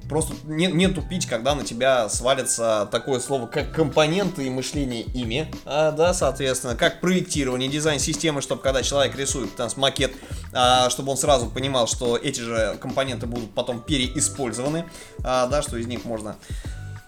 просто 0.09 0.33
не, 0.45 0.67
не 0.67 0.87
тупить, 0.87 1.27
когда 1.27 1.55
на 1.55 1.63
тебя 1.63 2.09
свалится 2.09 2.89
такое 2.91 3.19
слово, 3.19 3.45
как 3.45 3.71
компоненты 3.71 4.47
и 4.47 4.49
мышление 4.49 5.03
ими, 5.03 5.49
а, 5.65 5.91
да, 5.91 6.13
соответственно, 6.13 6.75
как 6.75 6.99
проектирование, 6.99 7.69
дизайн 7.69 7.99
системы, 7.99 8.41
чтобы 8.41 8.61
когда 8.61 8.81
человек 8.81 9.15
рисует 9.15 9.55
там 9.55 9.69
макет, 9.77 10.11
а, 10.51 10.89
чтобы 10.89 11.11
он 11.11 11.17
сразу 11.17 11.45
понимал, 11.45 11.87
что 11.87 12.17
эти 12.17 12.41
же 12.41 12.75
компоненты 12.81 13.27
будут 13.27 13.53
потом 13.53 13.81
переиспользованы, 13.81 14.85
а, 15.23 15.47
да, 15.47 15.61
что 15.61 15.77
из 15.77 15.85
них 15.85 16.03
можно 16.03 16.35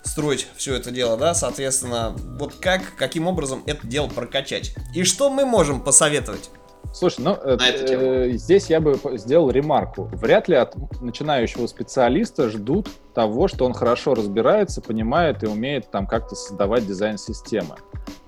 строить 0.04 0.48
все 0.56 0.76
это 0.76 0.92
дело, 0.92 1.18
да, 1.18 1.34
соответственно, 1.34 2.16
вот 2.38 2.56
как, 2.56 2.96
каким 2.96 3.28
образом 3.28 3.64
это 3.66 3.86
дело 3.88 4.08
прокачать. 4.08 4.76
И 4.94 5.04
что 5.04 5.30
мы 5.30 5.46
можем 5.46 5.82
посоветовать? 5.82 6.50
Слушай, 6.94 7.22
ну 7.22 7.38
э, 7.42 7.58
э, 7.60 8.32
здесь 8.34 8.70
я 8.70 8.82
бы 8.82 8.98
сделал 9.14 9.50
ремарку. 9.50 10.10
Вряд 10.12 10.50
ли 10.50 10.56
от 10.56 10.76
начинающего 11.02 11.68
специалиста 11.68 12.50
ждут 12.50 12.90
того, 13.14 13.48
что 13.48 13.66
он 13.66 13.74
хорошо 13.74 14.14
разбирается, 14.14 14.82
понимает 14.82 15.44
и 15.44 15.48
умеет 15.48 15.90
там 15.90 16.06
как-то 16.06 16.36
создавать 16.36 16.86
дизайн-системы. 16.86 17.76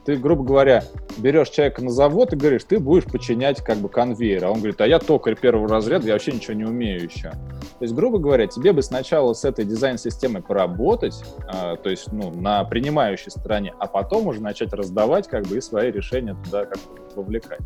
Ты, 0.06 0.18
грубо 0.18 0.44
говоря, 0.44 0.84
берешь 1.18 1.50
человека 1.50 1.82
на 1.82 1.90
завод 1.90 2.34
и 2.34 2.36
говоришь, 2.36 2.66
ты 2.66 2.80
будешь 2.80 3.06
подчинять 3.06 3.62
как 3.64 3.78
бы 3.78 3.88
конвейер. 3.88 4.46
А 4.46 4.50
он 4.50 4.58
говорит, 4.58 4.82
а 4.82 4.88
я 4.88 5.00
токарь 5.00 5.36
первого 5.36 5.70
разряда, 5.70 6.08
я 6.08 6.14
вообще 6.14 6.34
ничего 6.34 6.54
не 6.54 6.66
умею 6.66 7.04
еще. 7.04 7.30
То 7.32 7.82
есть, 7.82 7.94
грубо 7.94 8.18
говоря, 8.18 8.48
тебе 8.48 8.74
бы 8.74 8.82
сначала 8.82 9.34
с 9.34 9.46
этой 9.46 9.64
дизайн-системой 9.64 10.42
поработать, 10.42 11.24
э, 11.54 11.78
то 11.82 11.90
есть, 11.90 12.12
ну, 12.12 12.32
на 12.32 12.66
принимающей 12.66 13.32
стороне, 13.32 13.74
а 13.80 13.88
потом 13.88 14.28
уже 14.28 14.42
начать 14.42 14.74
раздавать 14.74 15.28
как 15.28 15.48
бы 15.48 15.58
и 15.58 15.62
свои 15.62 15.90
решения 15.90 16.36
туда 16.44 16.66
как 16.66 16.78
вовлекать. 17.16 17.62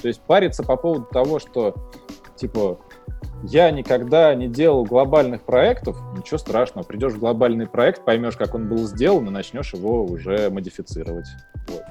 То 0.00 0.08
есть 0.08 0.20
париться 0.22 0.62
по 0.62 0.76
поводу 0.76 1.06
того, 1.06 1.38
что, 1.38 1.74
типа, 2.36 2.80
я 3.44 3.70
никогда 3.70 4.34
не 4.34 4.48
делал 4.48 4.84
глобальных 4.84 5.42
проектов, 5.42 5.96
ничего 6.16 6.38
страшного. 6.38 6.84
Придешь 6.84 7.12
в 7.12 7.18
глобальный 7.18 7.66
проект, 7.66 8.04
поймешь, 8.04 8.36
как 8.36 8.54
он 8.54 8.68
был 8.68 8.86
сделан, 8.86 9.26
и 9.26 9.30
начнешь 9.30 9.74
его 9.74 10.04
уже 10.04 10.48
модифицировать. 10.50 11.26
Вот. 11.68 11.82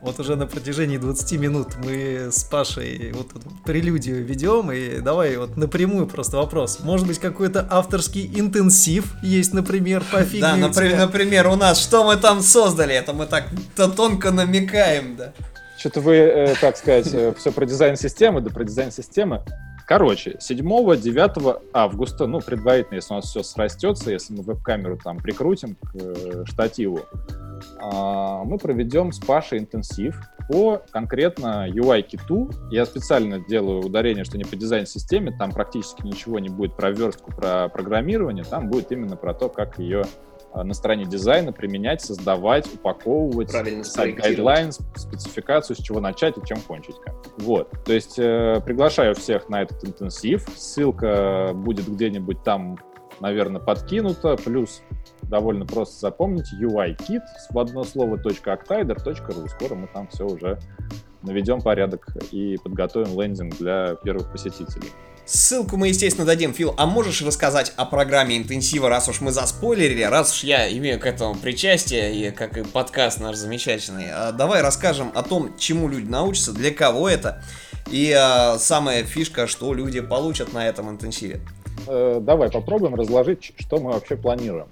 Вот 0.00 0.20
уже 0.20 0.36
на 0.36 0.46
протяжении 0.46 0.96
20 0.96 1.40
минут 1.40 1.76
мы 1.84 2.28
с 2.30 2.44
Пашей 2.44 3.12
вот 3.12 3.30
эту 3.30 3.50
прелюдию 3.64 4.24
ведем, 4.24 4.70
и 4.70 5.00
давай 5.00 5.36
вот 5.36 5.56
напрямую 5.56 6.06
просто 6.06 6.36
вопрос. 6.36 6.80
Может 6.80 7.06
быть, 7.06 7.18
какой-то 7.18 7.66
авторский 7.68 8.30
интенсив 8.38 9.16
есть, 9.22 9.52
например, 9.52 10.04
по 10.10 10.18
фигме 10.22 10.40
Да, 10.40 10.56
например, 10.56 10.98
например, 10.98 11.48
у 11.48 11.56
нас, 11.56 11.78
что 11.80 12.04
мы 12.04 12.16
там 12.16 12.40
создали, 12.42 12.94
это 12.94 13.12
мы 13.12 13.26
так 13.26 13.48
-то 13.76 13.90
тонко 13.90 14.30
намекаем, 14.30 15.16
да. 15.16 15.32
Что-то 15.78 16.00
вы, 16.00 16.14
э, 16.16 16.54
так 16.60 16.76
сказать, 16.76 17.12
э, 17.12 17.34
все 17.36 17.52
про 17.52 17.66
дизайн 17.66 17.96
системы, 17.96 18.40
да 18.40 18.50
про 18.50 18.64
дизайн 18.64 18.90
системы. 18.90 19.42
Короче, 19.86 20.36
7-9 20.40 21.62
августа, 21.72 22.26
ну, 22.26 22.40
предварительно, 22.40 22.96
если 22.96 23.12
у 23.12 23.16
нас 23.16 23.26
все 23.26 23.44
срастется, 23.44 24.10
если 24.10 24.34
мы 24.34 24.42
веб-камеру 24.42 24.98
там 25.02 25.18
прикрутим 25.18 25.76
к 25.76 25.94
э, 25.94 26.44
штативу, 26.44 27.02
э, 27.02 28.42
мы 28.44 28.58
проведем 28.58 29.12
с 29.12 29.20
Пашей 29.20 29.60
интенсив 29.60 30.20
по 30.48 30.82
конкретно 30.90 31.68
UI-киту. 31.68 32.50
Я 32.70 32.84
специально 32.84 33.38
делаю 33.38 33.80
ударение, 33.80 34.24
что 34.24 34.36
не 34.38 34.44
по 34.44 34.56
дизайн-системе, 34.56 35.32
там 35.38 35.52
практически 35.52 36.02
ничего 36.02 36.40
не 36.40 36.48
будет 36.48 36.74
про 36.76 36.90
верстку, 36.90 37.30
про 37.30 37.68
программирование, 37.68 38.44
там 38.44 38.68
будет 38.68 38.90
именно 38.90 39.16
про 39.16 39.34
то, 39.34 39.48
как 39.48 39.78
ее 39.78 40.04
на 40.54 40.74
стороне 40.74 41.04
дизайна 41.04 41.52
применять, 41.52 42.00
создавать, 42.00 42.66
упаковывать, 42.72 43.50
Правильно 43.50 43.84
guideline, 43.94 44.72
спецификацию, 44.72 45.76
с 45.76 45.80
чего 45.80 46.00
начать 46.00 46.38
и 46.38 46.46
чем 46.46 46.60
кончить. 46.60 46.96
Вот. 47.38 47.70
То 47.84 47.92
есть 47.92 48.18
э, 48.18 48.60
приглашаю 48.64 49.14
всех 49.14 49.48
на 49.48 49.62
этот 49.62 49.84
интенсив. 49.84 50.46
Ссылка 50.56 51.50
будет 51.54 51.88
где-нибудь 51.88 52.42
там, 52.42 52.78
наверное, 53.20 53.60
подкинута. 53.60 54.36
Плюс 54.36 54.82
довольно 55.22 55.66
просто 55.66 55.98
запомнить 56.00 56.46
UI-kit 56.60 57.22
в 57.50 57.58
одно 57.58 57.84
слово 57.84 58.16
.octider.ru. 58.16 59.48
Скоро 59.48 59.74
мы 59.74 59.88
там 59.88 60.08
все 60.08 60.24
уже 60.24 60.58
наведем 61.22 61.60
порядок 61.60 62.08
и 62.32 62.56
подготовим 62.62 63.20
лендинг 63.20 63.56
для 63.56 63.94
первых 63.96 64.30
посетителей. 64.30 64.90
Ссылку 65.26 65.76
мы, 65.76 65.88
естественно, 65.88 66.24
дадим. 66.24 66.54
Фил, 66.54 66.72
а 66.78 66.86
можешь 66.86 67.20
рассказать 67.20 67.72
о 67.76 67.84
программе 67.84 68.36
интенсива, 68.36 68.88
раз 68.88 69.08
уж 69.08 69.20
мы 69.20 69.32
заспойлерили, 69.32 70.02
раз 70.04 70.32
уж 70.32 70.44
я 70.44 70.70
имею 70.78 71.00
к 71.00 71.06
этому 71.06 71.34
причастие, 71.34 72.14
и 72.14 72.30
как 72.30 72.56
и 72.56 72.62
подкаст 72.62 73.18
наш 73.18 73.34
замечательный. 73.34 74.06
А 74.12 74.30
давай 74.30 74.62
расскажем 74.62 75.10
о 75.16 75.24
том, 75.24 75.56
чему 75.58 75.88
люди 75.88 76.08
научатся, 76.08 76.52
для 76.52 76.72
кого 76.72 77.08
это, 77.08 77.42
и 77.90 78.12
а, 78.12 78.56
самая 78.60 79.02
фишка, 79.02 79.48
что 79.48 79.74
люди 79.74 80.00
получат 80.00 80.52
на 80.52 80.68
этом 80.68 80.90
интенсиве. 80.90 81.40
Э, 81.88 82.20
давай 82.20 82.48
попробуем 82.48 82.94
разложить, 82.94 83.52
что 83.58 83.78
мы 83.78 83.92
вообще 83.92 84.16
планируем. 84.16 84.68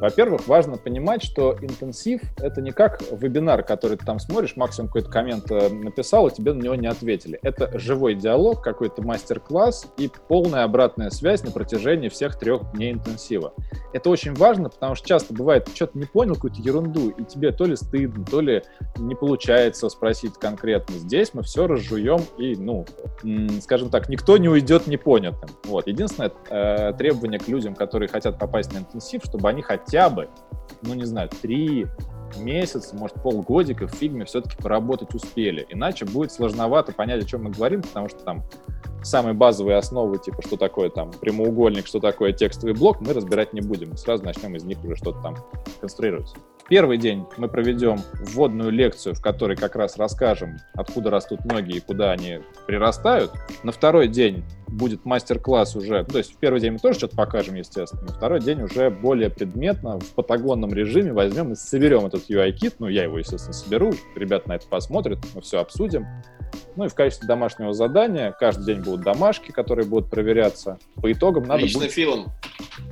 Во-первых, 0.00 0.46
важно 0.46 0.76
понимать, 0.76 1.22
что 1.22 1.56
интенсив— 1.58 2.20
это 2.36 2.60
не 2.60 2.70
как 2.70 3.00
вебинар, 3.10 3.62
который 3.62 3.96
ты 3.96 4.04
там 4.04 4.18
смотришь, 4.18 4.54
максимум 4.54 4.88
какой-то 4.88 5.10
коммент 5.10 5.50
э, 5.50 5.70
написал, 5.70 6.28
и 6.28 6.34
тебе 6.34 6.52
на 6.52 6.60
него 6.60 6.74
не 6.74 6.86
ответили. 6.86 7.38
Это 7.42 7.78
живой 7.78 8.14
диалог, 8.14 8.62
какой-то 8.62 9.00
мастер-класс 9.00 9.86
и 9.96 10.10
полная 10.28 10.64
обратная 10.64 11.08
связь 11.08 11.42
на 11.44 11.50
протяжении 11.50 12.10
всех 12.10 12.38
трех 12.38 12.72
дней 12.72 12.92
интенсива. 12.92 13.54
Это 13.94 14.10
очень 14.10 14.34
важно, 14.34 14.68
потому 14.68 14.96
что 14.96 15.08
часто 15.08 15.32
бывает, 15.32 15.64
ты 15.64 15.74
что-то 15.74 15.98
не 15.98 16.04
понял, 16.04 16.34
какую-то 16.34 16.60
ерунду, 16.60 17.08
и 17.08 17.24
тебе 17.24 17.50
то 17.52 17.64
ли 17.64 17.74
стыдно, 17.74 18.22
то 18.26 18.42
ли 18.42 18.64
не 18.98 19.14
получается 19.14 19.88
спросить 19.88 20.34
конкретно. 20.34 20.96
Здесь 20.96 21.32
мы 21.32 21.42
все 21.42 21.66
разжуем, 21.66 22.20
и, 22.36 22.54
ну, 22.54 22.84
скажем 23.62 23.88
так, 23.88 24.10
никто 24.10 24.36
не 24.36 24.50
уйдет 24.50 24.88
непонятым. 24.88 25.48
Вот. 25.64 25.86
Единственное 25.86 26.32
э, 26.50 26.92
требование 26.98 27.40
к 27.40 27.48
людям, 27.48 27.74
которые 27.74 28.10
хотят 28.10 28.38
попасть 28.38 28.74
на 28.74 28.78
интенсив, 28.78 29.22
чтобы 29.24 29.48
они 29.48 29.62
хотели 29.62 29.85
хотя 29.86 30.10
бы, 30.10 30.28
ну 30.82 30.94
не 30.94 31.04
знаю, 31.04 31.28
три 31.28 31.86
месяца, 32.38 32.94
может 32.96 33.22
полгодика 33.22 33.86
в 33.86 33.92
фигме 33.92 34.24
все-таки 34.24 34.56
поработать 34.56 35.14
успели. 35.14 35.64
Иначе 35.70 36.04
будет 36.04 36.32
сложновато 36.32 36.92
понять, 36.92 37.22
о 37.22 37.26
чем 37.26 37.44
мы 37.44 37.50
говорим, 37.50 37.82
потому 37.82 38.08
что 38.08 38.18
там 38.18 38.44
самые 39.02 39.34
базовые 39.34 39.78
основы, 39.78 40.18
типа, 40.18 40.42
что 40.42 40.56
такое 40.56 40.90
там 40.90 41.12
прямоугольник, 41.12 41.86
что 41.86 42.00
такое 42.00 42.32
текстовый 42.32 42.74
блок, 42.74 43.00
мы 43.00 43.12
разбирать 43.12 43.52
не 43.52 43.60
будем. 43.60 43.96
Сразу 43.96 44.24
начнем 44.24 44.56
из 44.56 44.64
них 44.64 44.84
уже 44.84 44.96
что-то 44.96 45.22
там 45.22 45.36
конструировать. 45.80 46.34
Первый 46.68 46.98
день 46.98 47.24
мы 47.36 47.48
проведем 47.48 47.98
вводную 48.12 48.72
лекцию, 48.72 49.14
в 49.14 49.22
которой 49.22 49.56
как 49.56 49.76
раз 49.76 49.96
расскажем, 49.96 50.56
откуда 50.74 51.10
растут 51.10 51.44
ноги 51.44 51.76
и 51.76 51.80
куда 51.80 52.10
они 52.10 52.40
прирастают. 52.66 53.30
На 53.62 53.70
второй 53.70 54.08
день 54.08 54.44
будет 54.68 55.04
мастер-класс 55.04 55.76
уже, 55.76 56.00
ну, 56.00 56.04
то 56.04 56.18
есть 56.18 56.34
в 56.34 56.36
первый 56.38 56.60
день 56.60 56.72
мы 56.72 56.78
тоже 56.78 56.98
что-то 56.98 57.16
покажем, 57.16 57.54
естественно, 57.54 58.02
на 58.02 58.12
второй 58.12 58.40
день 58.40 58.62
уже 58.62 58.90
более 58.90 59.30
предметно, 59.30 59.98
в 59.98 60.12
патагонном 60.14 60.72
режиме 60.72 61.12
возьмем 61.12 61.52
и 61.52 61.54
соберем 61.54 62.06
этот 62.06 62.28
UI-кит, 62.28 62.76
ну, 62.78 62.88
я 62.88 63.04
его, 63.04 63.18
естественно, 63.18 63.52
соберу, 63.52 63.92
ребята 64.14 64.48
на 64.48 64.52
это 64.54 64.66
посмотрят, 64.66 65.18
мы 65.34 65.40
все 65.40 65.60
обсудим. 65.60 66.06
Ну 66.76 66.84
и 66.84 66.88
в 66.88 66.94
качестве 66.94 67.26
домашнего 67.26 67.72
задания 67.72 68.32
каждый 68.32 68.66
день 68.66 68.82
будут 68.82 69.02
домашки, 69.02 69.50
которые 69.50 69.86
будут 69.86 70.10
проверяться. 70.10 70.78
По 70.96 71.10
итогам 71.10 71.44
надо 71.44 71.62
Лично 71.62 71.80
будет... 71.80 71.92
филом. 71.92 72.26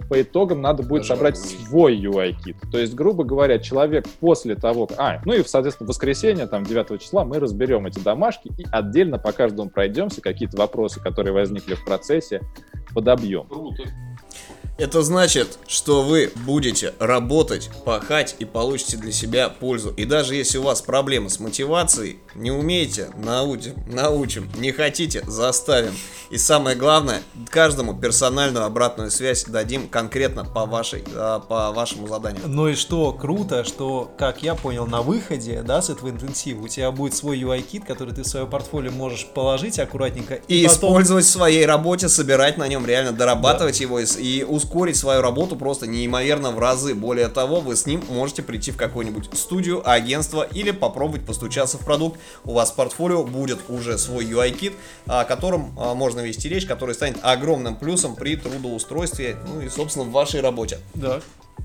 По 0.09 0.21
итогам 0.21 0.61
надо 0.61 0.83
будет 0.83 1.03
Даже 1.03 1.15
собрать 1.15 1.39
свой 1.39 1.97
UI-кит. 1.97 2.57
То 2.71 2.79
есть, 2.79 2.95
грубо 2.95 3.25
говоря, 3.25 3.59
человек 3.59 4.07
после 4.21 4.55
того... 4.55 4.89
А, 4.97 5.21
ну 5.25 5.33
и, 5.33 5.43
соответственно, 5.45 5.87
в 5.87 5.91
воскресенье, 5.91 6.47
там, 6.47 6.65
9 6.65 7.01
числа 7.01 7.25
мы 7.25 7.39
разберем 7.39 7.87
эти 7.87 8.01
домашки 8.01 8.49
и 8.59 8.67
отдельно 8.71 9.19
по 9.19 9.33
каждому 9.33 9.71
пройдемся, 9.71 10.21
какие-то 10.21 10.57
вопросы, 10.57 11.01
которые 11.01 11.33
возникли 11.33 11.64
в 11.73 11.85
процессе, 11.85 12.43
подобьем. 12.95 13.47
Круто. 13.49 13.85
Это 14.77 15.03
значит, 15.03 15.61
что 15.69 16.03
вы 16.03 16.33
будете 16.35 16.95
работать, 16.99 17.71
пахать 17.85 18.35
и 18.41 18.45
получите 18.45 18.97
для 18.97 19.13
себя 19.13 19.49
пользу. 19.49 19.91
И 19.91 20.05
даже 20.05 20.35
если 20.35 20.59
у 20.59 20.63
вас 20.63 20.83
проблемы 20.83 21.31
с 21.31 21.39
мотивацией, 21.39 22.19
не 22.35 22.51
умеете, 22.51 23.11
научим, 23.17 23.75
научим, 23.87 24.51
не 24.57 24.73
хотите, 24.73 25.23
заставим. 25.29 25.95
И 26.31 26.39
самое 26.39 26.77
главное, 26.77 27.23
каждому 27.51 27.95
персональную 27.95 28.65
обратную 28.65 29.13
связь 29.13 29.45
дадим 29.45 29.87
конкретно 29.87 30.45
по, 30.45 30.67
вашей, 30.67 31.05
а, 31.15 31.39
по 31.39 31.71
вашему 31.71 32.09
заданию. 32.09 32.43
Ну 32.47 32.67
и 32.67 32.75
что 32.75 33.13
круто, 33.13 33.63
что, 33.63 34.11
как 34.19 34.43
я 34.43 34.57
понял, 34.57 34.87
на 34.87 35.03
выходе, 35.03 35.63
да, 35.63 35.83
с 35.83 35.91
этого 35.91 36.11
интенсива 36.11 36.65
у 36.65 36.69
тебя 36.69 36.91
будет 36.91 37.15
свой 37.15 37.39
UI-кит, 37.39 37.85
который 37.85 38.13
ты 38.13 38.23
в 38.23 38.27
свое 38.27 38.47
портфолио 38.47 38.91
можешь 38.91 39.27
положить 39.27 39.79
аккуратненько. 39.79 40.41
И, 40.49 40.63
и 40.63 40.65
потом... 40.65 40.77
использовать 40.77 41.25
в 41.27 41.31
своей 41.31 41.65
работе, 41.65 42.09
собирать 42.09 42.59
на 42.59 42.67
нем, 42.67 42.85
реально 42.85 43.13
дорабатывать 43.13 43.79
да. 43.79 43.85
его 43.85 44.01
и, 44.01 44.07
и 44.19 44.43
ускорить 44.65 44.97
свою 44.97 45.21
работу 45.21 45.57
просто 45.57 45.87
неимоверно 45.87 46.51
в 46.51 46.59
разы. 46.59 46.95
Более 46.95 47.29
того, 47.29 47.61
вы 47.61 47.77
с 47.77 47.87
ним 47.87 48.03
можете 48.09 48.43
прийти 48.43 48.71
в 48.71 48.77
какую-нибудь 48.77 49.29
студию, 49.35 49.89
агентство 49.89 50.43
или 50.43 50.71
попробовать 50.71 51.27
постучаться 51.27 51.77
в 51.77 51.85
продукт. 51.85 52.19
У 52.45 52.53
вас 52.53 52.71
в 52.71 52.75
портфолио 52.75 53.25
будет 53.25 53.59
уже 53.69 53.99
свой 53.99 54.25
UI-кит, 54.25 54.73
о 55.07 55.25
котором 55.25 55.75
а, 55.79 55.95
можно 55.95 56.21
вести 56.21 56.49
речь, 56.49 56.67
который 56.67 56.95
станет 56.95 57.19
огромным 57.23 57.77
плюсом 57.77 58.17
при 58.17 58.37
трудоустройстве, 58.37 59.37
ну 59.47 59.61
и, 59.61 59.69
собственно, 59.69 60.07
в 60.07 60.11
вашей 60.11 60.41
работе. 60.41 60.79
Да. 60.95 61.21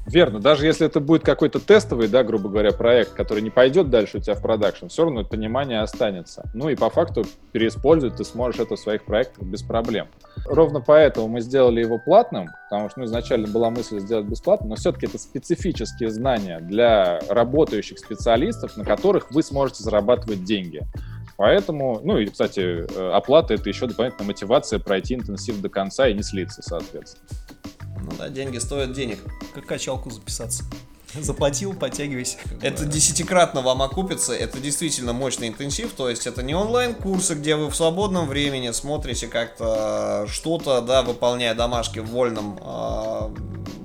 Верно. 0.05 0.39
Даже 0.39 0.65
если 0.65 0.87
это 0.87 0.99
будет 0.99 1.23
какой-то 1.23 1.59
тестовый, 1.59 2.07
да, 2.07 2.23
грубо 2.23 2.49
говоря, 2.49 2.71
проект, 2.71 3.13
который 3.13 3.43
не 3.43 3.51
пойдет 3.51 3.89
дальше 3.89 4.17
у 4.17 4.19
тебя 4.19 4.33
в 4.33 4.41
продакшн, 4.41 4.87
все 4.87 5.03
равно 5.03 5.21
это 5.21 5.29
понимание 5.29 5.81
останется. 5.81 6.49
Ну 6.55 6.69
и 6.69 6.75
по 6.75 6.89
факту 6.89 7.25
переиспользовать 7.51 8.15
ты 8.15 8.23
сможешь 8.23 8.59
это 8.59 8.75
в 8.75 8.79
своих 8.79 9.05
проектах 9.05 9.43
без 9.43 9.61
проблем. 9.61 10.07
Ровно 10.45 10.81
поэтому 10.81 11.27
мы 11.27 11.41
сделали 11.41 11.81
его 11.81 11.99
платным, 11.99 12.49
потому 12.69 12.89
что 12.89 13.01
ну, 13.01 13.05
изначально 13.05 13.47
была 13.47 13.69
мысль 13.69 13.99
сделать 13.99 14.25
бесплатно, 14.25 14.69
но 14.69 14.75
все-таки 14.75 15.05
это 15.05 15.19
специфические 15.19 16.09
знания 16.09 16.59
для 16.59 17.19
работающих 17.29 17.99
специалистов, 17.99 18.77
на 18.77 18.85
которых 18.85 19.29
вы 19.31 19.43
сможете 19.43 19.83
зарабатывать 19.83 20.43
деньги. 20.43 20.81
Поэтому, 21.37 22.01
ну 22.03 22.17
и, 22.17 22.25
кстати, 22.25 22.59
э, 22.59 23.11
оплата— 23.11 23.53
это 23.55 23.69
еще 23.69 23.87
дополнительная 23.87 24.27
мотивация 24.27 24.77
пройти 24.77 25.15
интенсив 25.15 25.61
до 25.61 25.69
конца 25.69 26.07
и 26.07 26.13
не 26.13 26.21
слиться, 26.21 26.61
соответственно. 26.61 27.25
Ну 28.03 28.11
да, 28.17 28.29
деньги 28.29 28.57
стоят 28.57 28.93
денег. 28.93 29.19
Как 29.53 29.65
качалку 29.65 30.09
записаться. 30.09 30.63
Заплатил, 31.13 31.73
подтягивайся. 31.73 32.37
Это 32.61 32.85
десятикратно 32.85 33.61
вам 33.61 33.81
окупится, 33.81 34.33
это 34.33 34.59
действительно 34.59 35.13
мощный 35.13 35.47
интенсив, 35.47 35.93
то 35.93 36.09
есть 36.09 36.27
это 36.27 36.43
не 36.43 36.53
онлайн-курсы, 36.53 37.35
где 37.35 37.55
вы 37.55 37.69
в 37.69 37.75
свободном 37.75 38.27
времени 38.27 38.71
смотрите 38.71 39.27
как-то 39.27 40.25
что-то, 40.29 40.81
да, 40.81 41.01
выполняя 41.01 41.55
домашки 41.55 41.99
в 41.99 42.07
вольном, 42.07 42.59
э, 42.61 43.29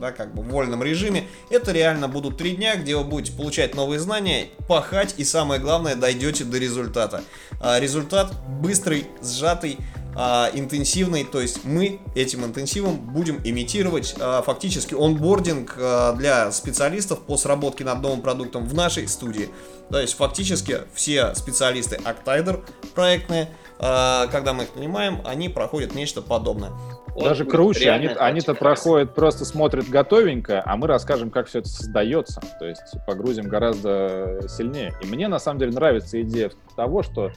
да, 0.00 0.12
как 0.12 0.34
бы 0.34 0.42
в 0.42 0.48
вольном 0.48 0.82
режиме. 0.82 1.26
Это 1.50 1.72
реально 1.72 2.08
будут 2.08 2.36
три 2.36 2.56
дня, 2.56 2.76
где 2.76 2.96
вы 2.96 3.04
будете 3.04 3.36
получать 3.36 3.74
новые 3.74 4.00
знания, 4.00 4.48
пахать 4.68 5.14
и 5.16 5.24
самое 5.24 5.60
главное, 5.60 5.94
дойдете 5.96 6.44
до 6.44 6.58
результата. 6.58 7.22
А 7.60 7.80
результат 7.80 8.32
быстрый, 8.60 9.06
сжатый, 9.22 9.78
а, 10.16 10.50
интенсивный, 10.52 11.24
то 11.24 11.40
есть 11.40 11.64
мы 11.64 12.00
этим 12.14 12.44
интенсивом 12.44 12.96
будем 12.96 13.40
имитировать 13.44 14.14
а, 14.20 14.42
фактически 14.42 14.94
онбординг 14.94 15.76
а, 15.78 16.12
для 16.12 16.52
специалистов 16.52 17.20
по 17.20 17.36
сработке 17.36 17.84
над 17.84 18.00
новым 18.00 18.22
продуктом 18.22 18.66
в 18.66 18.74
нашей 18.74 19.08
студии. 19.08 19.50
То 19.90 20.00
есть 20.00 20.14
фактически 20.14 20.82
все 20.94 21.34
специалисты 21.34 21.96
Octider 21.96 22.64
проектные 22.94 23.50
э, 23.78 24.26
когда 24.30 24.54
мы 24.54 24.64
их 24.64 24.74
нанимаем, 24.74 25.20
они 25.26 25.50
проходят 25.50 25.94
нечто 25.94 26.22
подобное. 26.22 26.72
Даже 27.16 27.44
круче, 27.44 27.90
они, 27.90 28.06
они-то 28.06 28.54
проходят, 28.54 29.14
просто 29.14 29.44
смотрят 29.44 29.88
готовенько, 29.88 30.62
а 30.64 30.76
мы 30.76 30.86
расскажем, 30.86 31.30
как 31.30 31.46
все 31.46 31.60
это 31.60 31.68
создается. 31.68 32.40
То 32.58 32.66
есть 32.66 32.82
погрузим 33.06 33.48
гораздо 33.48 34.40
сильнее. 34.48 34.92
И 35.02 35.06
мне 35.06 35.28
на 35.28 35.38
самом 35.38 35.60
деле 35.60 35.72
нравится 35.72 36.20
идея 36.22 36.50
того, 36.76 37.02
что 37.02 37.30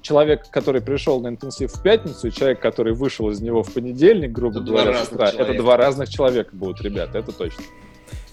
человек, 0.00 0.48
который 0.50 0.80
пришел 0.80 1.20
на 1.20 1.28
интенсив 1.28 1.72
в 1.72 1.82
пятницу, 1.82 2.28
и 2.28 2.30
человек, 2.30 2.60
который 2.60 2.94
вышел 2.94 3.30
из 3.30 3.40
него 3.40 3.62
в 3.62 3.72
понедельник, 3.72 4.30
грубо 4.30 4.60
это 4.60 4.66
говоря, 4.66 5.04
с 5.04 5.10
утра, 5.10 5.28
это 5.28 5.54
два 5.54 5.76
разных 5.76 6.08
человека 6.08 6.50
будут, 6.52 6.80
ребята, 6.80 7.18
это 7.18 7.32
точно. 7.32 7.64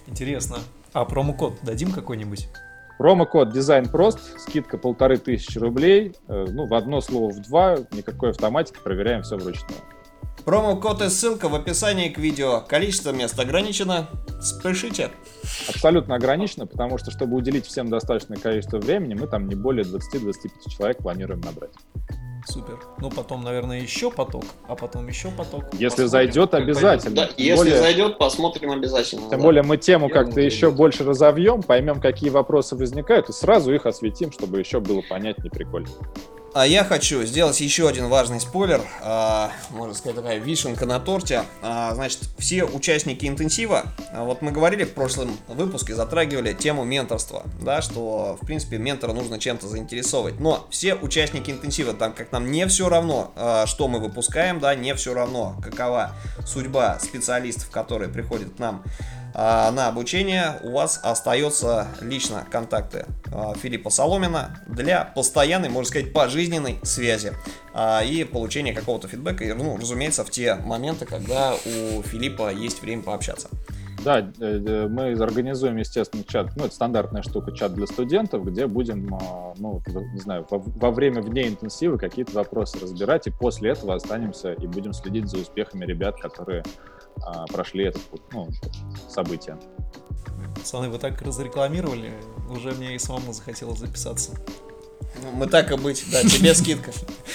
Интересно. 0.06 0.58
А 0.94 1.06
промокод 1.06 1.56
дадим 1.64 1.92
какой-нибудь? 1.92 2.48
Промокод 3.00 3.52
дизайн 3.52 3.90
прост, 3.90 4.20
скидка 4.40 4.78
полторы 4.78 5.18
тысячи 5.18 5.58
рублей. 5.58 6.14
Э, 6.28 6.46
ну, 6.48 6.68
в 6.68 6.74
одно 6.76 7.02
слово 7.02 7.32
в 7.32 7.42
два, 7.42 7.78
никакой 7.92 8.30
автоматики, 8.30 8.78
проверяем 8.84 9.24
все 9.24 9.36
вручную. 9.36 9.82
Промокод 10.46 11.02
и 11.02 11.10
ссылка 11.10 11.48
в 11.48 11.56
описании 11.56 12.10
к 12.10 12.18
видео. 12.18 12.62
Количество 12.68 13.12
мест 13.12 13.40
ограничено. 13.40 14.10
Спешите. 14.42 15.10
Абсолютно 15.70 16.16
ограничено, 16.16 16.68
потому 16.68 16.98
что, 16.98 17.12
чтобы 17.12 17.38
уделить 17.38 17.66
всем 17.66 17.90
достаточное 17.90 18.38
количество 18.38 18.78
времени, 18.78 19.14
мы 19.14 19.28
там 19.28 19.48
не 19.48 19.56
более 19.56 19.86
20-25 19.86 20.70
человек 20.70 20.98
планируем 20.98 21.40
набрать. 21.40 21.72
Супер. 22.46 22.78
Ну, 23.00 23.10
потом, 23.10 23.42
наверное, 23.44 23.80
еще 23.80 24.12
поток, 24.12 24.44
а 24.68 24.76
потом 24.76 25.08
еще 25.08 25.30
поток. 25.30 25.64
Если 25.74 26.04
посмотрим, 26.04 26.10
зайдет, 26.10 26.54
обязательно. 26.54 27.16
Да, 27.16 27.30
если 27.38 27.56
более... 27.56 27.78
зайдет, 27.78 28.18
посмотрим 28.18 28.72
обязательно. 28.72 29.30
Тем 29.30 29.30
да. 29.30 29.38
более 29.38 29.64
мы 29.64 29.78
тему 29.78 30.10
как-то 30.10 30.42
еще 30.42 30.72
больше 30.72 31.06
разовьем, 31.06 31.64
поймем, 31.64 32.02
какие 32.02 32.30
вопросы 32.30 32.76
возникают, 32.76 33.30
и 33.30 33.32
сразу 33.32 33.74
их 33.74 33.86
осветим, 33.86 34.34
чтобы 34.34 34.60
еще 34.60 34.82
было 34.82 35.02
понятнее 35.10 35.52
прикольно. 35.52 35.88
А 36.56 36.68
я 36.68 36.84
хочу 36.84 37.24
сделать 37.24 37.60
еще 37.62 37.90
один 37.90 38.10
важный 38.10 38.40
спойлер, 38.40 38.82
а, 39.02 39.52
можно 39.72 39.96
сказать, 39.96 40.18
такая 40.18 40.38
вишенка 40.38 40.86
на 40.86 41.00
торте. 41.00 41.46
А, 41.64 41.96
значит, 41.96 42.20
все 42.38 42.64
участники 42.64 43.26
интенсива, 43.26 43.86
а, 44.12 44.24
вот 44.24 44.44
мы 44.44 44.52
говорили 44.52 44.84
в 44.84 44.94
прошлом 44.94 45.36
выпуске, 45.48 45.96
затрагивали 45.96 46.54
тему 46.54 46.84
менторства, 46.84 47.42
да, 47.60 47.82
что, 47.82 48.38
в 48.40 48.46
принципе, 48.46 48.78
ментора 48.78 49.14
нужно 49.14 49.40
чем-то 49.40 49.68
заинтересовывать. 49.68 50.40
Но 50.40 50.68
все 50.70 50.94
участники 50.94 51.50
интенсива, 51.50 51.94
там, 51.94 52.14
как 52.14 52.32
нам 52.32 52.52
не 52.52 52.68
все 52.68 52.88
равно, 52.88 53.34
а, 53.36 53.66
что 53.66 53.88
мы 53.88 53.98
выпускаем, 53.98 54.60
да, 54.60 54.76
не 54.76 54.94
все 54.94 55.16
равно, 55.16 55.56
какова 55.64 56.12
судьба 56.46 57.00
специалистов, 57.00 57.72
которые 57.72 58.12
приходят 58.12 58.54
к 58.54 58.60
нам 58.60 58.84
на 59.34 59.88
обучение 59.88 60.60
у 60.62 60.72
вас 60.72 61.00
остается 61.04 61.88
лично 62.02 62.46
контакты 62.50 63.06
а, 63.34 63.54
Филиппа 63.56 63.90
Соломина 63.90 64.60
для 64.68 65.06
постоянной, 65.06 65.70
можно 65.70 65.90
сказать, 65.90 66.14
пожизненной 66.14 66.80
связи 66.84 67.34
а, 67.74 68.04
и 68.04 68.24
получения 68.24 68.74
какого-то 68.74 69.08
фидбэка, 69.08 69.54
ну, 69.56 69.78
разумеется, 69.78 70.24
в 70.24 70.30
те 70.30 70.56
моменты, 70.56 71.06
когда 71.06 71.54
у 71.54 72.02
Филиппа 72.04 72.52
есть 72.54 72.82
время 72.82 73.02
пообщаться. 73.02 73.50
Да, 74.04 74.20
э, 74.20 74.24
э, 74.42 74.88
мы 74.90 75.14
организуем, 75.14 75.78
естественно, 75.78 76.26
чат, 76.28 76.56
ну, 76.58 76.66
это 76.66 76.76
стандартная 76.76 77.22
штука, 77.22 77.54
чат 77.54 77.74
для 77.74 77.88
студентов, 77.88 78.44
где 78.46 78.68
будем, 78.68 79.18
ну, 79.58 79.82
не 80.14 80.20
знаю, 80.20 80.46
во, 80.50 80.60
во 80.60 80.92
время 80.92 81.22
вне 81.22 81.48
интенсива 81.48 81.98
какие-то 81.98 82.34
вопросы 82.34 82.80
разбирать, 82.80 83.28
и 83.28 83.32
после 83.32 83.72
этого 83.72 83.96
останемся 83.96 84.52
и 84.52 84.68
будем 84.68 84.92
следить 84.92 85.30
за 85.30 85.38
успехами 85.38 85.86
ребят, 85.86 86.20
которые 86.20 86.64
а, 87.22 87.46
прошли 87.48 87.86
этот 87.86 88.02
ну, 88.32 88.50
событие. 89.10 89.58
Пацаны, 90.56 90.90
вы 90.90 90.98
так 91.00 91.22
разрекламировали, 91.22 92.14
уже 92.50 92.72
мне 92.72 92.96
и 92.96 93.00
самому 93.00 93.34
захотелось 93.34 93.80
записаться. 93.80 94.32
Ну, 95.22 95.32
мы 95.34 95.48
так 95.48 95.72
и 95.72 95.76
быть, 95.76 96.04
да, 96.12 96.22
тебе 96.22 96.54
скидка. 96.54 96.92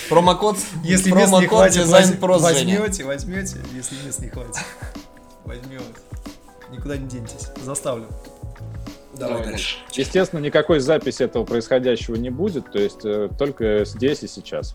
Промокод, 0.08 0.56
если 0.84 1.10
промокод 1.10 1.40
не 1.40 1.46
хватит, 1.46 1.82
дизайн 1.84 2.18
воз... 2.18 2.42
возьмете, 2.42 3.04
возьмете, 3.04 3.56
если 3.74 3.94
мест 4.04 4.20
не 4.20 4.28
хватит. 4.28 4.56
Возьмете. 5.44 5.84
Никуда 6.70 6.96
не 6.96 7.08
деньтесь, 7.08 7.48
заставлю. 7.62 8.06
Давай 9.14 9.44
дальше. 9.44 9.78
Естественно, 9.92 10.40
никакой 10.40 10.80
записи 10.80 11.22
этого 11.22 11.44
происходящего 11.44 12.14
не 12.16 12.30
будет, 12.30 12.70
то 12.70 12.78
есть 12.78 13.04
э, 13.04 13.28
только 13.38 13.84
здесь 13.84 14.22
и 14.22 14.28
сейчас. 14.28 14.74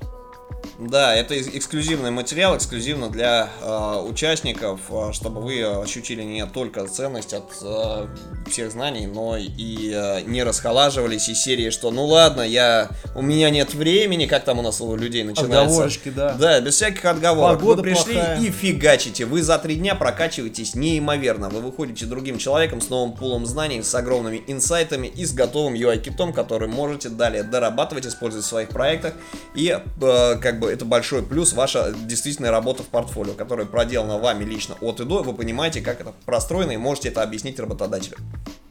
Да, 0.80 1.16
это 1.16 1.40
эксклюзивный 1.40 2.10
материал, 2.10 2.58
эксклюзивно 2.58 3.10
для 3.10 3.50
э, 3.62 4.06
участников, 4.10 4.82
э, 4.90 5.12
чтобы 5.14 5.42
вы 5.42 5.64
ощутили 5.64 6.24
не 6.24 6.46
только 6.48 6.88
ценность 6.88 7.34
от 7.34 7.52
э, 7.62 8.08
всех 8.50 8.72
знаний, 8.72 9.06
но 9.06 9.38
и 9.38 9.92
э, 9.94 10.22
не 10.22 10.44
расхолаживались 10.44 11.30
из 11.30 11.40
серии, 11.42 11.70
что 11.70 11.92
ну 11.92 12.06
ладно, 12.06 12.42
я 12.42 12.90
у 13.16 13.22
меня 13.22 13.52
нет 13.52 13.76
времени, 13.76 14.26
как 14.26 14.46
там 14.46 14.60
у 14.60 14.62
нас 14.64 14.82
у 14.82 14.96
людей 14.96 15.24
начинается. 15.24 15.62
Отговорочки, 15.62 16.10
да. 16.10 16.34
Да, 16.34 16.60
без 16.60 16.74
всяких 16.76 17.06
отговорок. 17.06 17.60
Погода 17.60 17.82
вы 17.82 17.90
пришли 17.90 18.16
плохая. 18.16 18.40
и 18.40 18.50
фигачите. 18.50 19.26
Вы 19.26 19.44
за 19.44 19.60
три 19.60 19.76
дня 19.76 19.94
прокачиваетесь 19.94 20.74
неимоверно. 20.74 21.50
Вы 21.50 21.62
выходите 21.62 22.06
другим 22.06 22.40
человеком 22.40 22.82
с 22.82 22.90
новым 22.90 23.14
пулом 23.14 23.46
знаний, 23.46 23.84
с 23.84 23.94
огромными 23.94 24.42
инсайтами 24.48 25.06
и 25.08 25.24
с 25.24 25.34
готовым 25.34 25.76
UI-китом, 25.76 26.34
который 26.34 26.68
можете 26.68 27.10
далее 27.10 27.44
дорабатывать, 27.44 28.08
использовать 28.08 28.46
в 28.46 28.50
своих 28.50 28.70
проектах 28.70 29.14
и 29.56 29.68
э, 30.02 30.36
как 30.42 30.60
бы 30.60 30.63
это 30.70 30.86
большой 30.86 31.24
плюс, 31.24 31.54
ваша 31.54 31.94
действительно 32.06 32.52
работа 32.52 32.84
в 32.84 32.88
портфолио, 32.88 33.34
которая 33.34 33.66
проделана 33.66 34.18
вами 34.18 34.44
лично 34.44 34.76
от 34.82 35.00
и 35.00 35.06
до, 35.06 35.24
вы 35.24 35.34
понимаете, 35.34 35.82
как 35.82 36.02
это 36.02 36.14
простроено 36.26 36.72
и 36.72 36.78
можете 36.78 37.10
это 37.10 37.24
объяснить 37.24 37.60
работодателю. 37.60 38.18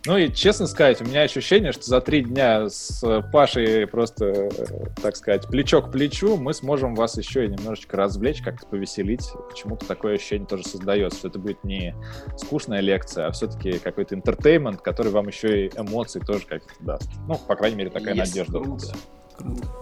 Ну 0.04 0.16
и 0.16 0.32
честно 0.32 0.66
сказать, 0.66 1.00
у 1.00 1.04
меня 1.04 1.22
ощущение, 1.22 1.70
что 1.70 1.84
за 1.84 2.00
три 2.00 2.22
дня 2.22 2.68
с 2.68 3.04
Пашей 3.32 3.86
просто, 3.86 4.50
так 5.00 5.14
сказать, 5.14 5.46
плечо 5.46 5.80
к 5.80 5.92
плечу 5.92 6.36
мы 6.36 6.54
сможем 6.54 6.96
вас 6.96 7.16
еще 7.16 7.46
и 7.46 7.48
немножечко 7.48 7.96
развлечь, 7.96 8.42
как-то 8.42 8.66
повеселить. 8.66 9.24
Почему-то 9.48 9.86
такое 9.86 10.16
ощущение 10.16 10.48
тоже 10.48 10.64
создается, 10.64 11.20
что 11.20 11.28
это 11.28 11.38
будет 11.38 11.62
не 11.62 11.94
скучная 12.36 12.80
лекция, 12.80 13.28
а 13.28 13.30
все-таки 13.30 13.78
какой-то 13.78 14.16
интертеймент, 14.16 14.80
который 14.80 15.12
вам 15.12 15.28
еще 15.28 15.66
и 15.66 15.68
эмоции 15.76 16.18
тоже 16.18 16.46
как-то 16.46 16.72
даст. 16.80 17.08
Ну, 17.28 17.36
по 17.36 17.54
крайней 17.54 17.76
мере, 17.76 17.90
такая 17.90 18.14
Есть 18.14 18.34
надежда. 18.34 18.58
Круто. 18.58 18.86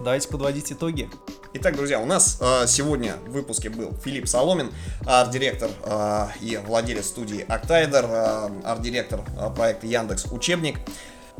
Давайте 0.01 0.29
подводить 0.29 0.71
итоги. 0.71 1.09
Итак, 1.53 1.75
друзья, 1.75 1.99
у 1.99 2.05
нас 2.05 2.37
э, 2.41 2.65
сегодня 2.67 3.17
в 3.27 3.31
выпуске 3.31 3.69
был 3.69 3.93
Филипп 4.03 4.27
Соломин, 4.27 4.71
арт-директор 5.05 5.69
э, 5.83 6.27
и 6.41 6.57
владелец 6.57 7.07
студии 7.07 7.45
Octider, 7.45 8.05
э, 8.07 8.67
арт-директор 8.67 9.21
э, 9.37 9.49
проекта 9.53 9.87
Яндекс 9.87 10.25
Учебник. 10.31 10.79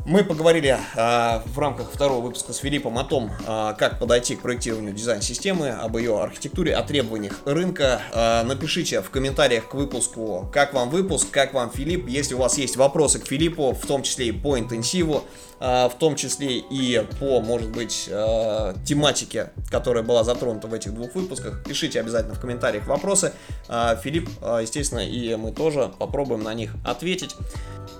Мы 0.04 0.24
поговорили 0.24 0.76
э, 0.96 1.40
в 1.46 1.58
рамках 1.60 1.88
второго 1.92 2.20
выпуска 2.20 2.52
с 2.52 2.56
Филиппом 2.56 2.98
о 2.98 3.04
том, 3.04 3.30
э, 3.46 3.74
как 3.78 4.00
подойти 4.00 4.34
к 4.34 4.42
проектированию 4.42 4.92
дизайн-системы, 4.92 5.68
об 5.68 5.96
ее 5.96 6.20
архитектуре, 6.20 6.74
о 6.74 6.82
требованиях 6.82 7.40
рынка. 7.44 8.02
Э, 8.12 8.42
напишите 8.42 9.00
в 9.00 9.10
комментариях 9.10 9.68
к 9.68 9.74
выпуску, 9.74 10.50
как 10.52 10.74
вам 10.74 10.90
выпуск, 10.90 11.30
как 11.30 11.54
вам 11.54 11.70
Филипп. 11.70 12.08
Если 12.08 12.34
у 12.34 12.38
вас 12.38 12.58
есть 12.58 12.76
вопросы 12.76 13.20
к 13.20 13.28
Филиппу, 13.28 13.72
в 13.74 13.86
том 13.86 14.02
числе 14.02 14.26
и 14.26 14.32
по 14.32 14.58
интенсиву, 14.58 15.22
э, 15.60 15.88
в 15.88 15.94
том 16.00 16.16
числе 16.16 16.58
и 16.58 17.06
по, 17.20 17.40
может 17.40 17.70
быть, 17.70 18.08
э, 18.08 18.74
тематике, 18.84 19.52
которая 19.70 20.02
была 20.02 20.24
затронута 20.24 20.66
в 20.66 20.74
этих 20.74 20.94
двух 20.94 21.14
выпусках, 21.14 21.62
пишите 21.62 22.00
обязательно 22.00 22.34
в 22.34 22.40
комментариях 22.40 22.88
вопросы. 22.88 23.32
Э, 23.68 23.96
Филипп, 24.02 24.28
э, 24.40 24.58
естественно, 24.62 25.06
и 25.06 25.36
мы 25.36 25.52
тоже 25.52 25.92
попробуем 25.96 26.42
на 26.42 26.54
них 26.54 26.72
ответить. 26.84 27.36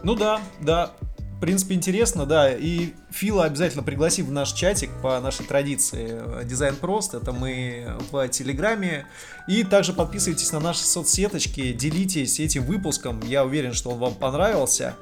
Ну 0.03 0.17
да, 0.17 0.41
да 0.61 0.91
принципе, 1.43 1.75
интересно, 1.75 2.25
да. 2.25 2.53
И 2.53 2.93
Фила 3.11 3.45
обязательно 3.45 3.83
пригласи 3.83 4.23
в 4.23 4.31
наш 4.31 4.53
чатик 4.53 4.91
по 5.03 5.21
нашей 5.21 5.45
традиции. 5.45 6.23
Дизайн 6.45 6.77
прост, 6.77 7.15
это 7.15 7.33
мы 7.33 7.97
в 8.13 8.29
Телеграме. 8.29 9.07
И 9.49 9.65
также 9.65 9.93
подписывайтесь 9.93 10.53
на 10.53 10.61
наши 10.61 10.85
соцсеточки, 10.85 11.73
делитесь 11.73 12.39
этим 12.39 12.63
выпуском. 12.63 13.21
Я 13.27 13.45
уверен, 13.45 13.73
что 13.73 13.91
он 13.91 13.99
вам 13.99 14.15
понравился. 14.15 14.95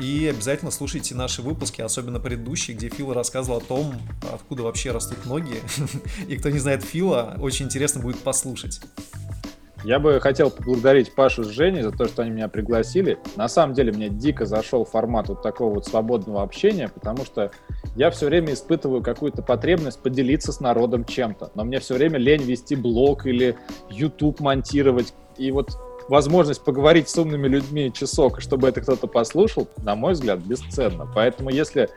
И 0.00 0.28
обязательно 0.28 0.70
слушайте 0.70 1.16
наши 1.16 1.42
выпуски, 1.42 1.82
особенно 1.82 2.20
предыдущие, 2.20 2.76
где 2.76 2.88
Фила 2.88 3.12
рассказывал 3.12 3.58
о 3.58 3.60
том, 3.60 3.92
откуда 4.32 4.62
вообще 4.62 4.92
растут 4.92 5.26
ноги. 5.26 5.60
И 6.28 6.36
кто 6.36 6.50
не 6.50 6.60
знает 6.60 6.84
Фила, 6.84 7.34
очень 7.40 7.66
интересно 7.66 8.00
будет 8.00 8.20
послушать. 8.20 8.80
Я 9.84 9.98
бы 9.98 10.20
хотел 10.20 10.50
поблагодарить 10.50 11.14
Пашу 11.14 11.42
с 11.42 11.48
Женей 11.48 11.82
за 11.82 11.90
то, 11.90 12.06
что 12.06 12.22
они 12.22 12.32
меня 12.32 12.48
пригласили. 12.48 13.18
На 13.36 13.48
самом 13.48 13.74
деле 13.74 13.92
мне 13.92 14.10
дико 14.10 14.44
зашел 14.44 14.84
формат 14.84 15.28
вот 15.28 15.42
такого 15.42 15.74
вот 15.74 15.86
свободного 15.86 16.42
общения, 16.42 16.88
потому 16.88 17.24
что 17.24 17.50
я 17.96 18.10
все 18.10 18.26
время 18.26 18.52
испытываю 18.52 19.02
какую-то 19.02 19.42
потребность 19.42 20.02
поделиться 20.02 20.52
с 20.52 20.60
народом 20.60 21.04
чем-то. 21.04 21.52
Но 21.54 21.64
мне 21.64 21.80
все 21.80 21.94
время 21.94 22.18
лень 22.18 22.42
вести 22.42 22.76
блог 22.76 23.26
или 23.26 23.56
YouTube 23.88 24.40
монтировать. 24.40 25.14
И 25.38 25.50
вот 25.50 25.70
возможность 26.10 26.62
поговорить 26.64 27.08
с 27.08 27.16
умными 27.16 27.46
людьми 27.46 27.92
часок, 27.92 28.40
чтобы 28.40 28.68
это 28.68 28.80
кто-то 28.80 29.06
послушал, 29.06 29.68
на 29.82 29.94
мой 29.94 30.14
взгляд, 30.14 30.40
бесценно. 30.40 31.08
Поэтому 31.14 31.50
если 31.50 31.88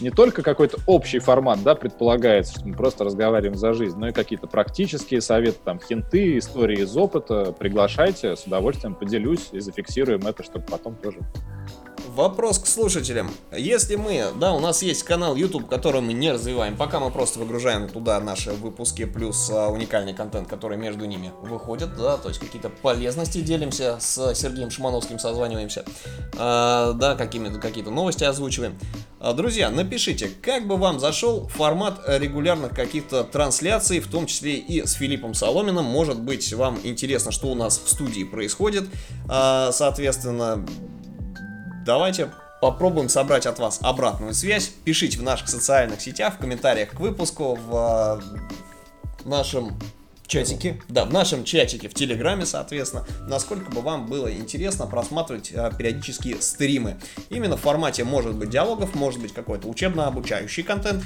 не 0.00 0.10
только 0.10 0.42
какой-то 0.42 0.78
общий 0.86 1.18
формат, 1.18 1.62
да, 1.62 1.74
предполагается, 1.74 2.54
что 2.54 2.66
мы 2.66 2.74
просто 2.74 3.04
разговариваем 3.04 3.54
за 3.54 3.74
жизнь, 3.74 3.96
но 3.98 4.08
и 4.08 4.12
какие-то 4.12 4.46
практические 4.46 5.20
советы, 5.20 5.58
там, 5.62 5.78
хинты, 5.78 6.38
истории 6.38 6.80
из 6.80 6.96
опыта, 6.96 7.52
приглашайте, 7.52 8.36
с 8.36 8.44
удовольствием 8.44 8.94
поделюсь 8.94 9.50
и 9.52 9.60
зафиксируем 9.60 10.26
это, 10.26 10.42
чтобы 10.42 10.64
потом 10.64 10.96
тоже 10.96 11.18
вопрос 12.14 12.58
к 12.58 12.66
слушателям. 12.66 13.30
Если 13.56 13.96
мы, 13.96 14.26
да, 14.38 14.52
у 14.52 14.60
нас 14.60 14.82
есть 14.82 15.02
канал 15.02 15.34
YouTube, 15.34 15.68
который 15.68 16.00
мы 16.00 16.12
не 16.12 16.30
развиваем, 16.30 16.76
пока 16.76 17.00
мы 17.00 17.10
просто 17.10 17.38
выгружаем 17.38 17.88
туда 17.88 18.20
наши 18.20 18.52
выпуски, 18.52 19.04
плюс 19.04 19.50
а, 19.50 19.68
уникальный 19.68 20.12
контент, 20.14 20.48
который 20.48 20.76
между 20.76 21.06
ними 21.06 21.32
выходит, 21.42 21.96
да, 21.96 22.16
то 22.18 22.28
есть 22.28 22.40
какие-то 22.40 22.68
полезности 22.68 23.40
делимся 23.40 23.96
с 23.98 24.34
Сергеем 24.34 24.70
Шимановским, 24.70 25.18
созваниваемся, 25.18 25.84
а, 26.38 26.92
да, 26.92 27.14
какими-то 27.14 27.58
какие-то 27.58 27.90
новости 27.90 28.24
озвучиваем. 28.24 28.78
А, 29.18 29.32
друзья, 29.32 29.70
напишите, 29.70 30.30
как 30.42 30.66
бы 30.66 30.76
вам 30.76 31.00
зашел 31.00 31.48
формат 31.48 32.00
регулярных 32.06 32.74
каких-то 32.74 33.24
трансляций, 33.24 34.00
в 34.00 34.10
том 34.10 34.26
числе 34.26 34.56
и 34.56 34.84
с 34.84 34.92
Филиппом 34.92 35.32
Соломиным. 35.34 35.84
Может 35.84 36.20
быть, 36.20 36.52
вам 36.52 36.78
интересно, 36.82 37.32
что 37.32 37.46
у 37.48 37.54
нас 37.54 37.80
в 37.82 37.88
студии 37.88 38.24
происходит. 38.24 38.84
А, 39.28 39.72
соответственно, 39.72 40.66
давайте 41.84 42.30
попробуем 42.60 43.08
собрать 43.08 43.46
от 43.46 43.58
вас 43.58 43.78
обратную 43.82 44.34
связь. 44.34 44.68
Пишите 44.84 45.18
в 45.18 45.22
наших 45.22 45.48
социальных 45.48 46.00
сетях, 46.00 46.34
в 46.34 46.38
комментариях 46.38 46.90
к 46.90 47.00
выпуску, 47.00 47.56
в 47.56 48.20
э, 49.24 49.28
нашем 49.28 49.76
чатике. 50.32 50.80
Да, 50.88 51.04
в 51.04 51.12
нашем 51.12 51.44
чатике 51.44 51.88
в 51.88 51.94
Телеграме, 51.94 52.46
соответственно, 52.46 53.04
насколько 53.28 53.70
бы 53.70 53.82
вам 53.82 54.06
было 54.06 54.32
интересно 54.32 54.86
просматривать 54.86 55.52
а, 55.54 55.70
периодические 55.70 56.40
стримы. 56.40 56.98
Именно 57.28 57.56
в 57.56 57.60
формате, 57.60 58.04
может 58.04 58.34
быть, 58.34 58.48
диалогов, 58.48 58.94
может 58.94 59.20
быть, 59.20 59.34
какой-то 59.34 59.68
учебно-обучающий 59.68 60.62
контент. 60.62 61.04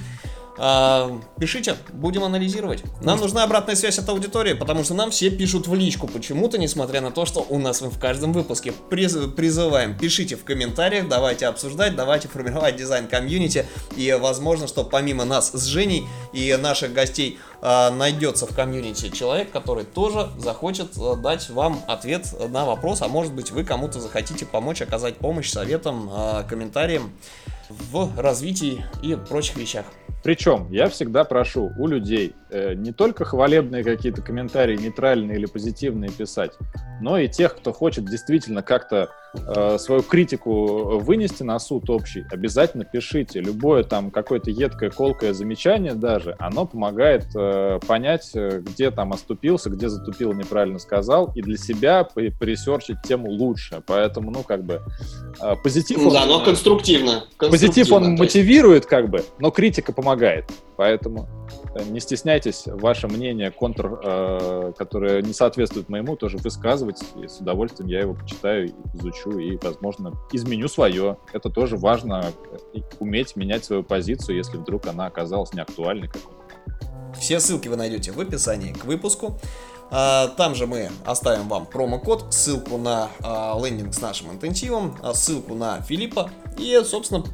А, 0.59 1.21
пишите, 1.39 1.77
будем 1.93 2.25
анализировать. 2.25 2.83
Нам 3.03 3.21
нужна 3.21 3.45
обратная 3.45 3.75
связь 3.75 3.99
от 3.99 4.09
аудитории, 4.09 4.55
потому 4.55 4.85
что 4.85 4.95
нам 4.95 5.11
все 5.11 5.31
пишут 5.31 5.67
в 5.67 5.75
личку 5.75 6.07
почему-то, 6.07 6.59
несмотря 6.59 7.01
на 7.01 7.11
то, 7.11 7.27
что 7.27 7.45
у 7.49 7.59
нас 7.59 7.81
в 7.81 7.99
каждом 7.99 8.33
выпуске 8.33 8.73
приз, 8.73 9.17
призываем. 9.37 9.97
Пишите 9.99 10.37
в 10.37 10.45
комментариях, 10.45 11.09
давайте 11.09 11.47
обсуждать, 11.47 11.97
давайте 11.97 12.29
формировать 12.29 12.77
дизайн 12.77 13.07
комьюнити. 13.07 13.67
И 13.97 14.17
возможно, 14.21 14.67
что 14.67 14.85
помимо 14.85 15.25
нас 15.25 15.51
с 15.53 15.65
Женей 15.65 16.07
и 16.33 16.57
наших 16.57 16.93
гостей 16.93 17.39
а, 17.61 17.91
найдется 17.91 18.47
в 18.47 18.55
комьюнити 18.55 19.11
человек, 19.11 19.51
который 19.51 19.85
тоже 19.85 20.31
захочет 20.39 20.93
дать 21.21 21.49
вам 21.51 21.81
ответ 21.87 22.27
на 22.49 22.65
вопрос, 22.65 23.03
а 23.03 23.09
может 23.09 23.33
быть 23.33 23.51
вы 23.51 23.65
кому-то 23.65 24.01
захотите 24.01 24.47
помочь, 24.47 24.83
оказать 24.83 25.17
помощь 25.17 25.51
советом, 25.51 26.09
а, 26.13 26.43
комментарием 26.45 27.13
в 27.69 28.19
развитии 28.21 28.85
и 29.03 29.15
прочих 29.15 29.57
вещах. 29.57 29.87
Причем 30.23 30.67
я 30.73 30.89
всегда 30.89 31.23
прошу 31.23 31.71
у 31.79 31.87
людей 31.87 32.35
э, 32.51 32.75
не 32.75 32.91
только 32.91 33.25
хвалебные 33.25 33.85
какие-то 33.85 34.23
комментарии, 34.23 34.77
нейтральные 34.77 35.37
или 35.39 35.47
позитивные 35.47 36.11
писать, 36.11 36.51
но 37.01 37.17
и 37.17 37.29
тех, 37.29 37.57
кто 37.57 37.73
хочет 37.73 38.07
действительно 38.07 38.63
как-то 38.63 39.11
э, 39.35 39.79
свою 39.79 40.03
критику 40.03 40.99
вынести 40.99 41.45
на 41.45 41.61
суд 41.61 41.89
общий, 41.91 42.25
обязательно 42.31 42.85
пишите. 42.85 43.41
Любое 43.41 43.85
там 43.85 44.11
какое-то 44.11 44.51
едкое, 44.51 44.91
колкое 44.91 45.33
замечание 45.33 45.95
даже, 45.95 46.35
оно 46.41 46.67
помогает 46.67 47.27
э, 47.37 47.79
понять, 47.87 48.31
э, 48.35 48.63
где 48.63 48.91
там 48.91 49.13
оступился, 49.13 49.71
где 49.71 49.89
затупил, 49.89 50.33
неправильно 50.33 50.81
сказал, 50.81 51.31
и 51.37 51.43
для 51.43 51.57
себя 51.57 52.03
поресерчить 52.05 53.01
тему 53.03 53.31
лучше. 53.31 53.81
Поэтому, 53.87 54.33
ну, 54.33 54.43
как 54.43 54.65
бы, 54.65 54.83
э, 55.41 55.55
позитив... 55.63 56.05
Он, 56.05 56.13
да, 56.13 56.27
но 56.27 56.43
конструктивно. 56.43 57.27
конструктивно 57.37 57.56
позитив 57.57 57.93
он 57.93 58.15
мотивирует, 58.15 58.87
как 58.87 59.09
бы, 59.09 59.25
но 59.39 59.51
критика 59.51 59.93
помогает. 59.93 60.51
Поэтому 60.77 61.29
э, 61.75 61.85
не 61.85 62.01
стесняйтесь 62.01 62.65
ваше 62.67 63.09
мнение, 63.09 63.51
контр, 63.51 64.01
э, 64.03 64.73
которое 64.77 65.23
не 65.23 65.33
соответствует 65.33 65.89
моему, 65.89 66.17
тоже 66.17 66.37
высказывать. 66.39 67.03
И 67.23 67.27
с 67.27 67.39
удовольствием 67.39 67.89
я 67.89 68.01
его 68.01 68.15
почитаю, 68.15 68.71
изучу 68.95 69.39
и, 69.39 69.57
возможно, 69.63 70.13
изменю 70.33 70.69
свое. 70.69 71.17
Это 71.33 71.49
тоже 71.49 71.77
важно, 71.77 72.33
э, 72.75 72.81
уметь 72.99 73.37
менять 73.37 73.65
свою 73.65 73.83
позицию, 73.83 74.37
если 74.37 74.59
вдруг 74.59 74.87
она 74.87 75.07
оказалась 75.07 75.53
неактуальной. 75.55 76.11
Все 77.19 77.41
ссылки 77.41 77.69
вы 77.69 77.77
найдете 77.77 78.13
в 78.13 78.21
описании 78.21 78.73
к 78.73 78.85
выпуску. 78.85 79.39
А, 79.91 80.29
там 80.29 80.55
же 80.55 80.67
мы 80.67 80.91
оставим 81.05 81.49
вам 81.49 81.67
промокод, 81.67 82.35
ссылку 82.35 82.77
на 82.77 83.09
а, 83.23 83.59
лендинг 83.63 83.95
с 83.95 84.01
нашим 84.01 84.33
интенсивом, 84.33 84.97
а, 85.03 85.15
ссылку 85.15 85.55
на 85.55 85.81
Филиппа 85.81 86.31
и, 86.59 86.81
собственно, 86.85 87.25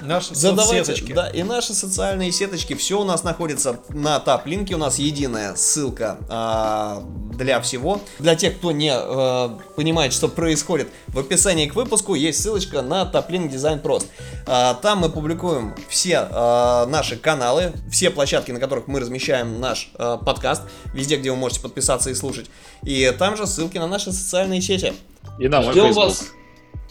Наши 0.00 0.34
Задавайте, 0.34 0.84
соцсеточки. 0.84 1.12
Да, 1.12 1.28
и 1.28 1.42
наши 1.42 1.74
социальные 1.74 2.32
сеточки. 2.32 2.74
Все 2.74 3.00
у 3.00 3.04
нас 3.04 3.24
находится 3.24 3.80
на 3.90 4.18
тап-линке. 4.20 4.74
У 4.74 4.78
нас 4.78 4.98
единая 4.98 5.54
ссылка 5.54 6.18
а, 6.28 7.02
для 7.34 7.60
всего. 7.60 8.00
Для 8.18 8.34
тех, 8.34 8.56
кто 8.58 8.72
не 8.72 8.92
а, 8.92 9.58
понимает, 9.76 10.12
что 10.12 10.28
происходит, 10.28 10.88
в 11.08 11.18
описании 11.18 11.66
к 11.66 11.74
выпуску 11.74 12.14
есть 12.14 12.42
ссылочка 12.42 12.82
на 12.82 13.04
топ-линк 13.04 13.50
Дизайн 13.50 13.80
Прост. 13.80 14.08
А, 14.46 14.74
там 14.74 14.98
мы 14.98 15.10
публикуем 15.10 15.74
все 15.88 16.28
а, 16.30 16.86
наши 16.86 17.16
каналы, 17.16 17.72
все 17.90 18.10
площадки, 18.10 18.52
на 18.52 18.60
которых 18.60 18.86
мы 18.86 19.00
размещаем 19.00 19.60
наш 19.60 19.90
а, 19.94 20.16
подкаст. 20.16 20.62
Везде, 20.94 21.16
где 21.16 21.30
вы 21.30 21.36
можете 21.36 21.60
подписаться 21.60 22.10
и 22.10 22.14
слушать. 22.14 22.50
И 22.82 23.14
там 23.18 23.36
же 23.36 23.46
ссылки 23.46 23.78
на 23.78 23.86
наши 23.86 24.12
социальные 24.12 24.62
сети. 24.62 24.94
И 25.38 25.48
на 25.48 25.60
мой 25.60 25.74
Facebook. 25.74 25.96
Вас. 25.96 26.26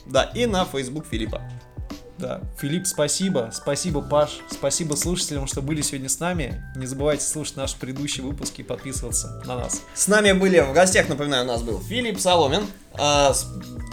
Да, 0.06 0.24
и 0.24 0.46
на 0.46 0.66
Facebook 0.66 1.06
Филиппа. 1.10 1.42
Да. 2.20 2.42
Филипп, 2.60 2.86
спасибо. 2.86 3.50
Спасибо, 3.54 4.02
Паш. 4.02 4.40
Спасибо 4.52 4.96
слушателям, 4.96 5.48
что 5.48 5.62
были 5.62 5.82
сегодня 5.82 6.10
с 6.10 6.20
нами. 6.20 6.64
Не 6.76 6.86
забывайте 6.86 7.24
слушать 7.24 7.56
наши 7.56 7.78
предыдущие 7.78 8.26
выпуски 8.26 8.62
и 8.62 8.64
подписываться 8.64 9.42
на 9.46 9.56
нас. 9.56 9.82
С 9.94 10.08
нами 10.08 10.34
были 10.34 10.60
в 10.60 10.74
гостях, 10.74 11.08
напоминаю, 11.08 11.46
у 11.46 11.48
нас 11.48 11.62
был 11.62 11.82
Филипп 11.82 12.20
Соломин 12.20 12.64
а, 12.94 13.34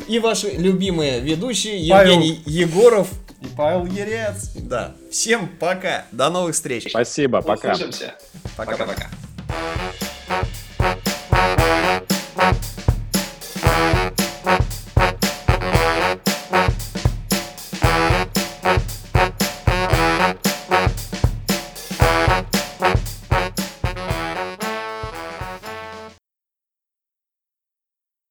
и 0.09 0.19
ваши 0.19 0.49
любимые 0.51 1.21
ведущие 1.21 1.89
Павел... 1.89 2.15
Евгений 2.15 2.43
Егоров 2.47 3.09
и 3.41 3.47
Павел 3.57 3.87
Ерец. 3.87 4.51
Да. 4.57 4.95
Всем 5.11 5.49
пока. 5.61 6.07
До 6.11 6.29
новых 6.31 6.55
встреч. 6.55 6.89
Спасибо. 6.91 7.43
Пока. 7.43 7.73
Услышимся. 7.73 8.15
Пока-пока. 8.57 9.09